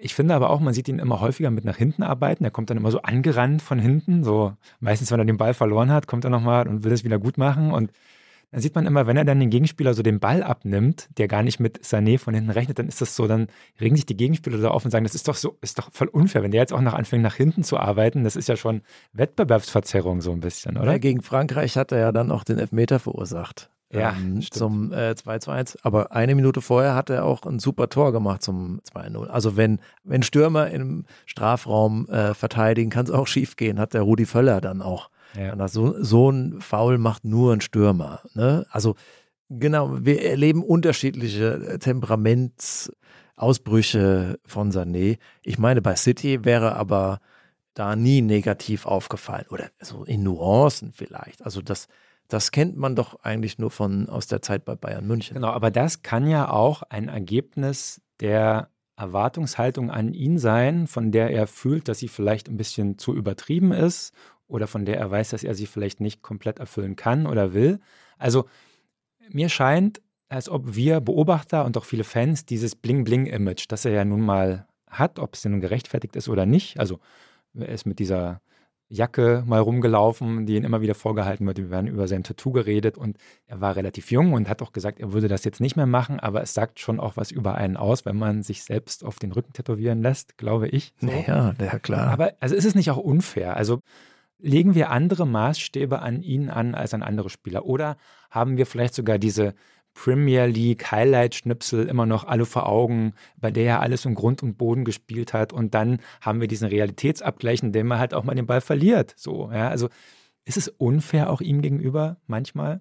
Ich 0.00 0.14
finde 0.14 0.34
aber 0.34 0.50
auch, 0.50 0.60
man 0.60 0.74
sieht 0.74 0.88
ihn 0.88 1.00
immer 1.00 1.20
häufiger 1.20 1.50
mit 1.50 1.64
nach 1.64 1.76
hinten 1.76 2.04
arbeiten. 2.04 2.44
Er 2.44 2.52
kommt 2.52 2.70
dann 2.70 2.76
immer 2.76 2.92
so 2.92 3.02
angerannt 3.02 3.62
von 3.62 3.80
hinten. 3.80 4.22
So 4.22 4.54
meistens, 4.78 5.10
wenn 5.10 5.18
er 5.18 5.24
den 5.24 5.38
Ball 5.38 5.54
verloren 5.54 5.90
hat, 5.90 6.06
kommt 6.06 6.22
er 6.22 6.30
nochmal 6.30 6.68
und 6.68 6.84
will 6.84 6.92
es 6.92 7.02
wieder 7.02 7.18
gut 7.18 7.36
machen. 7.36 7.72
Und 7.72 7.90
dann 8.50 8.60
sieht 8.60 8.74
man 8.74 8.86
immer, 8.86 9.06
wenn 9.06 9.16
er 9.16 9.24
dann 9.24 9.40
den 9.40 9.50
Gegenspieler 9.50 9.92
so 9.94 10.02
den 10.02 10.20
Ball 10.20 10.42
abnimmt, 10.42 11.08
der 11.18 11.28
gar 11.28 11.42
nicht 11.42 11.60
mit 11.60 11.84
Sané 11.84 12.18
von 12.18 12.34
hinten 12.34 12.50
rechnet, 12.50 12.78
dann 12.78 12.88
ist 12.88 13.00
das 13.00 13.14
so, 13.14 13.26
dann 13.26 13.48
regen 13.80 13.96
sich 13.96 14.06
die 14.06 14.16
Gegenspieler 14.16 14.58
da 14.58 14.70
auf 14.70 14.84
und 14.84 14.90
sagen, 14.90 15.04
das 15.04 15.14
ist 15.14 15.28
doch 15.28 15.34
so, 15.34 15.58
ist 15.60 15.78
doch 15.78 15.90
voll 15.92 16.08
unfair, 16.08 16.42
wenn 16.42 16.50
der 16.50 16.62
jetzt 16.62 16.72
auch 16.72 16.80
noch 16.80 16.94
anfängt, 16.94 17.22
nach 17.22 17.34
hinten 17.34 17.62
zu 17.62 17.76
arbeiten, 17.78 18.24
das 18.24 18.36
ist 18.36 18.48
ja 18.48 18.56
schon 18.56 18.82
Wettbewerbsverzerrung 19.12 20.22
so 20.22 20.32
ein 20.32 20.40
bisschen, 20.40 20.78
oder? 20.78 20.92
Ja, 20.92 20.98
gegen 20.98 21.22
Frankreich 21.22 21.76
hat 21.76 21.92
er 21.92 21.98
ja 21.98 22.12
dann 22.12 22.30
auch 22.30 22.44
den 22.44 22.58
Elfmeter 22.58 22.98
verursacht. 22.98 23.70
Ja, 23.90 24.14
ähm, 24.18 24.42
zum 24.42 24.92
äh, 24.92 25.14
2 25.14 25.38
zu 25.38 25.50
1. 25.50 25.78
Aber 25.82 26.12
eine 26.12 26.34
Minute 26.34 26.60
vorher 26.60 26.94
hat 26.94 27.08
er 27.08 27.24
auch 27.24 27.44
ein 27.44 27.58
super 27.58 27.88
Tor 27.88 28.12
gemacht 28.12 28.42
zum 28.42 28.80
2-0. 28.94 29.28
Also 29.28 29.56
wenn, 29.56 29.80
wenn 30.04 30.22
Stürmer 30.22 30.70
im 30.70 31.06
Strafraum 31.24 32.06
äh, 32.08 32.34
verteidigen, 32.34 32.90
kann 32.90 33.06
es 33.06 33.10
auch 33.10 33.26
schief 33.26 33.56
gehen, 33.56 33.78
hat 33.78 33.94
der 33.94 34.02
Rudi 34.02 34.26
Völler 34.26 34.60
dann 34.60 34.82
auch 34.82 35.08
ja. 35.36 35.68
So, 35.68 36.02
so 36.02 36.30
ein 36.30 36.58
Foul 36.60 36.98
macht 36.98 37.24
nur 37.24 37.52
ein 37.52 37.60
Stürmer. 37.60 38.22
Ne? 38.34 38.66
Also 38.70 38.94
genau, 39.48 40.04
wir 40.04 40.24
erleben 40.24 40.62
unterschiedliche 40.62 41.78
Temperamentsausbrüche 41.80 44.38
von 44.44 44.70
Sané. 44.72 45.18
Ich 45.42 45.58
meine, 45.58 45.82
bei 45.82 45.96
City 45.96 46.44
wäre 46.44 46.76
aber 46.76 47.18
da 47.74 47.96
nie 47.96 48.22
negativ 48.22 48.86
aufgefallen 48.86 49.46
oder 49.50 49.68
so 49.80 50.04
in 50.04 50.22
Nuancen 50.24 50.92
vielleicht. 50.92 51.44
Also 51.44 51.60
das, 51.62 51.86
das 52.26 52.50
kennt 52.50 52.76
man 52.76 52.96
doch 52.96 53.22
eigentlich 53.22 53.58
nur 53.58 53.70
von 53.70 54.08
aus 54.08 54.26
der 54.26 54.42
Zeit 54.42 54.64
bei 54.64 54.74
Bayern 54.74 55.06
München. 55.06 55.34
Genau, 55.34 55.50
aber 55.50 55.70
das 55.70 56.02
kann 56.02 56.26
ja 56.26 56.50
auch 56.50 56.82
ein 56.82 57.06
Ergebnis 57.08 58.00
der 58.20 58.70
Erwartungshaltung 58.96 59.92
an 59.92 60.12
ihn 60.12 60.38
sein, 60.38 60.88
von 60.88 61.12
der 61.12 61.30
er 61.30 61.46
fühlt, 61.46 61.86
dass 61.86 62.00
sie 62.00 62.08
vielleicht 62.08 62.48
ein 62.48 62.56
bisschen 62.56 62.98
zu 62.98 63.14
übertrieben 63.14 63.70
ist 63.70 64.12
oder 64.48 64.66
von 64.66 64.84
der 64.84 64.98
er 64.98 65.10
weiß, 65.10 65.30
dass 65.30 65.44
er 65.44 65.54
sie 65.54 65.66
vielleicht 65.66 66.00
nicht 66.00 66.22
komplett 66.22 66.58
erfüllen 66.58 66.96
kann 66.96 67.26
oder 67.26 67.54
will. 67.54 67.80
Also 68.18 68.46
mir 69.30 69.48
scheint, 69.48 70.00
als 70.28 70.48
ob 70.48 70.74
wir 70.74 71.00
Beobachter 71.00 71.64
und 71.64 71.76
auch 71.76 71.84
viele 71.84 72.04
Fans 72.04 72.44
dieses 72.44 72.74
Bling-Bling-Image, 72.74 73.66
das 73.68 73.84
er 73.84 73.92
ja 73.92 74.04
nun 74.04 74.20
mal 74.20 74.66
hat, 74.88 75.18
ob 75.18 75.34
es 75.34 75.44
nun 75.44 75.60
gerechtfertigt 75.60 76.16
ist 76.16 76.28
oder 76.28 76.46
nicht. 76.46 76.80
Also 76.80 76.98
er 77.54 77.68
ist 77.68 77.86
mit 77.86 77.98
dieser 77.98 78.40
Jacke 78.90 79.44
mal 79.46 79.60
rumgelaufen, 79.60 80.46
die 80.46 80.56
ihn 80.56 80.64
immer 80.64 80.80
wieder 80.80 80.94
vorgehalten 80.94 81.46
wird. 81.46 81.58
Wir 81.58 81.70
werden 81.70 81.88
über 81.88 82.08
sein 82.08 82.24
Tattoo 82.24 82.52
geredet 82.52 82.96
und 82.96 83.18
er 83.46 83.60
war 83.60 83.76
relativ 83.76 84.10
jung 84.10 84.32
und 84.32 84.48
hat 84.48 84.62
auch 84.62 84.72
gesagt, 84.72 84.98
er 84.98 85.12
würde 85.12 85.28
das 85.28 85.44
jetzt 85.44 85.60
nicht 85.60 85.76
mehr 85.76 85.86
machen, 85.86 86.20
aber 86.20 86.42
es 86.42 86.54
sagt 86.54 86.80
schon 86.80 86.98
auch 86.98 87.16
was 87.16 87.30
über 87.30 87.54
einen 87.56 87.76
aus, 87.76 88.06
wenn 88.06 88.16
man 88.16 88.42
sich 88.42 88.64
selbst 88.64 89.04
auf 89.04 89.18
den 89.18 89.32
Rücken 89.32 89.52
tätowieren 89.52 90.00
lässt, 90.00 90.38
glaube 90.38 90.68
ich. 90.68 90.94
So. 91.00 91.08
Ja, 91.08 91.54
ja, 91.60 91.78
klar. 91.78 92.08
Aber 92.08 92.32
also 92.40 92.54
ist 92.54 92.64
es 92.64 92.74
nicht 92.74 92.90
auch 92.90 92.96
unfair? 92.96 93.56
Also 93.56 93.80
legen 94.38 94.74
wir 94.74 94.90
andere 94.90 95.26
Maßstäbe 95.26 96.00
an 96.00 96.22
ihn 96.22 96.48
an 96.50 96.74
als 96.74 96.94
an 96.94 97.02
andere 97.02 97.30
Spieler? 97.30 97.64
Oder 97.64 97.96
haben 98.30 98.56
wir 98.56 98.66
vielleicht 98.66 98.94
sogar 98.94 99.18
diese 99.18 99.54
Premier 99.94 100.46
League 100.46 100.92
Highlight-Schnipsel 100.92 101.88
immer 101.88 102.06
noch 102.06 102.24
alle 102.24 102.46
vor 102.46 102.68
Augen, 102.68 103.14
bei 103.36 103.50
der 103.50 103.64
er 103.64 103.80
alles 103.80 104.06
um 104.06 104.14
Grund 104.14 104.42
und 104.42 104.56
Boden 104.56 104.84
gespielt 104.84 105.32
hat 105.32 105.52
und 105.52 105.74
dann 105.74 105.98
haben 106.20 106.40
wir 106.40 106.46
diesen 106.46 106.68
Realitätsabgleich, 106.68 107.62
in 107.62 107.72
dem 107.72 107.90
er 107.90 107.98
halt 107.98 108.14
auch 108.14 108.22
mal 108.22 108.36
den 108.36 108.46
Ball 108.46 108.60
verliert. 108.60 109.14
So, 109.16 109.50
ja, 109.52 109.68
also 109.68 109.88
ist 110.44 110.56
es 110.56 110.68
unfair 110.68 111.30
auch 111.30 111.40
ihm 111.40 111.62
gegenüber 111.62 112.18
manchmal? 112.26 112.80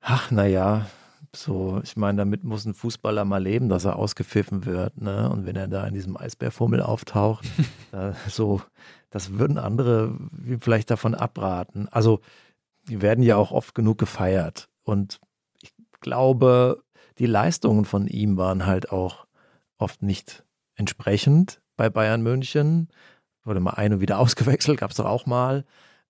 Ach, 0.00 0.30
naja, 0.30 0.86
so, 1.34 1.80
ich 1.82 1.96
meine, 1.96 2.18
damit 2.18 2.44
muss 2.44 2.64
ein 2.64 2.74
Fußballer 2.74 3.24
mal 3.24 3.42
leben, 3.42 3.68
dass 3.68 3.84
er 3.84 3.96
ausgepfiffen 3.96 4.64
wird, 4.64 5.00
ne? 5.00 5.28
Und 5.30 5.46
wenn 5.46 5.56
er 5.56 5.66
da 5.66 5.86
in 5.86 5.94
diesem 5.94 6.16
Eisbärfummel 6.16 6.80
auftaucht, 6.80 7.44
äh, 7.92 8.12
so, 8.28 8.62
das 9.14 9.38
würden 9.38 9.58
andere 9.58 10.18
vielleicht 10.58 10.90
davon 10.90 11.14
abraten. 11.14 11.86
Also, 11.92 12.20
die 12.88 13.00
werden 13.00 13.22
ja 13.22 13.36
auch 13.36 13.52
oft 13.52 13.72
genug 13.72 13.96
gefeiert. 13.96 14.68
Und 14.82 15.20
ich 15.62 15.72
glaube, 16.00 16.82
die 17.18 17.26
Leistungen 17.26 17.84
von 17.84 18.08
ihm 18.08 18.36
waren 18.36 18.66
halt 18.66 18.90
auch 18.90 19.28
oft 19.78 20.02
nicht 20.02 20.42
entsprechend 20.74 21.62
bei 21.76 21.90
Bayern 21.90 22.24
München. 22.24 22.88
Wurde 23.44 23.60
mal 23.60 23.74
ein 23.74 23.92
und 23.92 24.00
wieder 24.00 24.18
ausgewechselt, 24.24 24.80
gab 24.80 24.90
es 24.90 24.96
doch 24.96 25.06
auch 25.06 25.26
mal. 25.26 25.64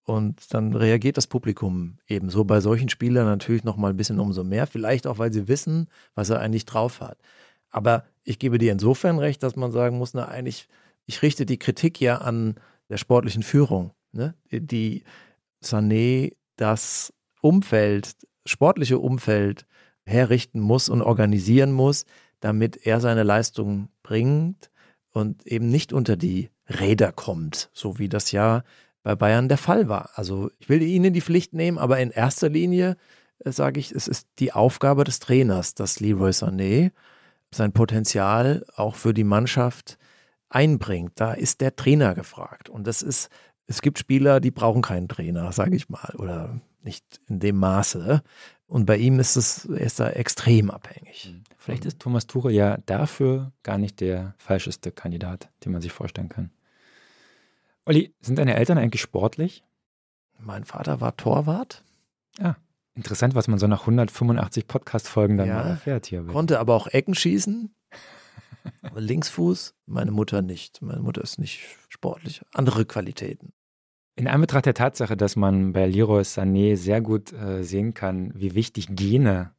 Und 0.04 0.54
dann 0.54 0.72
reagiert 0.72 1.18
das 1.18 1.26
Publikum 1.26 1.98
ebenso 2.06 2.46
bei 2.46 2.60
solchen 2.60 2.88
Spielern 2.88 3.26
natürlich 3.26 3.64
noch 3.64 3.76
mal 3.76 3.90
ein 3.90 3.98
bisschen 3.98 4.18
umso 4.18 4.44
mehr, 4.44 4.66
vielleicht 4.66 5.06
auch, 5.06 5.18
weil 5.18 5.30
sie 5.30 5.46
wissen, 5.46 5.90
was 6.14 6.30
er 6.30 6.40
eigentlich 6.40 6.64
drauf 6.64 7.02
hat. 7.02 7.18
Aber 7.68 8.04
ich 8.22 8.38
gebe 8.38 8.56
dir 8.56 8.72
insofern 8.72 9.18
recht, 9.18 9.42
dass 9.42 9.56
man 9.56 9.72
sagen 9.72 9.98
muss, 9.98 10.14
na 10.14 10.26
eigentlich, 10.26 10.68
ich 11.04 11.20
richte 11.20 11.44
die 11.44 11.58
Kritik 11.58 12.00
ja 12.00 12.16
an 12.16 12.54
der 12.88 12.98
sportlichen 12.98 13.42
Führung, 13.42 13.92
ne? 14.12 14.34
die 14.50 15.04
Sané 15.62 16.36
das 16.56 17.12
Umfeld, 17.40 18.16
sportliche 18.46 18.98
Umfeld 18.98 19.66
herrichten 20.06 20.60
muss 20.60 20.88
und 20.88 21.02
organisieren 21.02 21.72
muss, 21.72 22.04
damit 22.40 22.86
er 22.86 23.00
seine 23.00 23.22
Leistung 23.22 23.88
bringt 24.02 24.70
und 25.12 25.46
eben 25.46 25.68
nicht 25.70 25.92
unter 25.92 26.16
die 26.16 26.50
Räder 26.68 27.12
kommt, 27.12 27.70
so 27.72 27.98
wie 27.98 28.08
das 28.08 28.32
ja 28.32 28.64
bei 29.02 29.14
Bayern 29.14 29.48
der 29.48 29.58
Fall 29.58 29.88
war. 29.88 30.10
Also 30.14 30.50
ich 30.58 30.68
will 30.68 30.82
ihn 30.82 31.04
in 31.04 31.12
die 31.12 31.20
Pflicht 31.20 31.52
nehmen, 31.52 31.78
aber 31.78 31.98
in 32.00 32.10
erster 32.10 32.48
Linie 32.48 32.96
äh, 33.38 33.52
sage 33.52 33.80
ich, 33.80 33.92
es 33.92 34.08
ist 34.08 34.28
die 34.38 34.52
Aufgabe 34.52 35.04
des 35.04 35.20
Trainers, 35.20 35.74
dass 35.74 36.00
Leroy 36.00 36.30
Sané 36.30 36.90
sein 37.50 37.72
Potenzial 37.72 38.64
auch 38.76 38.96
für 38.96 39.14
die 39.14 39.24
Mannschaft 39.24 39.98
einbringt. 40.48 41.12
Da 41.16 41.32
ist 41.32 41.60
der 41.60 41.76
Trainer 41.76 42.14
gefragt. 42.14 42.68
Und 42.68 42.86
das 42.86 43.02
ist, 43.02 43.28
es 43.66 43.82
gibt 43.82 43.98
Spieler, 43.98 44.40
die 44.40 44.50
brauchen 44.50 44.82
keinen 44.82 45.08
Trainer, 45.08 45.52
sage 45.52 45.76
ich 45.76 45.88
mal, 45.88 46.14
oder 46.16 46.60
nicht 46.82 47.20
in 47.28 47.40
dem 47.40 47.56
Maße. 47.56 48.22
Und 48.66 48.86
bei 48.86 48.96
ihm 48.96 49.20
ist 49.20 49.36
es, 49.36 49.66
er 49.66 49.80
ist 49.80 50.00
da 50.00 50.10
extrem 50.10 50.70
abhängig. 50.70 51.32
Mhm. 51.32 51.44
Vielleicht 51.58 51.84
ist 51.84 52.00
Thomas 52.00 52.26
Tuchel 52.26 52.52
ja 52.52 52.78
dafür 52.86 53.52
gar 53.62 53.78
nicht 53.78 54.00
der 54.00 54.34
falscheste 54.38 54.92
Kandidat, 54.92 55.50
den 55.64 55.72
man 55.72 55.82
sich 55.82 55.92
vorstellen 55.92 56.28
kann. 56.28 56.50
Olli, 57.86 58.14
sind 58.20 58.38
deine 58.38 58.54
Eltern 58.54 58.78
eigentlich 58.78 59.02
sportlich? 59.02 59.64
Mein 60.38 60.64
Vater 60.64 61.00
war 61.00 61.16
Torwart. 61.16 61.84
Ah, 62.40 62.56
interessant, 62.94 63.34
was 63.34 63.48
man 63.48 63.58
so 63.58 63.66
nach 63.66 63.82
185 63.82 64.66
Podcast-Folgen 64.66 65.36
dann 65.36 65.48
ja, 65.48 65.54
mal 65.56 65.68
erfährt 65.68 66.06
hier. 66.06 66.24
Konnte 66.24 66.58
aber 66.58 66.74
auch 66.74 66.86
Ecken 66.86 67.14
schießen. 67.14 67.74
Linksfuß, 68.94 69.74
meine 69.86 70.10
Mutter 70.10 70.42
nicht. 70.42 70.82
Meine 70.82 71.00
Mutter 71.00 71.22
ist 71.22 71.38
nicht 71.38 71.64
sportlich. 71.88 72.42
Andere 72.52 72.84
Qualitäten. 72.84 73.52
In 74.16 74.28
Anbetracht 74.28 74.66
der 74.66 74.74
Tatsache, 74.74 75.16
dass 75.16 75.34
man 75.34 75.72
bei 75.72 75.86
Leroy 75.86 76.22
Sané 76.22 76.76
sehr 76.76 77.00
gut 77.00 77.32
äh, 77.32 77.64
sehen 77.64 77.94
kann, 77.94 78.32
wie 78.34 78.54
wichtig 78.54 78.88
Gene 78.90 79.52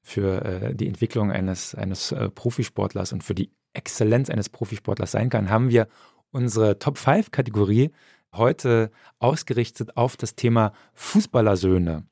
für 0.00 0.44
äh, 0.44 0.74
die 0.74 0.88
Entwicklung 0.88 1.30
eines, 1.30 1.74
eines 1.74 2.10
äh, 2.10 2.28
Profisportlers 2.28 3.12
und 3.12 3.22
für 3.22 3.34
die 3.34 3.52
Exzellenz 3.72 4.28
eines 4.28 4.48
Profisportlers 4.48 5.12
sein 5.12 5.30
kann, 5.30 5.50
haben 5.50 5.70
wir 5.70 5.86
unsere 6.32 6.78
Top 6.78 6.98
5 6.98 7.30
Kategorie 7.30 7.92
heute 8.32 8.90
ausgerichtet 9.18 9.96
auf 9.96 10.16
das 10.16 10.34
Thema 10.34 10.72
Fußballersöhne. 10.94 12.04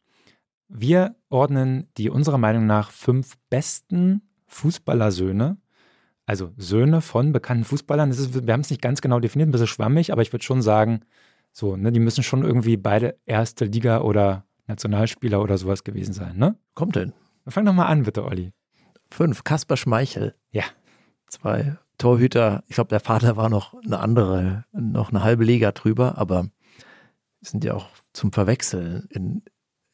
Wir 0.68 1.16
ordnen 1.28 1.88
die 1.96 2.10
unserer 2.10 2.38
Meinung 2.38 2.66
nach 2.66 2.92
fünf 2.92 3.36
besten 3.48 4.22
Fußballersöhne 4.46 5.56
also 6.30 6.52
Söhne 6.56 7.00
von 7.00 7.32
bekannten 7.32 7.64
Fußballern. 7.64 8.12
Ist, 8.12 8.46
wir 8.46 8.52
haben 8.52 8.60
es 8.60 8.70
nicht 8.70 8.80
ganz 8.80 9.00
genau 9.00 9.18
definiert, 9.18 9.48
ein 9.48 9.50
bisschen 9.50 9.66
schwammig, 9.66 10.12
aber 10.12 10.22
ich 10.22 10.32
würde 10.32 10.44
schon 10.44 10.62
sagen, 10.62 11.00
so, 11.50 11.76
ne, 11.76 11.90
die 11.90 11.98
müssen 11.98 12.22
schon 12.22 12.44
irgendwie 12.44 12.76
beide 12.76 13.18
erste 13.26 13.64
Liga 13.64 14.02
oder 14.02 14.44
Nationalspieler 14.68 15.42
oder 15.42 15.58
sowas 15.58 15.82
gewesen 15.82 16.12
sein, 16.12 16.36
ne? 16.36 16.54
Kommt 16.74 16.94
denn? 16.94 17.14
Fang 17.48 17.64
doch 17.64 17.72
mal 17.72 17.86
an, 17.86 18.04
bitte, 18.04 18.24
Olli. 18.24 18.52
Fünf, 19.10 19.42
Kasper 19.42 19.76
Schmeichel. 19.76 20.36
Ja. 20.52 20.62
Zwei 21.26 21.76
Torhüter. 21.98 22.62
Ich 22.68 22.76
glaube, 22.76 22.90
der 22.90 23.00
Vater 23.00 23.36
war 23.36 23.48
noch 23.48 23.74
eine 23.84 23.98
andere, 23.98 24.66
noch 24.70 25.10
eine 25.10 25.24
halbe 25.24 25.42
Liga 25.42 25.72
drüber, 25.72 26.16
aber 26.16 26.48
sind 27.40 27.64
ja 27.64 27.74
auch 27.74 27.88
zum 28.12 28.30
Verwechseln 28.30 29.08
in, 29.10 29.42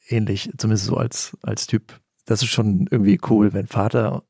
ähnlich, 0.06 0.50
zumindest 0.58 0.84
so 0.84 0.98
als, 0.98 1.34
als 1.40 1.66
Typ. 1.66 1.98
Das 2.26 2.42
ist 2.42 2.50
schon 2.50 2.88
irgendwie 2.90 3.18
cool, 3.30 3.54
wenn 3.54 3.68
Vater 3.68 4.24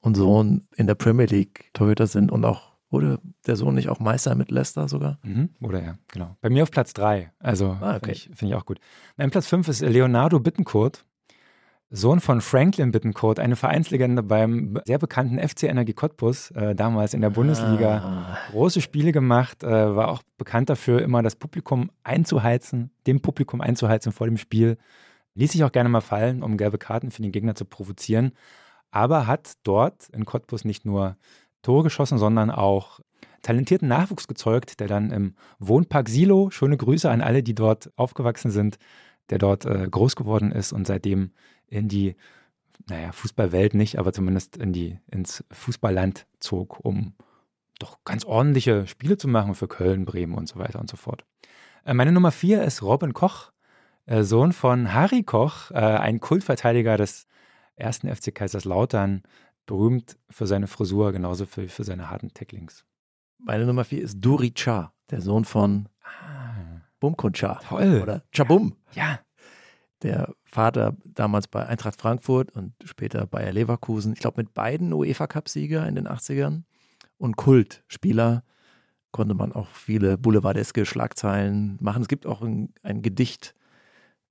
und 0.00 0.16
Sohn 0.16 0.68
in 0.76 0.86
der 0.86 0.94
Premier 0.94 1.26
League 1.26 1.70
Torhüter 1.72 2.06
sind 2.06 2.30
und 2.30 2.44
auch 2.44 2.76
Wurde 2.88 3.18
der 3.46 3.56
Sohn 3.56 3.74
nicht 3.74 3.88
auch 3.88 3.98
Meister 3.98 4.34
mit 4.36 4.50
Leicester 4.50 4.88
sogar? 4.88 5.18
Mhm, 5.22 5.50
oder 5.60 5.82
ja, 5.82 5.98
genau. 6.06 6.36
Bei 6.40 6.50
mir 6.50 6.62
auf 6.62 6.70
Platz 6.70 6.94
drei. 6.94 7.32
Also 7.40 7.76
ah, 7.80 7.96
okay. 7.96 7.98
finde 7.98 8.12
ich, 8.12 8.22
find 8.34 8.50
ich, 8.52 8.54
auch 8.54 8.64
gut. 8.64 8.78
Mein 9.16 9.30
Platz 9.30 9.48
fünf 9.48 9.66
ist 9.66 9.80
Leonardo 9.80 10.38
Bittencourt, 10.38 11.04
Sohn 11.90 12.20
von 12.20 12.40
Franklin 12.40 12.92
Bittencourt, 12.92 13.40
eine 13.40 13.56
Vereinslegende 13.56 14.22
beim 14.22 14.78
sehr 14.86 14.98
bekannten 14.98 15.40
FC 15.40 15.64
Energie 15.64 15.94
Cottbus, 15.94 16.52
äh, 16.52 16.76
damals 16.76 17.12
in 17.12 17.22
der 17.22 17.30
Bundesliga. 17.30 17.98
Ah. 17.98 18.38
Große 18.52 18.80
Spiele 18.80 19.10
gemacht, 19.10 19.64
äh, 19.64 19.96
war 19.96 20.08
auch 20.08 20.22
bekannt 20.38 20.70
dafür, 20.70 21.02
immer 21.02 21.22
das 21.22 21.34
Publikum 21.34 21.90
einzuheizen, 22.04 22.90
dem 23.08 23.20
Publikum 23.20 23.60
einzuheizen 23.60 24.12
vor 24.12 24.28
dem 24.28 24.36
Spiel. 24.36 24.78
Ließ 25.34 25.52
sich 25.52 25.64
auch 25.64 25.72
gerne 25.72 25.88
mal 25.88 26.00
fallen, 26.00 26.44
um 26.44 26.56
gelbe 26.56 26.78
Karten 26.78 27.10
für 27.10 27.22
den 27.22 27.32
Gegner 27.32 27.56
zu 27.56 27.64
provozieren. 27.64 28.32
Aber 28.90 29.26
hat 29.26 29.54
dort 29.62 30.08
in 30.10 30.24
Cottbus 30.24 30.64
nicht 30.64 30.84
nur 30.84 31.16
Tore 31.62 31.84
geschossen, 31.84 32.18
sondern 32.18 32.50
auch 32.50 33.00
talentierten 33.42 33.88
Nachwuchs 33.88 34.28
gezeugt, 34.28 34.80
der 34.80 34.88
dann 34.88 35.10
im 35.10 35.34
Wohnpark 35.58 36.08
Silo, 36.08 36.50
schöne 36.50 36.76
Grüße 36.76 37.10
an 37.10 37.20
alle, 37.20 37.42
die 37.42 37.54
dort 37.54 37.92
aufgewachsen 37.96 38.50
sind, 38.50 38.78
der 39.30 39.38
dort 39.38 39.64
äh, 39.64 39.88
groß 39.90 40.16
geworden 40.16 40.52
ist 40.52 40.72
und 40.72 40.86
seitdem 40.86 41.32
in 41.68 41.88
die, 41.88 42.16
naja, 42.88 43.12
Fußballwelt 43.12 43.74
nicht, 43.74 43.98
aber 43.98 44.12
zumindest 44.12 44.56
in 44.56 44.72
die, 44.72 44.98
ins 45.10 45.44
Fußballland 45.50 46.26
zog, 46.40 46.84
um 46.84 47.14
doch 47.78 47.98
ganz 48.04 48.24
ordentliche 48.24 48.86
Spiele 48.86 49.16
zu 49.16 49.28
machen 49.28 49.54
für 49.54 49.68
Köln, 49.68 50.04
Bremen 50.04 50.34
und 50.34 50.48
so 50.48 50.58
weiter 50.58 50.80
und 50.80 50.90
so 50.90 50.96
fort. 50.96 51.24
Äh, 51.84 51.94
meine 51.94 52.12
Nummer 52.12 52.32
vier 52.32 52.64
ist 52.64 52.82
Robin 52.82 53.12
Koch, 53.12 53.52
äh, 54.06 54.22
Sohn 54.22 54.52
von 54.52 54.92
Harry 54.92 55.22
Koch, 55.22 55.70
äh, 55.70 55.74
ein 55.74 56.20
Kultverteidiger 56.20 56.96
des 56.96 57.26
ersten 57.76 58.14
FC 58.14 58.34
Kaiserslautern, 58.34 59.22
berühmt 59.66 60.16
für 60.30 60.46
seine 60.46 60.66
Frisur, 60.66 61.12
genauso 61.12 61.46
für, 61.46 61.68
für 61.68 61.84
seine 61.84 62.10
harten 62.10 62.32
Tacklings. 62.32 62.84
Meine 63.38 63.66
Nummer 63.66 63.84
vier 63.84 64.02
ist 64.02 64.20
Duri 64.20 64.52
Cha, 64.52 64.92
der 65.10 65.20
Sohn 65.20 65.44
von 65.44 65.88
ah, 66.02 66.80
Bumkun 67.00 67.32
Cha. 67.32 67.60
Toll. 67.68 68.00
Oder 68.02 68.22
Chabum. 68.32 68.76
Ja. 68.92 69.20
Der 70.02 70.34
Vater 70.44 70.96
damals 71.04 71.48
bei 71.48 71.66
Eintracht 71.66 72.00
Frankfurt 72.00 72.50
und 72.52 72.74
später 72.84 73.26
Bayer 73.26 73.52
Leverkusen. 73.52 74.12
Ich 74.12 74.20
glaube, 74.20 74.42
mit 74.42 74.54
beiden 74.54 74.92
UEFA-Cup-Sieger 74.92 75.86
in 75.86 75.94
den 75.94 76.06
80ern 76.06 76.62
und 77.18 77.36
Kultspieler 77.36 78.42
konnte 79.10 79.34
man 79.34 79.52
auch 79.52 79.68
viele 79.68 80.18
boulevardeske 80.18 80.84
Schlagzeilen 80.84 81.78
machen. 81.80 82.02
Es 82.02 82.08
gibt 82.08 82.26
auch 82.26 82.42
ein, 82.42 82.74
ein 82.82 83.00
Gedicht 83.00 83.54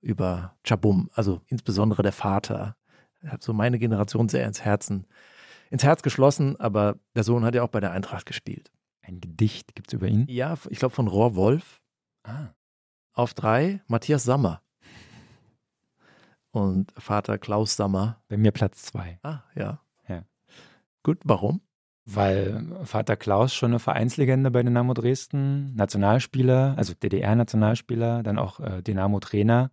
über 0.00 0.56
Chabum, 0.62 1.10
also 1.14 1.40
insbesondere 1.48 2.02
der 2.02 2.12
Vater, 2.12 2.76
habe 3.26 3.42
so 3.42 3.52
meine 3.52 3.78
Generation 3.78 4.28
sehr 4.28 4.46
ins 4.46 4.64
Herzen, 4.64 5.06
ins 5.70 5.84
Herz 5.84 6.02
geschlossen, 6.02 6.58
aber 6.58 6.96
der 7.14 7.24
Sohn 7.24 7.44
hat 7.44 7.54
ja 7.54 7.62
auch 7.62 7.68
bei 7.68 7.80
der 7.80 7.92
Eintracht 7.92 8.26
gespielt. 8.26 8.70
Ein 9.02 9.20
Gedicht 9.20 9.74
gibt 9.74 9.88
es 9.88 9.94
über 9.94 10.08
ihn? 10.08 10.26
Ja, 10.28 10.56
ich 10.68 10.78
glaube 10.78 10.94
von 10.94 11.06
Rohr 11.06 11.36
Wolf. 11.36 11.80
Ah. 12.24 12.48
Auf 13.12 13.34
drei 13.34 13.80
Matthias 13.86 14.24
Sammer. 14.24 14.62
Und 16.50 16.92
Vater 16.96 17.38
Klaus 17.38 17.76
Sammer. 17.76 18.22
Bei 18.28 18.36
mir 18.36 18.50
Platz 18.50 18.82
zwei. 18.82 19.18
Ah, 19.22 19.40
ja. 19.54 19.80
Ja. 20.08 20.24
Gut, 21.02 21.18
warum? 21.24 21.60
Weil 22.04 22.64
Vater 22.84 23.16
Klaus 23.16 23.52
schon 23.52 23.72
eine 23.72 23.78
Vereinslegende 23.78 24.50
bei 24.50 24.62
Dynamo 24.62 24.94
Dresden, 24.94 25.74
Nationalspieler, 25.74 26.74
also 26.76 26.94
DDR-Nationalspieler, 26.94 28.22
dann 28.22 28.38
auch 28.38 28.60
äh, 28.60 28.80
Dynamo-Trainer. 28.82 29.70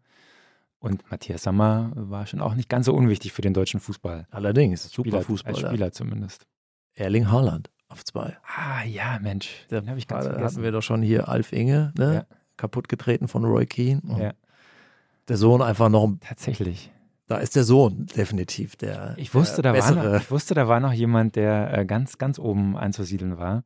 Und 0.83 1.09
Matthias 1.09 1.43
Sammer 1.43 1.93
war 1.95 2.25
schon 2.25 2.41
auch 2.41 2.55
nicht 2.55 2.67
ganz 2.67 2.87
so 2.87 2.93
unwichtig 2.93 3.31
für 3.31 3.41
den 3.41 3.53
deutschen 3.53 3.79
Fußball. 3.79 4.27
Allerdings, 4.31 4.83
super 4.83 5.11
Spieler, 5.11 5.21
Fußballer. 5.21 5.57
Als 5.57 5.67
Spieler 5.69 5.91
zumindest. 5.93 6.45
Erling 6.93 7.31
Haaland 7.31 7.71
auf 7.87 8.03
zwei. 8.03 8.37
Ah 8.45 8.83
ja, 8.83 9.17
Mensch. 9.21 9.65
Den 9.71 9.87
habe 9.87 9.97
ich 9.97 10.09
ganz 10.09 10.25
vergessen. 10.25 10.45
hatten 10.45 10.61
wir 10.61 10.73
doch 10.73 10.81
schon 10.81 11.01
hier 11.01 11.29
Alf 11.29 11.53
Inge, 11.53 11.93
ne? 11.97 12.13
Ja. 12.13 12.37
kaputt 12.57 12.89
getreten 12.89 13.29
von 13.29 13.45
Roy 13.45 13.65
Keane. 13.65 14.01
Ja. 14.19 14.33
Der 15.29 15.37
Sohn 15.37 15.61
einfach 15.61 15.87
noch. 15.87 16.17
Tatsächlich. 16.19 16.91
Da 17.27 17.37
ist 17.37 17.55
der 17.55 17.63
Sohn 17.63 18.07
definitiv 18.07 18.75
der. 18.75 19.13
Ich 19.15 19.33
wusste, 19.33 19.61
der 19.61 19.71
da, 19.71 19.79
war 19.79 19.91
noch, 19.91 20.21
ich 20.21 20.31
wusste 20.31 20.53
da 20.53 20.67
war 20.67 20.81
noch 20.81 20.91
jemand, 20.91 21.37
der 21.37 21.77
äh, 21.77 21.85
ganz, 21.85 22.17
ganz 22.17 22.39
oben 22.39 22.75
anzusiedeln 22.75 23.37
war. 23.37 23.63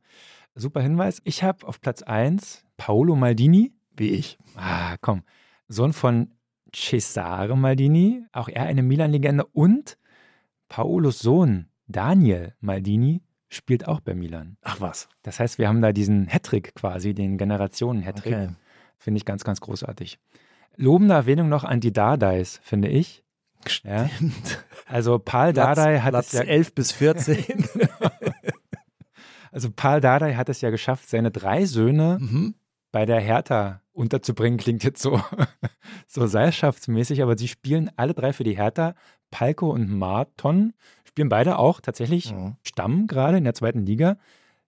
Super 0.54 0.82
Hinweis. 0.82 1.20
Ich 1.24 1.42
habe 1.42 1.66
auf 1.66 1.80
Platz 1.80 2.02
1 2.02 2.64
Paolo 2.76 3.16
Maldini. 3.16 3.72
Wie 3.96 4.10
ich. 4.10 4.38
Ah, 4.54 4.96
komm. 5.00 5.24
Sohn 5.66 5.92
von 5.92 6.37
Cesare 6.74 7.56
Maldini, 7.56 8.24
auch 8.32 8.48
er 8.48 8.64
eine 8.64 8.82
Milan-Legende 8.82 9.44
und 9.44 9.96
Paolos 10.68 11.20
Sohn 11.20 11.68
Daniel 11.86 12.54
Maldini 12.60 13.22
spielt 13.48 13.88
auch 13.88 14.00
bei 14.00 14.14
Milan. 14.14 14.56
Ach 14.62 14.80
was. 14.80 15.08
Das 15.22 15.40
heißt, 15.40 15.58
wir 15.58 15.68
haben 15.68 15.80
da 15.80 15.92
diesen 15.92 16.26
Hattrick 16.26 16.74
quasi, 16.74 17.14
den 17.14 17.38
Generationen-Hattrick. 17.38 18.34
Okay. 18.34 18.48
Finde 18.98 19.18
ich 19.18 19.24
ganz, 19.24 19.44
ganz 19.44 19.60
großartig. 19.60 20.18
Lobende 20.76 21.14
Erwähnung 21.14 21.48
noch 21.48 21.64
an 21.64 21.80
die 21.80 21.92
Dardais, 21.92 22.60
finde 22.62 22.88
ich. 22.88 23.24
Ja. 23.84 24.08
Also 24.86 25.18
Paul 25.18 25.52
Dardai 25.52 26.00
hat 26.00 26.12
Platz 26.12 26.28
es 26.28 26.32
ja 26.32 26.42
11 26.42 26.74
bis 26.74 26.92
14. 26.92 27.44
also 29.52 29.70
Paul 29.70 30.00
Dardai 30.00 30.34
hat 30.34 30.48
es 30.48 30.60
ja 30.60 30.70
geschafft, 30.70 31.08
seine 31.08 31.30
drei 31.30 31.66
Söhne 31.66 32.18
mhm. 32.20 32.54
Bei 32.90 33.06
der 33.06 33.20
Hertha 33.20 33.82
unterzubringen, 33.92 34.58
klingt 34.58 34.84
jetzt 34.84 35.02
so, 35.02 35.20
so 36.06 36.26
seilschaftsmäßig, 36.26 37.22
aber 37.22 37.36
sie 37.36 37.48
spielen 37.48 37.90
alle 37.96 38.14
drei 38.14 38.32
für 38.32 38.44
die 38.44 38.56
Hertha. 38.56 38.94
Palko 39.30 39.70
und 39.70 39.90
Marton 39.90 40.72
spielen 41.04 41.28
beide 41.28 41.58
auch 41.58 41.80
tatsächlich 41.80 42.32
mhm. 42.32 42.56
Stamm 42.62 43.06
gerade 43.06 43.38
in 43.38 43.44
der 43.44 43.54
zweiten 43.54 43.84
Liga. 43.84 44.16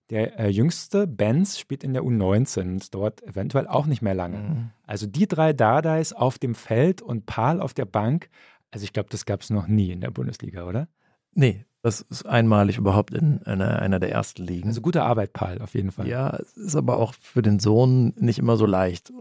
Der 0.09 0.37
äh, 0.37 0.49
jüngste, 0.49 1.07
Benz, 1.07 1.57
spielt 1.57 1.83
in 1.83 1.93
der 1.93 2.03
U19 2.03 2.61
und 2.63 2.93
dort 2.93 3.23
eventuell 3.23 3.65
auch 3.67 3.85
nicht 3.85 4.01
mehr 4.01 4.13
lange. 4.13 4.37
Mhm. 4.37 4.69
Also 4.83 5.07
die 5.07 5.27
drei 5.27 5.53
Dardais 5.53 6.13
auf 6.13 6.37
dem 6.37 6.53
Feld 6.53 7.01
und 7.01 7.25
Pal 7.25 7.61
auf 7.61 7.73
der 7.73 7.85
Bank. 7.85 8.29
Also 8.71 8.83
ich 8.83 8.91
glaube, 8.91 9.09
das 9.09 9.25
gab 9.25 9.41
es 9.41 9.49
noch 9.49 9.67
nie 9.67 9.91
in 9.91 10.01
der 10.01 10.11
Bundesliga, 10.11 10.65
oder? 10.65 10.89
Nee, 11.33 11.65
das 11.81 12.01
ist 12.01 12.25
einmalig 12.25 12.77
überhaupt 12.77 13.13
in 13.13 13.41
einer, 13.43 13.81
einer 13.81 13.99
der 13.99 14.11
ersten 14.11 14.43
Ligen. 14.43 14.69
Also 14.69 14.81
gute 14.81 15.03
Arbeit, 15.03 15.33
Paul, 15.33 15.59
auf 15.61 15.73
jeden 15.73 15.91
Fall. 15.91 16.07
Ja, 16.07 16.37
es 16.37 16.55
ist 16.55 16.75
aber 16.75 16.97
auch 16.97 17.13
für 17.19 17.41
den 17.41 17.59
Sohn 17.59 18.13
nicht 18.17 18.37
immer 18.37 18.55
so 18.55 18.65
leicht. 18.65 19.11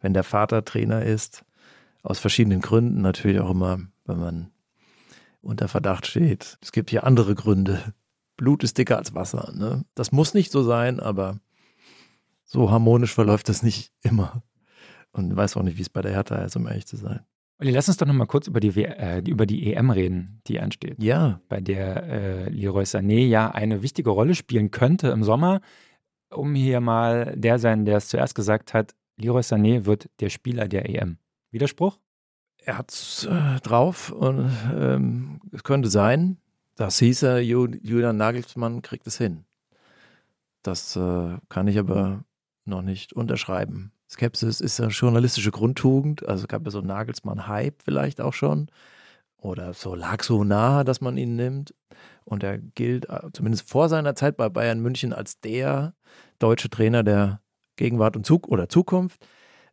Wenn 0.00 0.14
der 0.14 0.24
Vater 0.24 0.64
Trainer 0.64 1.04
ist, 1.04 1.44
aus 2.02 2.18
verschiedenen 2.18 2.60
Gründen, 2.60 3.02
natürlich 3.02 3.40
auch 3.40 3.50
immer, 3.50 3.80
wenn 4.06 4.18
man 4.18 4.50
unter 5.42 5.68
Verdacht 5.68 6.06
steht. 6.06 6.58
Es 6.60 6.72
gibt 6.72 6.90
hier 6.90 7.04
andere 7.04 7.34
Gründe. 7.34 7.94
Blut 8.36 8.64
ist 8.64 8.78
dicker 8.78 8.96
als 8.96 9.14
Wasser. 9.14 9.52
Ne? 9.54 9.84
Das 9.94 10.12
muss 10.12 10.34
nicht 10.34 10.50
so 10.50 10.62
sein, 10.62 11.00
aber 11.00 11.38
so 12.44 12.70
harmonisch 12.70 13.14
verläuft 13.14 13.48
das 13.48 13.62
nicht 13.62 13.92
immer. 14.02 14.42
Und 15.12 15.34
weiß 15.34 15.56
auch 15.56 15.62
nicht, 15.62 15.78
wie 15.78 15.82
es 15.82 15.88
bei 15.88 16.02
der 16.02 16.12
Hertha 16.12 16.36
ist, 16.36 16.56
um 16.56 16.66
ehrlich 16.66 16.86
zu 16.86 16.96
sein. 16.96 17.20
Olli, 17.60 17.72
lass 17.72 17.88
uns 17.88 17.96
doch 17.96 18.06
noch 18.06 18.14
mal 18.14 18.26
kurz 18.26 18.46
über 18.46 18.60
die, 18.60 18.84
äh, 18.84 19.18
über 19.26 19.44
die 19.44 19.72
EM 19.72 19.90
reden, 19.90 20.40
die 20.46 20.60
ansteht. 20.60 21.02
Ja. 21.02 21.40
Bei 21.48 21.60
der 21.60 22.04
äh, 22.04 22.48
Leroy 22.50 22.84
Sané 22.84 23.26
ja 23.26 23.50
eine 23.50 23.82
wichtige 23.82 24.10
Rolle 24.10 24.36
spielen 24.36 24.70
könnte 24.70 25.08
im 25.08 25.24
Sommer. 25.24 25.60
Um 26.30 26.54
hier 26.54 26.80
mal 26.80 27.34
der 27.36 27.58
sein, 27.58 27.84
der 27.84 27.96
es 27.96 28.08
zuerst 28.08 28.34
gesagt 28.36 28.74
hat, 28.74 28.94
Leroy 29.16 29.40
Sané 29.40 29.86
wird 29.86 30.08
der 30.20 30.28
Spieler 30.28 30.68
der 30.68 30.88
EM. 30.88 31.18
Widerspruch? 31.50 31.98
Er 32.64 32.78
hat 32.78 32.92
es 32.92 33.24
äh, 33.24 33.60
drauf 33.60 34.12
und 34.12 34.50
ähm, 34.76 35.40
es 35.50 35.64
könnte 35.64 35.88
sein, 35.88 36.36
das 36.76 37.00
hieß 37.00 37.24
er, 37.24 37.42
Julian 37.42 38.16
Nagelsmann 38.16 38.82
kriegt 38.82 39.06
es 39.06 39.18
hin. 39.18 39.44
Das 40.62 40.94
äh, 40.94 41.38
kann 41.48 41.66
ich 41.66 41.78
aber 41.78 42.24
noch 42.64 42.82
nicht 42.82 43.14
unterschreiben. 43.14 43.90
Skepsis 44.08 44.60
ist 44.60 44.78
ja 44.78 44.88
journalistische 44.88 45.50
Grundtugend. 45.50 46.26
Also 46.26 46.46
gab 46.46 46.66
es 46.66 46.72
so 46.72 46.80
Nagelsmann-Hype 46.80 47.82
vielleicht 47.82 48.20
auch 48.20 48.32
schon. 48.32 48.70
Oder 49.36 49.74
so 49.74 49.94
lag 49.94 50.22
so 50.22 50.44
nahe, 50.44 50.84
dass 50.84 51.00
man 51.00 51.16
ihn 51.16 51.36
nimmt. 51.36 51.74
Und 52.24 52.42
er 52.42 52.58
gilt 52.58 53.08
äh, 53.08 53.20
zumindest 53.32 53.68
vor 53.68 53.88
seiner 53.88 54.14
Zeit 54.14 54.36
bei 54.36 54.48
Bayern 54.48 54.80
München 54.80 55.12
als 55.12 55.40
der 55.40 55.94
deutsche 56.38 56.70
Trainer 56.70 57.02
der 57.02 57.40
Gegenwart 57.76 58.16
und 58.16 58.26
Zug 58.26 58.48
oder 58.48 58.68
Zukunft. 58.68 59.24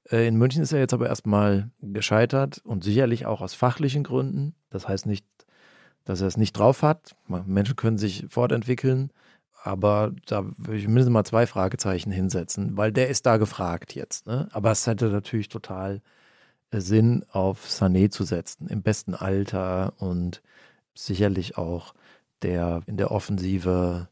Äh, 0.10 0.28
in 0.28 0.36
München 0.36 0.62
ist 0.62 0.72
er 0.72 0.80
jetzt 0.80 0.94
aber 0.94 1.08
erstmal 1.08 1.72
gescheitert 1.82 2.62
und 2.64 2.84
sicherlich 2.84 3.26
auch 3.26 3.42
aus 3.42 3.54
fachlichen 3.54 4.04
Gründen. 4.04 4.56
Das 4.70 4.88
heißt 4.88 5.06
nicht, 5.06 5.26
dass 6.04 6.22
er 6.22 6.28
es 6.28 6.38
nicht 6.38 6.54
drauf 6.54 6.84
hat. 6.84 7.16
Menschen 7.28 7.76
können 7.76 7.98
sich 7.98 8.26
fortentwickeln. 8.30 9.12
Aber 9.66 10.14
da 10.26 10.46
würde 10.58 10.78
ich 10.78 10.88
mindestens 10.88 11.14
mal 11.14 11.24
zwei 11.26 11.48
Fragezeichen 11.48 12.12
hinsetzen, 12.12 12.78
weil 12.78 12.92
der 12.92 13.10
ist 13.10 13.26
da 13.26 13.38
gefragt 13.38 13.96
jetzt. 13.96 14.28
Ne? 14.28 14.48
Aber 14.52 14.72
es 14.72 14.86
hätte 14.86 15.10
natürlich 15.10 15.50
total 15.50 16.02
äh, 16.72 16.80
Sinn, 16.80 17.26
auf 17.32 17.68
Sané 17.68 18.10
zu 18.10 18.24
setzen, 18.24 18.68
im 18.68 18.82
besten 18.84 19.16
Alter 19.16 19.94
und 19.98 20.42
sicherlich 20.94 21.58
auch 21.58 21.94
der 22.42 22.82
in 22.86 22.98
der 22.98 23.12
Offensive 23.12 24.08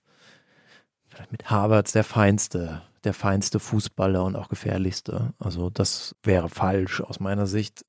vielleicht 1.08 1.32
mit 1.32 1.50
Havertz 1.50 1.92
der 1.92 2.04
feinste, 2.04 2.82
der 3.04 3.14
feinste 3.14 3.60
Fußballer 3.60 4.24
und 4.24 4.36
auch 4.36 4.50
gefährlichste. 4.50 5.34
Also 5.38 5.70
das 5.70 6.16
wäre 6.24 6.50
falsch 6.50 7.02
aus 7.02 7.20
meiner 7.20 7.46
Sicht, 7.46 7.86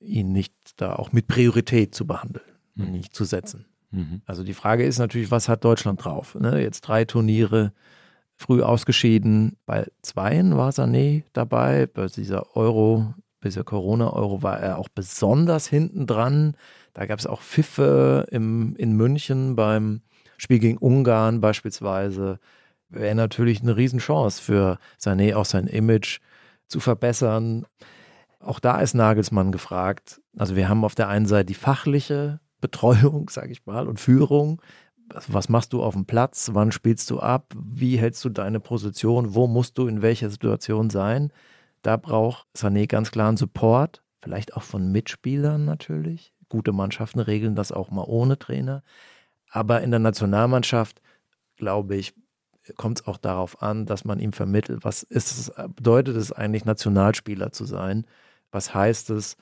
ihn 0.00 0.32
nicht 0.32 0.54
da 0.76 0.96
auch 0.96 1.12
mit 1.12 1.28
Priorität 1.28 1.94
zu 1.94 2.06
behandeln 2.06 2.56
mhm. 2.76 2.92
nicht 2.92 3.14
zu 3.14 3.24
setzen. 3.24 3.66
Mhm. 3.96 4.20
Also 4.26 4.44
die 4.44 4.54
Frage 4.54 4.84
ist 4.84 4.98
natürlich, 4.98 5.30
was 5.30 5.48
hat 5.48 5.64
Deutschland 5.64 6.04
drauf? 6.04 6.36
Ne? 6.38 6.60
Jetzt 6.60 6.82
drei 6.82 7.06
Turniere, 7.06 7.72
früh 8.36 8.62
ausgeschieden. 8.62 9.56
Bei 9.64 9.86
zweien 10.02 10.56
war 10.56 10.70
Sané 10.70 11.24
dabei. 11.32 11.86
Bei 11.86 12.06
dieser 12.06 12.54
Euro, 12.56 13.14
bei 13.40 13.48
dieser 13.48 13.64
Corona-Euro 13.64 14.42
war 14.42 14.60
er 14.60 14.78
auch 14.78 14.90
besonders 14.90 15.66
hinten 15.66 16.06
dran. 16.06 16.56
Da 16.92 17.06
gab 17.06 17.18
es 17.18 17.26
auch 17.26 17.40
Pfiffe 17.40 18.26
im, 18.30 18.76
in 18.76 18.92
München 18.92 19.56
beim 19.56 20.02
Spiel 20.36 20.58
gegen 20.58 20.76
Ungarn 20.76 21.40
beispielsweise. 21.40 22.38
Wäre 22.90 23.14
natürlich 23.14 23.62
eine 23.62 23.76
Riesenchance 23.78 24.42
für 24.42 24.78
Sané, 25.00 25.34
auch 25.34 25.46
sein 25.46 25.66
Image 25.66 26.20
zu 26.68 26.80
verbessern. 26.80 27.64
Auch 28.40 28.60
da 28.60 28.80
ist 28.80 28.94
Nagelsmann 28.94 29.52
gefragt. 29.52 30.20
Also 30.36 30.54
wir 30.54 30.68
haben 30.68 30.84
auf 30.84 30.94
der 30.94 31.08
einen 31.08 31.26
Seite 31.26 31.46
die 31.46 31.54
fachliche 31.54 32.40
Betreuung, 32.66 33.28
sage 33.30 33.52
ich 33.52 33.64
mal, 33.64 33.86
und 33.86 34.00
Führung. 34.00 34.60
Was 35.28 35.48
machst 35.48 35.72
du 35.72 35.84
auf 35.84 35.94
dem 35.94 36.04
Platz? 36.04 36.50
Wann 36.52 36.72
spielst 36.72 37.10
du 37.10 37.20
ab? 37.20 37.54
Wie 37.56 37.96
hältst 37.96 38.24
du 38.24 38.28
deine 38.28 38.58
Position? 38.58 39.34
Wo 39.36 39.46
musst 39.46 39.78
du 39.78 39.86
in 39.86 40.02
welcher 40.02 40.30
Situation 40.30 40.90
sein? 40.90 41.32
Da 41.82 41.96
braucht 41.96 42.48
Sané 42.56 42.88
ganz 42.88 43.12
klar 43.12 43.28
einen 43.28 43.36
Support, 43.36 44.02
vielleicht 44.20 44.56
auch 44.56 44.64
von 44.64 44.90
Mitspielern 44.90 45.64
natürlich. 45.64 46.32
Gute 46.48 46.72
Mannschaften 46.72 47.20
regeln 47.20 47.54
das 47.54 47.70
auch 47.70 47.92
mal 47.92 48.04
ohne 48.04 48.36
Trainer. 48.36 48.82
Aber 49.48 49.80
in 49.82 49.92
der 49.92 50.00
Nationalmannschaft, 50.00 51.00
glaube 51.56 51.94
ich, 51.94 52.14
kommt 52.76 53.00
es 53.00 53.06
auch 53.06 53.18
darauf 53.18 53.62
an, 53.62 53.86
dass 53.86 54.04
man 54.04 54.18
ihm 54.18 54.32
vermittelt, 54.32 54.84
was 54.84 55.04
ist, 55.04 55.52
bedeutet 55.76 56.16
es 56.16 56.32
eigentlich, 56.32 56.64
Nationalspieler 56.64 57.52
zu 57.52 57.64
sein? 57.64 58.06
Was 58.50 58.74
heißt 58.74 59.10
es, 59.10 59.36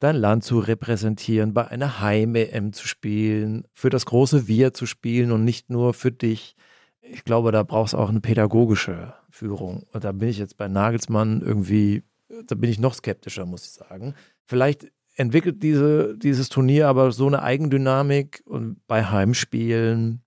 dein 0.00 0.16
Land 0.16 0.44
zu 0.44 0.58
repräsentieren, 0.58 1.54
bei 1.54 1.68
einer 1.68 2.00
Heim-EM 2.00 2.72
zu 2.72 2.88
spielen, 2.88 3.64
für 3.72 3.90
das 3.90 4.06
große 4.06 4.48
Wir 4.48 4.74
zu 4.74 4.86
spielen 4.86 5.30
und 5.30 5.44
nicht 5.44 5.70
nur 5.70 5.94
für 5.94 6.10
dich. 6.10 6.56
Ich 7.02 7.24
glaube, 7.24 7.52
da 7.52 7.62
brauchst 7.62 7.92
du 7.92 7.98
auch 7.98 8.08
eine 8.08 8.20
pädagogische 8.20 9.14
Führung. 9.30 9.86
Und 9.92 10.04
da 10.04 10.12
bin 10.12 10.28
ich 10.28 10.38
jetzt 10.38 10.56
bei 10.56 10.68
Nagelsmann 10.68 11.42
irgendwie, 11.42 12.02
da 12.46 12.54
bin 12.54 12.70
ich 12.70 12.78
noch 12.78 12.94
skeptischer, 12.94 13.46
muss 13.46 13.64
ich 13.64 13.72
sagen. 13.72 14.14
Vielleicht 14.46 14.90
entwickelt 15.16 15.62
diese, 15.62 16.16
dieses 16.16 16.48
Turnier 16.48 16.88
aber 16.88 17.12
so 17.12 17.26
eine 17.26 17.42
Eigendynamik 17.42 18.42
und 18.46 18.84
bei 18.86 19.04
Heimspielen 19.04 20.22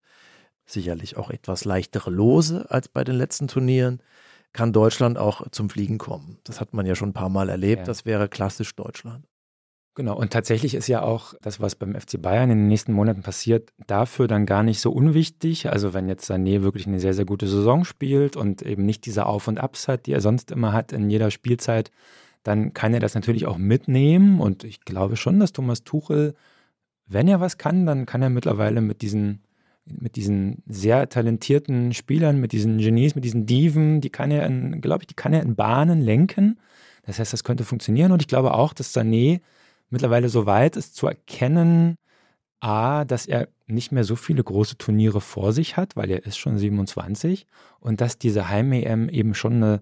sicherlich 0.65 1.17
auch 1.17 1.31
etwas 1.31 1.65
leichtere 1.65 2.11
Lose 2.11 2.69
als 2.69 2.87
bei 2.87 3.03
den 3.03 3.15
letzten 3.15 3.47
Turnieren 3.47 4.01
kann 4.53 4.71
Deutschland 4.71 5.17
auch 5.17 5.49
zum 5.49 5.69
Fliegen 5.69 5.97
kommen. 5.97 6.37
Das 6.43 6.61
hat 6.61 6.75
man 6.75 6.85
ja 6.85 6.93
schon 6.93 7.09
ein 7.09 7.13
paar 7.13 7.29
Mal 7.29 7.49
erlebt. 7.49 7.79
Ja. 7.81 7.85
Das 7.85 8.05
wäre 8.05 8.29
klassisch 8.29 8.75
Deutschland. 8.75 9.25
Genau, 9.95 10.17
und 10.17 10.33
tatsächlich 10.33 10.73
ist 10.73 10.87
ja 10.87 11.03
auch 11.03 11.35
das, 11.41 11.59
was 11.59 11.75
beim 11.75 11.93
FC 11.93 12.19
Bayern 12.19 12.49
in 12.49 12.57
den 12.57 12.67
nächsten 12.67 12.93
Monaten 12.93 13.21
passiert, 13.21 13.71
dafür 13.85 14.27
dann 14.27 14.47
gar 14.47 14.63
nicht 14.63 14.79
so 14.79 14.91
unwichtig. 14.91 15.69
Also 15.69 15.93
wenn 15.93 16.07
jetzt 16.09 16.29
Sané 16.29 16.63
wirklich 16.63 16.87
eine 16.87 16.99
sehr, 16.99 17.13
sehr 17.13 17.25
gute 17.25 17.47
Saison 17.47 17.85
spielt 17.85 18.35
und 18.35 18.63
eben 18.63 18.85
nicht 18.85 19.05
diese 19.05 19.27
Auf- 19.27 19.47
und 19.47 19.59
Abs 19.59 19.87
hat, 19.87 20.07
die 20.07 20.13
er 20.13 20.21
sonst 20.21 20.49
immer 20.49 20.73
hat 20.73 20.93
in 20.93 21.11
jeder 21.11 21.29
Spielzeit, 21.29 21.91
dann 22.41 22.73
kann 22.73 22.95
er 22.95 22.99
das 23.01 23.13
natürlich 23.13 23.45
auch 23.45 23.57
mitnehmen. 23.57 24.39
Und 24.41 24.63
ich 24.63 24.81
glaube 24.81 25.15
schon, 25.15 25.39
dass 25.39 25.53
Thomas 25.53 25.83
Tuchel, 25.83 26.33
wenn 27.05 27.27
er 27.27 27.39
was 27.39 27.59
kann, 27.59 27.85
dann 27.85 28.07
kann 28.07 28.23
er 28.23 28.31
mittlerweile 28.31 28.81
mit 28.81 29.03
diesen, 29.03 29.43
mit 29.85 30.15
diesen 30.15 30.63
sehr 30.65 31.07
talentierten 31.07 31.93
Spielern, 31.93 32.39
mit 32.39 32.51
diesen 32.51 32.79
Genies, 32.79 33.13
mit 33.13 33.25
diesen 33.25 33.45
Diven, 33.45 34.01
die 34.01 34.09
kann 34.09 34.31
er 34.31 34.47
in, 34.47 34.81
glaube 34.81 35.03
ich, 35.03 35.07
die 35.07 35.15
kann 35.15 35.33
er 35.33 35.43
in 35.43 35.55
Bahnen 35.55 36.01
lenken. 36.01 36.59
Das 37.05 37.19
heißt, 37.19 37.31
das 37.31 37.43
könnte 37.43 37.63
funktionieren. 37.63 38.11
Und 38.11 38.23
ich 38.23 38.27
glaube 38.27 38.55
auch, 38.55 38.73
dass 38.73 38.95
Sané 38.95 39.41
mittlerweile 39.93 40.27
so 40.27 40.45
weit 40.47 40.75
ist 40.75 40.95
zu 40.95 41.07
erkennen, 41.07 41.97
A, 42.59 43.05
dass 43.05 43.27
er 43.27 43.47
nicht 43.67 43.91
mehr 43.91 44.03
so 44.03 44.15
viele 44.15 44.43
große 44.43 44.77
Turniere 44.77 45.21
vor 45.21 45.53
sich 45.53 45.77
hat, 45.77 45.95
weil 45.95 46.09
er 46.09 46.25
ist 46.25 46.37
schon 46.37 46.57
27 46.57 47.45
und 47.79 48.01
dass 48.01 48.17
diese 48.17 48.49
Heim-EM 48.49 49.07
eben 49.09 49.35
schon 49.35 49.53
eine 49.53 49.81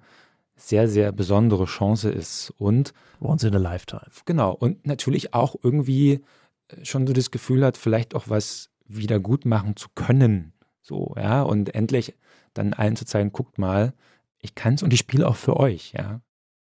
sehr, 0.55 0.87
sehr 0.87 1.11
besondere 1.11 1.65
Chance 1.65 2.09
ist. 2.09 2.53
Und 2.57 2.93
Once 3.21 3.43
in 3.43 3.55
a 3.55 3.57
lifetime. 3.57 4.07
Genau. 4.25 4.51
Und 4.51 4.85
natürlich 4.85 5.33
auch 5.33 5.55
irgendwie 5.63 6.21
äh, 6.67 6.83
schon 6.85 7.07
so 7.07 7.13
das 7.13 7.31
Gefühl 7.31 7.63
hat, 7.63 7.77
vielleicht 7.77 8.13
auch 8.13 8.27
was 8.27 8.69
wieder 8.87 9.19
gut 9.19 9.45
machen 9.45 9.75
zu 9.77 9.87
können. 9.95 10.53
So, 10.81 11.13
ja, 11.17 11.41
und 11.43 11.73
endlich 11.73 12.15
dann 12.53 12.73
allen 12.73 12.97
zu 12.97 13.05
zeigen, 13.05 13.31
guckt 13.31 13.57
mal, 13.57 13.93
ich 14.39 14.55
kann's 14.55 14.83
und 14.83 14.91
ich 14.91 14.99
spiele 14.99 15.27
auch 15.27 15.35
für 15.37 15.57
euch, 15.57 15.93
ja. 15.93 16.21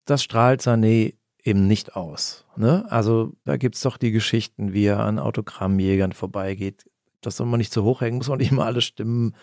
Das 0.06 0.22
strahlt 0.22 0.62
Sané 0.62 1.14
eben 1.46 1.66
nicht 1.66 1.96
aus. 1.96 2.44
Ne? 2.56 2.84
Also 2.90 3.32
da 3.44 3.56
gibt 3.56 3.76
es 3.76 3.82
doch 3.82 3.96
die 3.96 4.10
Geschichten, 4.10 4.72
wie 4.72 4.86
er 4.86 5.00
an 5.00 5.18
Autogrammjägern 5.18 6.12
vorbeigeht. 6.12 6.84
Das 7.20 7.36
soll 7.36 7.46
man 7.46 7.58
nicht 7.58 7.72
zu 7.72 7.84
hoch 7.84 8.00
hängen, 8.00 8.18
muss 8.18 8.28
auch 8.28 8.36
nicht 8.36 8.52
immer 8.52 8.66
alles 8.66 8.84
stimmen. 8.84 9.34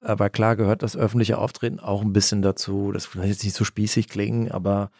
Aber 0.00 0.30
klar 0.30 0.54
gehört 0.54 0.82
das 0.82 0.96
öffentliche 0.96 1.38
Auftreten 1.38 1.80
auch 1.80 2.02
ein 2.02 2.12
bisschen 2.12 2.42
dazu. 2.42 2.92
Das 2.92 3.06
vielleicht 3.06 3.30
jetzt 3.30 3.44
nicht 3.44 3.56
so 3.56 3.64
spießig 3.64 4.08
klingen, 4.08 4.50
aber 4.50 4.90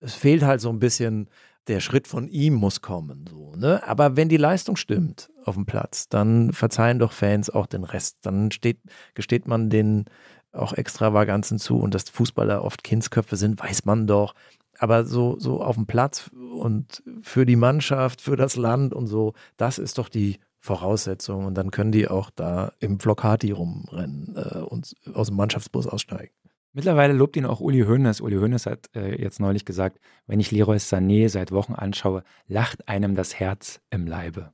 es 0.00 0.14
fehlt 0.14 0.42
halt 0.42 0.60
so 0.60 0.70
ein 0.70 0.78
bisschen, 0.80 1.28
der 1.68 1.80
Schritt 1.80 2.08
von 2.08 2.28
ihm 2.28 2.54
muss 2.54 2.80
kommen. 2.80 3.26
So, 3.28 3.54
ne? 3.54 3.86
Aber 3.86 4.16
wenn 4.16 4.28
die 4.28 4.38
Leistung 4.38 4.76
stimmt 4.76 5.30
auf 5.44 5.54
dem 5.54 5.66
Platz, 5.66 6.08
dann 6.08 6.52
verzeihen 6.52 6.98
doch 6.98 7.12
Fans 7.12 7.50
auch 7.50 7.66
den 7.66 7.84
Rest. 7.84 8.16
Dann 8.22 8.50
steht, 8.50 8.80
gesteht 9.14 9.46
man 9.46 9.68
den 9.68 10.06
auch 10.52 10.72
Extravaganzen 10.72 11.58
zu 11.58 11.78
und 11.78 11.94
dass 11.94 12.08
Fußballer 12.08 12.64
oft 12.64 12.82
Kindsköpfe 12.82 13.36
sind, 13.36 13.60
weiß 13.60 13.84
man 13.84 14.06
doch 14.06 14.34
aber 14.78 15.04
so, 15.04 15.38
so 15.38 15.60
auf 15.60 15.76
dem 15.76 15.86
Platz 15.86 16.30
und 16.58 17.02
für 17.22 17.44
die 17.44 17.56
Mannschaft, 17.56 18.20
für 18.20 18.36
das 18.36 18.56
Land 18.56 18.94
und 18.94 19.06
so, 19.06 19.34
das 19.56 19.78
ist 19.78 19.98
doch 19.98 20.08
die 20.08 20.38
Voraussetzung. 20.60 21.46
Und 21.46 21.54
dann 21.54 21.70
können 21.70 21.92
die 21.92 22.08
auch 22.08 22.30
da 22.30 22.72
im 22.80 22.98
Flocati 22.98 23.50
rumrennen 23.50 24.36
äh, 24.36 24.58
und 24.58 24.94
aus 25.14 25.28
dem 25.28 25.36
Mannschaftsbus 25.36 25.86
aussteigen. 25.86 26.32
Mittlerweile 26.72 27.12
lobt 27.12 27.36
ihn 27.36 27.46
auch 27.46 27.60
Uli 27.60 27.80
Hoeneß. 27.80 28.20
Uli 28.20 28.36
Hoeneß 28.36 28.66
hat 28.66 28.90
äh, 28.94 29.20
jetzt 29.20 29.40
neulich 29.40 29.64
gesagt, 29.64 29.98
wenn 30.26 30.38
ich 30.38 30.50
Leroy 30.50 30.76
Sané 30.76 31.28
seit 31.28 31.50
Wochen 31.50 31.74
anschaue, 31.74 32.22
lacht 32.46 32.88
einem 32.88 33.16
das 33.16 33.34
Herz 33.34 33.80
im 33.90 34.06
Leibe. 34.06 34.52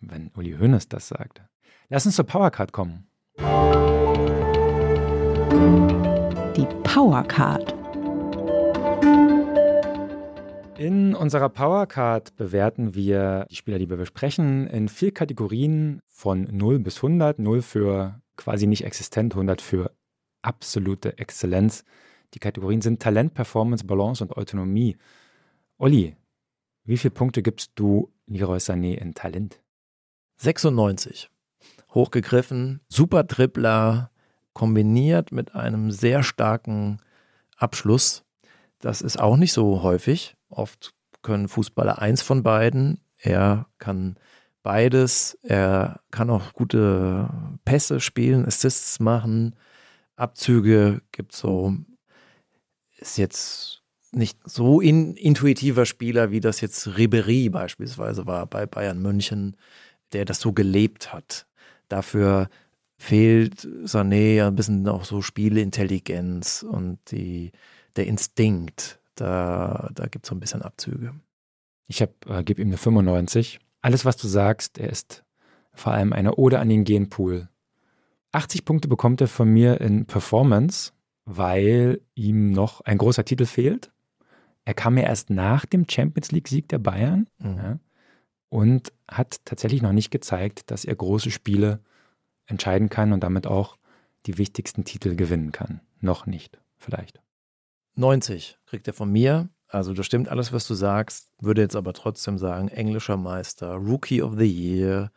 Wenn 0.00 0.30
Uli 0.36 0.52
Hoeneß 0.52 0.88
das 0.88 1.08
sagt. 1.08 1.42
Lass 1.88 2.06
uns 2.06 2.16
zur 2.16 2.26
Powercard 2.26 2.72
kommen. 2.72 3.06
Die 6.56 6.66
Powercard. 6.84 7.83
In 10.76 11.14
unserer 11.14 11.50
Powercard 11.50 12.34
bewerten 12.34 12.96
wir 12.96 13.46
die 13.48 13.54
Spieler, 13.54 13.78
die 13.78 13.88
wir 13.88 13.96
besprechen, 13.96 14.66
in 14.66 14.88
vier 14.88 15.14
Kategorien 15.14 16.00
von 16.08 16.48
0 16.50 16.80
bis 16.80 16.96
100. 16.96 17.38
0 17.38 17.62
für 17.62 18.20
quasi 18.36 18.66
nicht 18.66 18.84
existent, 18.84 19.34
100 19.34 19.62
für 19.62 19.92
absolute 20.42 21.16
Exzellenz. 21.18 21.84
Die 22.34 22.40
Kategorien 22.40 22.80
sind 22.80 23.00
Talent, 23.00 23.34
Performance, 23.34 23.84
Balance 23.84 24.24
und 24.24 24.36
Autonomie. 24.36 24.96
Olli, 25.78 26.16
wie 26.82 26.96
viele 26.96 27.12
Punkte 27.12 27.42
gibst 27.42 27.70
du 27.76 28.10
Leroy 28.26 28.58
Sané 28.58 28.96
in 28.96 29.14
Talent? 29.14 29.60
96. 30.38 31.30
Hochgegriffen, 31.94 32.80
super 32.88 33.28
Tripler, 33.28 34.10
kombiniert 34.52 35.30
mit 35.30 35.54
einem 35.54 35.92
sehr 35.92 36.24
starken 36.24 36.98
Abschluss. 37.56 38.23
Das 38.84 39.00
ist 39.00 39.18
auch 39.18 39.38
nicht 39.38 39.54
so 39.54 39.82
häufig. 39.82 40.36
Oft 40.50 40.92
können 41.22 41.48
Fußballer 41.48 42.02
eins 42.02 42.20
von 42.20 42.42
beiden. 42.42 43.00
Er 43.16 43.66
kann 43.78 44.16
beides. 44.62 45.38
Er 45.42 46.02
kann 46.10 46.28
auch 46.28 46.52
gute 46.52 47.30
Pässe 47.64 47.98
spielen, 48.00 48.44
Assists 48.44 49.00
machen. 49.00 49.56
Abzüge 50.16 51.00
gibt 51.12 51.34
so. 51.34 51.72
Ist 52.98 53.16
jetzt 53.16 53.82
nicht 54.12 54.38
so 54.44 54.82
in, 54.82 55.16
intuitiver 55.16 55.86
Spieler, 55.86 56.30
wie 56.30 56.40
das 56.40 56.60
jetzt 56.60 56.98
Ribery 56.98 57.48
beispielsweise 57.48 58.26
war 58.26 58.44
bei 58.44 58.66
Bayern 58.66 59.00
München, 59.00 59.56
der 60.12 60.26
das 60.26 60.40
so 60.40 60.52
gelebt 60.52 61.10
hat. 61.10 61.46
Dafür 61.88 62.50
fehlt 62.98 63.66
Sané 63.84 64.34
ja 64.34 64.48
ein 64.48 64.56
bisschen 64.56 64.86
auch 64.88 65.06
so 65.06 65.22
Spieleintelligenz 65.22 66.62
und 66.62 66.98
die, 67.10 67.50
der 67.96 68.06
Instinkt, 68.06 69.00
da, 69.14 69.90
da 69.94 70.06
gibt 70.06 70.24
es 70.24 70.28
so 70.28 70.34
ein 70.34 70.40
bisschen 70.40 70.62
Abzüge. 70.62 71.14
Ich 71.86 72.00
äh, 72.00 72.08
gebe 72.44 72.60
ihm 72.62 72.68
eine 72.68 72.76
95. 72.76 73.60
Alles, 73.82 74.04
was 74.04 74.16
du 74.16 74.26
sagst, 74.28 74.78
er 74.78 74.88
ist 74.90 75.24
vor 75.72 75.92
allem 75.92 76.12
eine 76.12 76.36
Ode 76.36 76.58
an 76.58 76.68
den 76.68 76.84
Genpool. 76.84 77.48
80 78.32 78.64
Punkte 78.64 78.88
bekommt 78.88 79.20
er 79.20 79.28
von 79.28 79.48
mir 79.48 79.80
in 79.80 80.06
Performance, 80.06 80.92
weil 81.24 82.00
ihm 82.14 82.52
noch 82.52 82.80
ein 82.80 82.98
großer 82.98 83.24
Titel 83.24 83.46
fehlt. 83.46 83.90
Er 84.64 84.74
kam 84.74 84.96
ja 84.96 85.04
erst 85.04 85.30
nach 85.30 85.66
dem 85.66 85.86
Champions 85.88 86.32
League-Sieg 86.32 86.68
der 86.68 86.78
Bayern 86.78 87.28
Mhm. 87.38 87.56
ja, 87.56 87.78
und 88.48 88.92
hat 89.08 89.44
tatsächlich 89.44 89.82
noch 89.82 89.92
nicht 89.92 90.10
gezeigt, 90.10 90.70
dass 90.70 90.84
er 90.84 90.94
große 90.94 91.30
Spiele 91.30 91.80
entscheiden 92.46 92.88
kann 92.88 93.12
und 93.12 93.22
damit 93.22 93.46
auch 93.46 93.76
die 94.26 94.38
wichtigsten 94.38 94.84
Titel 94.84 95.16
gewinnen 95.16 95.52
kann. 95.52 95.80
Noch 96.00 96.24
nicht, 96.26 96.58
vielleicht. 96.76 97.20
90 97.96 98.58
kriegt 98.66 98.86
er 98.86 98.94
von 98.94 99.10
mir. 99.10 99.48
Also 99.68 99.92
das 99.92 100.06
stimmt 100.06 100.28
alles, 100.28 100.52
was 100.52 100.66
du 100.66 100.74
sagst. 100.74 101.32
Würde 101.40 101.62
jetzt 101.62 101.76
aber 101.76 101.92
trotzdem 101.92 102.38
sagen, 102.38 102.68
englischer 102.68 103.16
Meister, 103.16 103.74
Rookie 103.74 104.22
of 104.22 104.34
the 104.38 104.46
Year, 104.46 105.10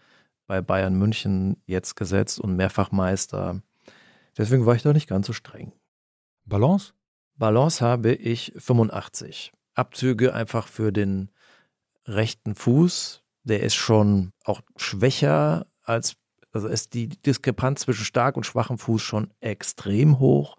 bei 0.47 0.61
Bayern 0.61 0.95
München 0.95 1.61
jetzt 1.65 1.95
gesetzt 1.95 2.39
und 2.39 2.55
Mehrfachmeister. 2.55 3.61
Deswegen 4.37 4.65
war 4.65 4.75
ich 4.75 4.83
doch 4.83 4.93
nicht 4.93 5.09
ganz 5.09 5.27
so 5.27 5.33
streng. 5.33 5.73
Balance? 6.45 6.93
Balance 7.35 7.85
habe 7.85 8.13
ich 8.13 8.53
85. 8.57 9.51
Abzüge 9.75 10.33
einfach 10.33 10.67
für 10.67 10.91
den 10.91 11.29
rechten 12.05 12.55
Fuß. 12.55 13.23
Der 13.43 13.61
ist 13.61 13.75
schon 13.75 14.31
auch 14.43 14.61
schwächer 14.75 15.67
als, 15.83 16.15
also 16.51 16.67
ist 16.67 16.93
die 16.93 17.09
Diskrepanz 17.09 17.81
zwischen 17.81 18.05
stark 18.05 18.37
und 18.37 18.45
schwachem 18.45 18.77
Fuß 18.77 19.01
schon 19.01 19.31
extrem 19.39 20.19
hoch. 20.19 20.57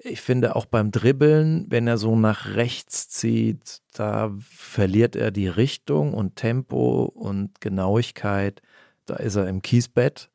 Ich 0.00 0.20
finde 0.20 0.54
auch 0.54 0.66
beim 0.66 0.92
Dribbeln, 0.92 1.66
wenn 1.70 1.88
er 1.88 1.98
so 1.98 2.14
nach 2.14 2.54
rechts 2.54 3.08
zieht, 3.08 3.82
da 3.92 4.32
verliert 4.38 5.16
er 5.16 5.32
die 5.32 5.48
Richtung 5.48 6.14
und 6.14 6.36
Tempo 6.36 7.02
und 7.02 7.60
Genauigkeit. 7.60 8.62
Da 9.06 9.16
ist 9.16 9.34
er 9.34 9.48
im 9.48 9.60
Kiesbett. 9.60 10.30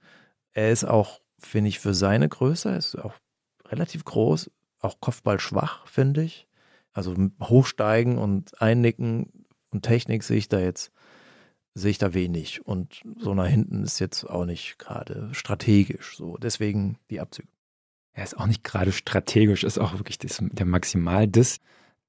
Er 0.51 0.69
ist 0.71 0.83
auch, 0.83 1.21
finde 1.39 1.69
ich, 1.69 1.79
für 1.79 1.93
seine 1.93 2.27
Größe, 2.27 2.75
ist 2.75 2.95
auch 2.95 3.13
relativ 3.65 4.03
groß, 4.03 4.51
auch 4.81 4.99
Kopfball 4.99 5.39
schwach, 5.39 5.87
finde 5.87 6.23
ich. 6.23 6.45
Also 6.91 7.15
hochsteigen 7.41 8.17
und 8.17 8.61
einnicken 8.61 9.45
und 9.71 9.83
Technik 9.83 10.23
sehe 10.23 10.37
ich 10.37 10.49
da 10.49 10.59
jetzt, 10.59 10.91
sehe 11.73 11.91
ich 11.91 11.97
da 11.97 12.13
wenig. 12.13 12.65
Und 12.65 13.01
so 13.17 13.33
nach 13.33 13.47
hinten 13.47 13.83
ist 13.83 13.99
jetzt 13.99 14.25
auch 14.25 14.45
nicht 14.45 14.77
gerade 14.77 15.29
strategisch. 15.33 16.17
So, 16.17 16.35
deswegen 16.35 16.97
die 17.09 17.21
Abzüge. 17.21 17.47
Er 18.13 18.23
ist 18.23 18.37
auch 18.37 18.45
nicht 18.45 18.63
gerade 18.63 18.91
strategisch, 18.91 19.63
ist 19.63 19.79
auch 19.79 19.93
wirklich 19.93 20.19
das, 20.19 20.39
der 20.39 20.65
Maximal-Diss. 20.65 21.59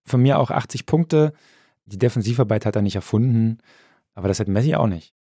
Von 0.05 0.23
mir 0.23 0.39
auch 0.39 0.51
80 0.51 0.87
Punkte. 0.87 1.33
Die 1.87 1.99
Defensivarbeit 1.99 2.67
hat 2.67 2.77
er 2.77 2.83
nicht 2.83 2.97
erfunden, 2.97 3.59
aber 4.15 4.29
das 4.29 4.41
hat 4.41 4.49
Messi 4.49 4.75
auch 4.75 4.87
nicht. 4.87 5.15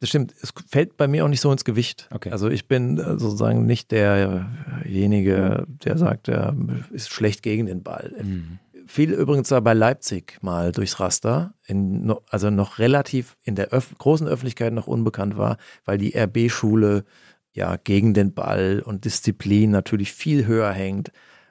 Das 0.00 0.08
stimmt. 0.08 0.34
Es 0.40 0.52
fällt 0.66 0.96
bei 0.96 1.06
mir 1.08 1.24
auch 1.24 1.28
nicht 1.28 1.42
so 1.42 1.52
ins 1.52 1.64
Gewicht. 1.64 2.08
Okay. 2.10 2.30
Also 2.30 2.48
ich 2.48 2.66
bin 2.66 2.98
äh, 2.98 3.18
sozusagen 3.18 3.66
nicht 3.66 3.90
derjenige, 3.90 5.66
der 5.68 5.98
sagt, 5.98 6.28
er 6.28 6.56
ist 6.90 7.10
schlecht 7.10 7.42
gegen 7.42 7.66
den 7.66 7.82
Ball. 7.82 8.14
Mhm. 8.22 8.58
Fiel 8.86 9.12
übrigens 9.12 9.48
da 9.48 9.60
bei 9.60 9.74
Leipzig 9.74 10.38
mal 10.40 10.72
durchs 10.72 10.98
Raster, 10.98 11.54
in, 11.66 12.12
also 12.30 12.50
noch 12.50 12.78
relativ 12.78 13.36
in 13.44 13.54
der 13.54 13.72
Öff 13.72 13.94
großen 13.98 14.26
Öffentlichkeit 14.26 14.72
noch 14.72 14.86
unbekannt 14.86 15.36
war, 15.36 15.58
weil 15.84 15.98
die 15.98 16.16
RB-Schule 16.18 17.04
ja 17.52 17.76
gegen 17.76 18.14
den 18.14 18.34
Ball 18.34 18.82
und 18.84 19.04
Disziplin 19.04 19.70
natürlich 19.70 20.12
viel 20.12 20.46
höher 20.46 20.72
hängt 20.72 21.10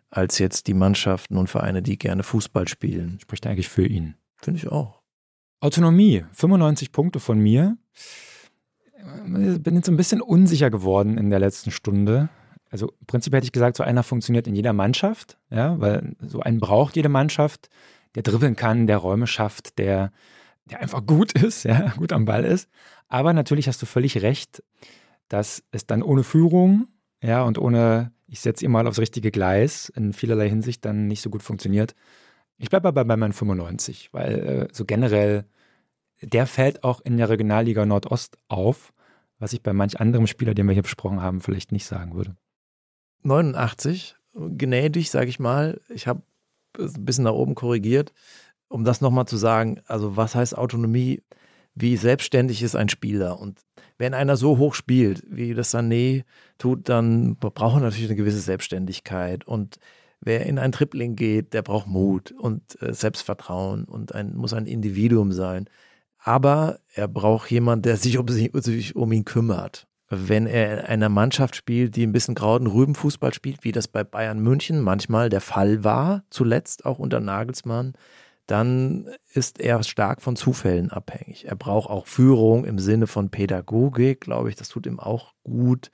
als 0.09 0.39
jetzt 0.39 0.67
die 0.67 0.73
Mannschaften 0.73 1.37
und 1.37 1.49
Vereine, 1.49 1.81
die 1.81 1.97
gerne 1.97 2.23
Fußball 2.23 2.67
spielen. 2.67 3.19
Spricht 3.21 3.45
eigentlich 3.45 3.69
für 3.69 3.85
ihn. 3.85 4.15
Finde 4.37 4.59
ich 4.59 4.67
auch. 4.67 5.01
Autonomie, 5.59 6.23
95 6.33 6.91
Punkte 6.91 7.19
von 7.19 7.39
mir. 7.39 7.77
Ich 8.97 9.61
bin 9.61 9.75
jetzt 9.75 9.85
so 9.85 9.91
ein 9.91 9.97
bisschen 9.97 10.21
unsicher 10.21 10.69
geworden 10.69 11.17
in 11.17 11.29
der 11.29 11.39
letzten 11.39 11.71
Stunde. 11.71 12.29
Also 12.71 12.93
im 12.99 13.07
Prinzip 13.07 13.33
hätte 13.33 13.45
ich 13.45 13.51
gesagt, 13.51 13.77
so 13.77 13.83
einer 13.83 14.03
funktioniert 14.03 14.47
in 14.47 14.55
jeder 14.55 14.73
Mannschaft, 14.73 15.37
ja, 15.49 15.79
weil 15.79 16.15
so 16.21 16.39
einen 16.41 16.59
braucht 16.59 16.95
jede 16.95 17.09
Mannschaft, 17.09 17.69
der 18.15 18.23
dribbeln 18.23 18.55
kann, 18.55 18.87
der 18.87 18.97
Räume 18.97 19.27
schafft, 19.27 19.77
der, 19.77 20.11
der 20.65 20.79
einfach 20.79 21.05
gut 21.05 21.31
ist, 21.41 21.63
ja, 21.63 21.93
gut 21.97 22.13
am 22.13 22.25
Ball 22.25 22.45
ist. 22.45 22.69
Aber 23.07 23.33
natürlich 23.33 23.67
hast 23.67 23.81
du 23.81 23.85
völlig 23.85 24.21
recht, 24.21 24.63
dass 25.29 25.63
es 25.71 25.87
dann 25.87 26.03
ohne 26.03 26.23
Führung, 26.23 26.87
ja, 27.21 27.43
und 27.43 27.57
ohne, 27.57 28.11
ich 28.27 28.41
setze 28.41 28.65
ihn 28.65 28.71
mal 28.71 28.87
aufs 28.87 28.99
richtige 28.99 29.31
Gleis, 29.31 29.89
in 29.95 30.13
vielerlei 30.13 30.49
Hinsicht 30.49 30.83
dann 30.85 31.07
nicht 31.07 31.21
so 31.21 31.29
gut 31.29 31.43
funktioniert. 31.43 31.95
Ich 32.57 32.69
bleibe 32.69 32.89
aber 32.89 33.05
bei 33.05 33.15
meinen 33.15 33.33
95, 33.33 34.09
weil 34.11 34.39
äh, 34.39 34.67
so 34.73 34.85
generell, 34.85 35.45
der 36.21 36.45
fällt 36.45 36.83
auch 36.83 36.99
in 37.01 37.17
der 37.17 37.29
Regionalliga 37.29 37.85
Nordost 37.85 38.37
auf, 38.49 38.91
was 39.37 39.53
ich 39.53 39.63
bei 39.63 39.71
manch 39.71 39.99
anderem 39.99 40.27
Spieler, 40.27 40.53
den 40.53 40.67
wir 40.67 40.73
hier 40.73 40.83
besprochen 40.83 41.21
haben, 41.21 41.39
vielleicht 41.39 41.71
nicht 41.71 41.85
sagen 41.85 42.13
würde. 42.13 42.35
89, 43.23 44.15
gnädig, 44.33 45.09
sage 45.09 45.29
ich 45.29 45.39
mal. 45.39 45.79
Ich 45.89 46.07
habe 46.07 46.21
ein 46.77 47.05
bisschen 47.05 47.23
nach 47.23 47.33
oben 47.33 47.55
korrigiert, 47.55 48.13
um 48.67 48.83
das 48.83 49.01
nochmal 49.01 49.25
zu 49.25 49.37
sagen. 49.37 49.81
Also 49.87 50.17
was 50.17 50.35
heißt 50.35 50.57
Autonomie? 50.57 51.23
Wie 51.75 51.97
selbstständig 51.97 52.63
ist 52.63 52.75
ein 52.75 52.89
Spieler? 52.89 53.39
Und 53.39 53.59
wenn 53.97 54.13
einer 54.13 54.37
so 54.37 54.57
hoch 54.57 54.73
spielt, 54.73 55.23
wie 55.29 55.53
das 55.53 55.73
Sané 55.73 56.23
tut, 56.57 56.89
dann 56.89 57.35
braucht 57.35 57.77
er 57.77 57.81
natürlich 57.81 58.09
eine 58.09 58.15
gewisse 58.15 58.39
Selbstständigkeit. 58.39 59.45
Und 59.47 59.79
wer 60.21 60.45
in 60.45 60.59
ein 60.59 60.71
Tripling 60.71 61.15
geht, 61.15 61.53
der 61.53 61.61
braucht 61.61 61.87
Mut 61.87 62.31
und 62.31 62.81
äh, 62.81 62.93
Selbstvertrauen 62.93 63.85
und 63.85 64.15
ein, 64.15 64.35
muss 64.35 64.53
ein 64.53 64.65
Individuum 64.65 65.31
sein. 65.31 65.69
Aber 66.21 66.79
er 66.93 67.07
braucht 67.07 67.49
jemanden, 67.49 67.83
der 67.83 67.97
sich 67.97 68.17
um, 68.17 68.27
sich, 68.27 68.51
sich 68.53 68.95
um 68.95 69.11
ihn 69.11 69.25
kümmert. 69.25 69.87
Wenn 70.09 70.47
er 70.47 70.79
in 70.79 70.85
einer 70.85 71.09
Mannschaft 71.09 71.55
spielt, 71.55 71.95
die 71.95 72.05
ein 72.05 72.11
bisschen 72.11 72.35
grauen 72.35 72.67
Rübenfußball 72.67 73.33
spielt, 73.33 73.63
wie 73.63 73.71
das 73.71 73.87
bei 73.87 74.03
Bayern 74.03 74.39
München 74.39 74.81
manchmal 74.81 75.29
der 75.29 75.41
Fall 75.41 75.83
war, 75.83 76.23
zuletzt 76.29 76.85
auch 76.85 76.97
unter 76.97 77.19
Nagelsmann, 77.19 77.93
dann 78.49 79.07
ist 79.31 79.59
er 79.59 79.83
stark 79.83 80.23
von 80.23 80.35
Zufällen 80.35 80.89
abhängig. 80.89 81.45
Er 81.45 81.55
braucht 81.55 81.89
auch 81.89 82.07
Führung 82.07 82.65
im 82.65 82.79
Sinne 82.79 83.05
von 83.05 83.29
Pädagogik, 83.29 84.21
glaube 84.21 84.49
ich, 84.49 84.55
das 84.55 84.69
tut 84.69 84.87
ihm 84.87 84.99
auch 84.99 85.33
gut. 85.43 85.91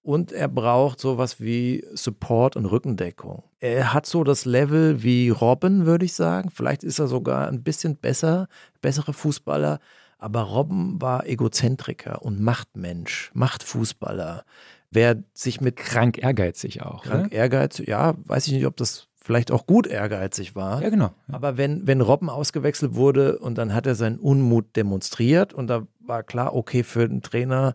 Und 0.00 0.30
er 0.30 0.46
braucht 0.48 1.00
sowas 1.00 1.40
wie 1.40 1.84
Support 1.92 2.56
und 2.56 2.66
Rückendeckung. 2.66 3.42
Er 3.58 3.92
hat 3.92 4.06
so 4.06 4.22
das 4.22 4.44
Level 4.44 5.02
wie 5.02 5.28
Robben, 5.28 5.86
würde 5.86 6.04
ich 6.04 6.14
sagen. 6.14 6.50
Vielleicht 6.50 6.84
ist 6.84 7.00
er 7.00 7.08
sogar 7.08 7.48
ein 7.48 7.64
bisschen 7.64 7.96
besser, 7.96 8.46
bessere 8.80 9.12
Fußballer. 9.12 9.80
Aber 10.18 10.42
Robben 10.42 11.02
war 11.02 11.26
Egozentriker 11.26 12.22
und 12.22 12.40
Machtmensch, 12.40 13.32
Machtfußballer. 13.34 14.44
Wer 14.90 15.22
sich 15.34 15.60
mit 15.60 15.76
Krank 15.76 16.18
ehrgeizig 16.22 16.82
auch. 16.82 17.02
krank 17.02 17.26
oder? 17.26 17.34
Ehrgeiz, 17.34 17.78
ja, 17.84 18.14
weiß 18.24 18.46
ich 18.46 18.52
nicht, 18.52 18.66
ob 18.66 18.76
das 18.76 19.07
vielleicht 19.28 19.50
auch 19.50 19.66
gut 19.66 19.86
ehrgeizig 19.86 20.56
war. 20.56 20.82
Ja, 20.82 20.88
genau. 20.88 21.10
Ja. 21.28 21.34
Aber 21.34 21.58
wenn, 21.58 21.86
wenn 21.86 22.00
Robben 22.00 22.30
ausgewechselt 22.30 22.94
wurde 22.94 23.38
und 23.38 23.58
dann 23.58 23.74
hat 23.74 23.86
er 23.86 23.94
seinen 23.94 24.18
Unmut 24.18 24.74
demonstriert 24.74 25.52
und 25.52 25.66
da 25.66 25.86
war 26.00 26.22
klar, 26.22 26.54
okay, 26.54 26.82
für 26.82 27.06
den 27.06 27.20
Trainer, 27.20 27.74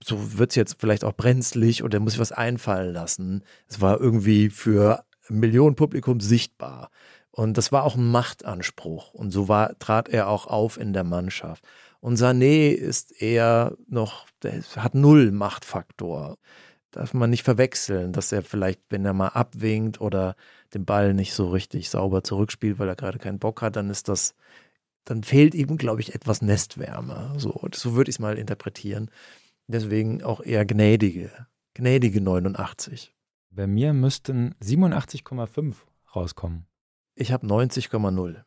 so 0.00 0.38
wird 0.38 0.50
es 0.50 0.54
jetzt 0.54 0.76
vielleicht 0.78 1.02
auch 1.02 1.14
brenzlig 1.14 1.82
und 1.82 1.92
er 1.92 1.98
muss 1.98 2.12
sich 2.12 2.20
was 2.20 2.30
einfallen 2.30 2.92
lassen. 2.92 3.42
Es 3.66 3.80
war 3.80 4.00
irgendwie 4.00 4.48
für 4.48 5.02
Millionen 5.28 5.74
Publikum 5.74 6.20
sichtbar. 6.20 6.90
Und 7.32 7.58
das 7.58 7.72
war 7.72 7.82
auch 7.82 7.96
ein 7.96 8.08
Machtanspruch. 8.08 9.12
Und 9.12 9.32
so 9.32 9.48
war, 9.48 9.76
trat 9.80 10.08
er 10.08 10.28
auch 10.28 10.46
auf 10.46 10.78
in 10.78 10.92
der 10.92 11.04
Mannschaft. 11.04 11.64
Und 11.98 12.16
Sané 12.16 12.70
ist 12.70 13.20
eher 13.20 13.76
noch, 13.88 14.26
der 14.44 14.62
hat 14.76 14.94
null 14.94 15.32
Machtfaktor. 15.32 16.38
Darf 16.92 17.12
man 17.12 17.30
nicht 17.30 17.42
verwechseln, 17.42 18.12
dass 18.12 18.30
er 18.30 18.42
vielleicht, 18.42 18.80
wenn 18.88 19.04
er 19.04 19.14
mal 19.14 19.30
abwinkt 19.30 20.00
oder 20.00 20.36
den 20.76 20.84
Ball 20.84 21.14
nicht 21.14 21.32
so 21.32 21.48
richtig 21.48 21.90
sauber 21.90 22.22
zurückspielt, 22.22 22.78
weil 22.78 22.88
er 22.88 22.96
gerade 22.96 23.18
keinen 23.18 23.38
Bock 23.38 23.62
hat, 23.62 23.76
dann 23.76 23.90
ist 23.90 24.08
das, 24.08 24.34
dann 25.04 25.22
fehlt 25.22 25.54
ihm, 25.54 25.76
glaube 25.78 26.00
ich, 26.00 26.14
etwas 26.14 26.42
Nestwärme. 26.42 27.34
So, 27.38 27.66
so 27.72 27.94
würde 27.94 28.10
ich 28.10 28.16
es 28.16 28.20
mal 28.20 28.38
interpretieren. 28.38 29.10
Deswegen 29.66 30.22
auch 30.22 30.40
eher 30.40 30.64
gnädige, 30.64 31.30
gnädige 31.74 32.20
89. 32.20 33.14
Bei 33.50 33.66
mir 33.66 33.92
müssten 33.94 34.54
87,5 34.62 35.74
rauskommen. 36.14 36.66
Ich 37.14 37.32
habe 37.32 37.46
90,0. 37.46 38.42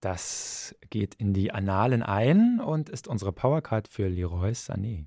Das 0.00 0.74
geht 0.90 1.14
in 1.14 1.32
die 1.32 1.52
Annalen 1.52 2.02
ein 2.02 2.60
und 2.60 2.88
ist 2.88 3.08
unsere 3.08 3.32
Powercard 3.32 3.88
für 3.88 4.08
Leroy 4.08 4.52
Sané. 4.52 5.06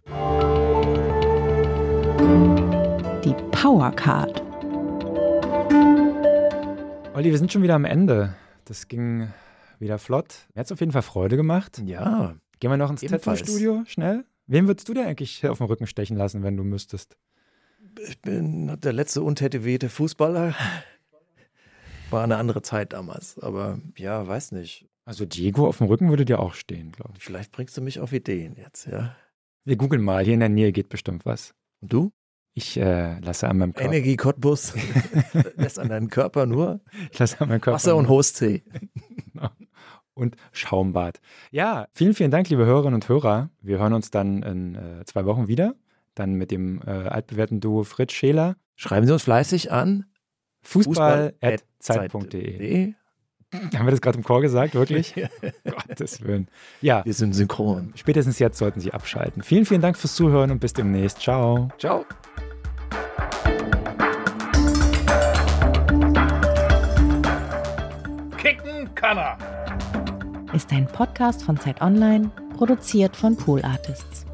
Die 3.24 3.34
Powercard. 3.52 4.55
Olli, 7.16 7.32
wir 7.32 7.38
sind 7.38 7.50
schon 7.50 7.64
wieder 7.64 7.76
am 7.76 7.86
Ende. 7.86 8.36
Das 8.66 8.90
ging 8.90 9.30
wieder 9.80 9.98
flott. 10.00 10.48
Mir 10.54 10.60
hat 10.60 10.66
es 10.66 10.74
auf 10.74 10.82
jeden 10.82 10.92
Fall 10.92 11.02
Freude 11.02 11.38
gemacht. 11.38 11.82
Ja, 11.86 12.36
Gehen 12.60 12.70
wir 12.70 12.76
noch 12.76 12.90
ins. 12.90 13.00
Tattoo-Studio, 13.00 13.84
schnell. 13.88 14.26
Wen 14.48 14.68
würdest 14.68 14.90
du 14.90 14.94
dir 14.94 15.08
eigentlich 15.08 15.48
auf 15.48 15.60
den 15.60 15.68
Rücken 15.68 15.88
stechen 15.88 16.18
lassen, 16.18 16.44
wenn 16.44 16.58
du 16.58 16.66
müsstest? 16.66 17.16
ich 18.06 18.22
bin 18.22 18.78
der 18.82 18.92
letzte 18.92 19.22
untätowierte 19.22 19.88
Fußballer. 19.88 20.56
War 22.10 22.24
eine 22.26 22.36
andere 22.36 22.62
Zeit 22.62 22.92
damals, 22.92 23.40
aber 23.40 23.80
ja, 23.96 24.28
weiß 24.28 24.52
nicht. 24.52 24.86
Also 25.06 25.24
Diego 25.26 25.68
auf 25.68 25.78
dem 25.78 25.88
Rücken 25.88 26.10
würde 26.10 26.26
dir 26.26 26.40
auch 26.40 26.54
stehen, 26.54 26.92
glaube 26.92 27.14
ich. 27.18 27.24
Vielleicht 27.24 27.54
bringst 27.54 27.78
du 27.78 27.82
mich 27.82 28.02
auf 28.02 28.12
Ideen 28.12 28.58
jetzt, 28.58 28.88
ja. 28.88 29.16
Wir 29.64 29.78
googeln 29.78 30.04
mal, 30.04 30.26
hier 30.26 30.34
in 30.34 30.42
der 30.42 30.50
Nähe 30.50 30.74
geht 30.74 30.90
bestimmt 30.90 31.26
was. 31.26 31.56
Und 31.80 31.94
du? 31.94 32.12
Ich 32.58 32.78
äh, 32.78 33.20
lasse 33.20 33.50
an 33.50 33.58
meinem 33.58 33.74
Körper. 33.74 33.92
Energie 33.92 34.16
Cottbus 34.16 34.74
lässt 35.58 35.78
an 35.78 35.90
deinen 35.90 36.10
Körper 36.10 36.46
nur 36.46 36.80
Ich 37.12 37.20
lasse 37.20 37.42
an 37.42 37.50
meinem 37.50 37.60
Körper. 37.60 37.76
Wasser 37.76 37.98
und 37.98 38.24
C. 38.24 38.64
und 40.14 40.38
Schaumbad. 40.54 41.20
Ja, 41.52 41.90
vielen, 41.92 42.14
vielen 42.14 42.32
Dank, 42.32 42.50
liebe 42.50 42.66
Hörerinnen 42.66 42.94
und 42.96 43.10
Hörer. 43.10 43.50
Wir 43.62 43.80
hören 43.80 43.92
uns 43.92 44.10
dann 44.10 44.42
in 44.42 44.76
äh, 44.76 45.04
zwei 45.04 45.26
Wochen 45.26 45.50
wieder. 45.50 45.76
Dann 46.16 46.36
mit 46.36 46.50
dem 46.50 46.82
äh, 46.88 46.92
altbewährten 46.92 47.60
Duo 47.60 47.84
Fritz 47.84 48.14
Scheler. 48.14 48.56
Schreiben 48.76 49.06
Sie 49.06 49.12
uns 49.12 49.24
fleißig 49.24 49.74
an 49.74 50.06
Fußball.zeit.de. 50.62 52.94
Haben 53.54 53.86
wir 53.86 53.92
das 53.92 54.02
gerade 54.02 54.18
im 54.18 54.24
Chor 54.24 54.42
gesagt, 54.42 54.76
wirklich? 54.76 55.14
Gottes 55.88 56.24
Willen. 56.24 56.48
Ja, 56.82 57.06
Wir 57.06 57.14
sind 57.14 57.34
synchron. 57.34 57.92
spätestens 57.96 58.40
jetzt 58.40 58.58
sollten 58.58 58.80
Sie 58.80 58.94
abschalten. 58.94 59.44
Vielen, 59.44 59.66
vielen 59.66 59.82
Dank 59.82 59.98
fürs 59.98 60.16
Zuhören 60.16 60.52
und 60.52 60.60
bis 60.60 60.72
demnächst. 60.72 61.20
Ciao. 61.20 61.68
Ciao. 61.78 62.06
Kicken 68.38 68.94
kann 68.96 69.18
er. 69.18 69.38
Ist 70.54 70.72
ein 70.72 70.86
Podcast 70.88 71.44
von 71.44 71.60
Zeit 71.60 71.82
Online, 71.82 72.30
produziert 72.58 73.16
von 73.16 73.36
Pool 73.36 73.62
Artists. 73.64 74.26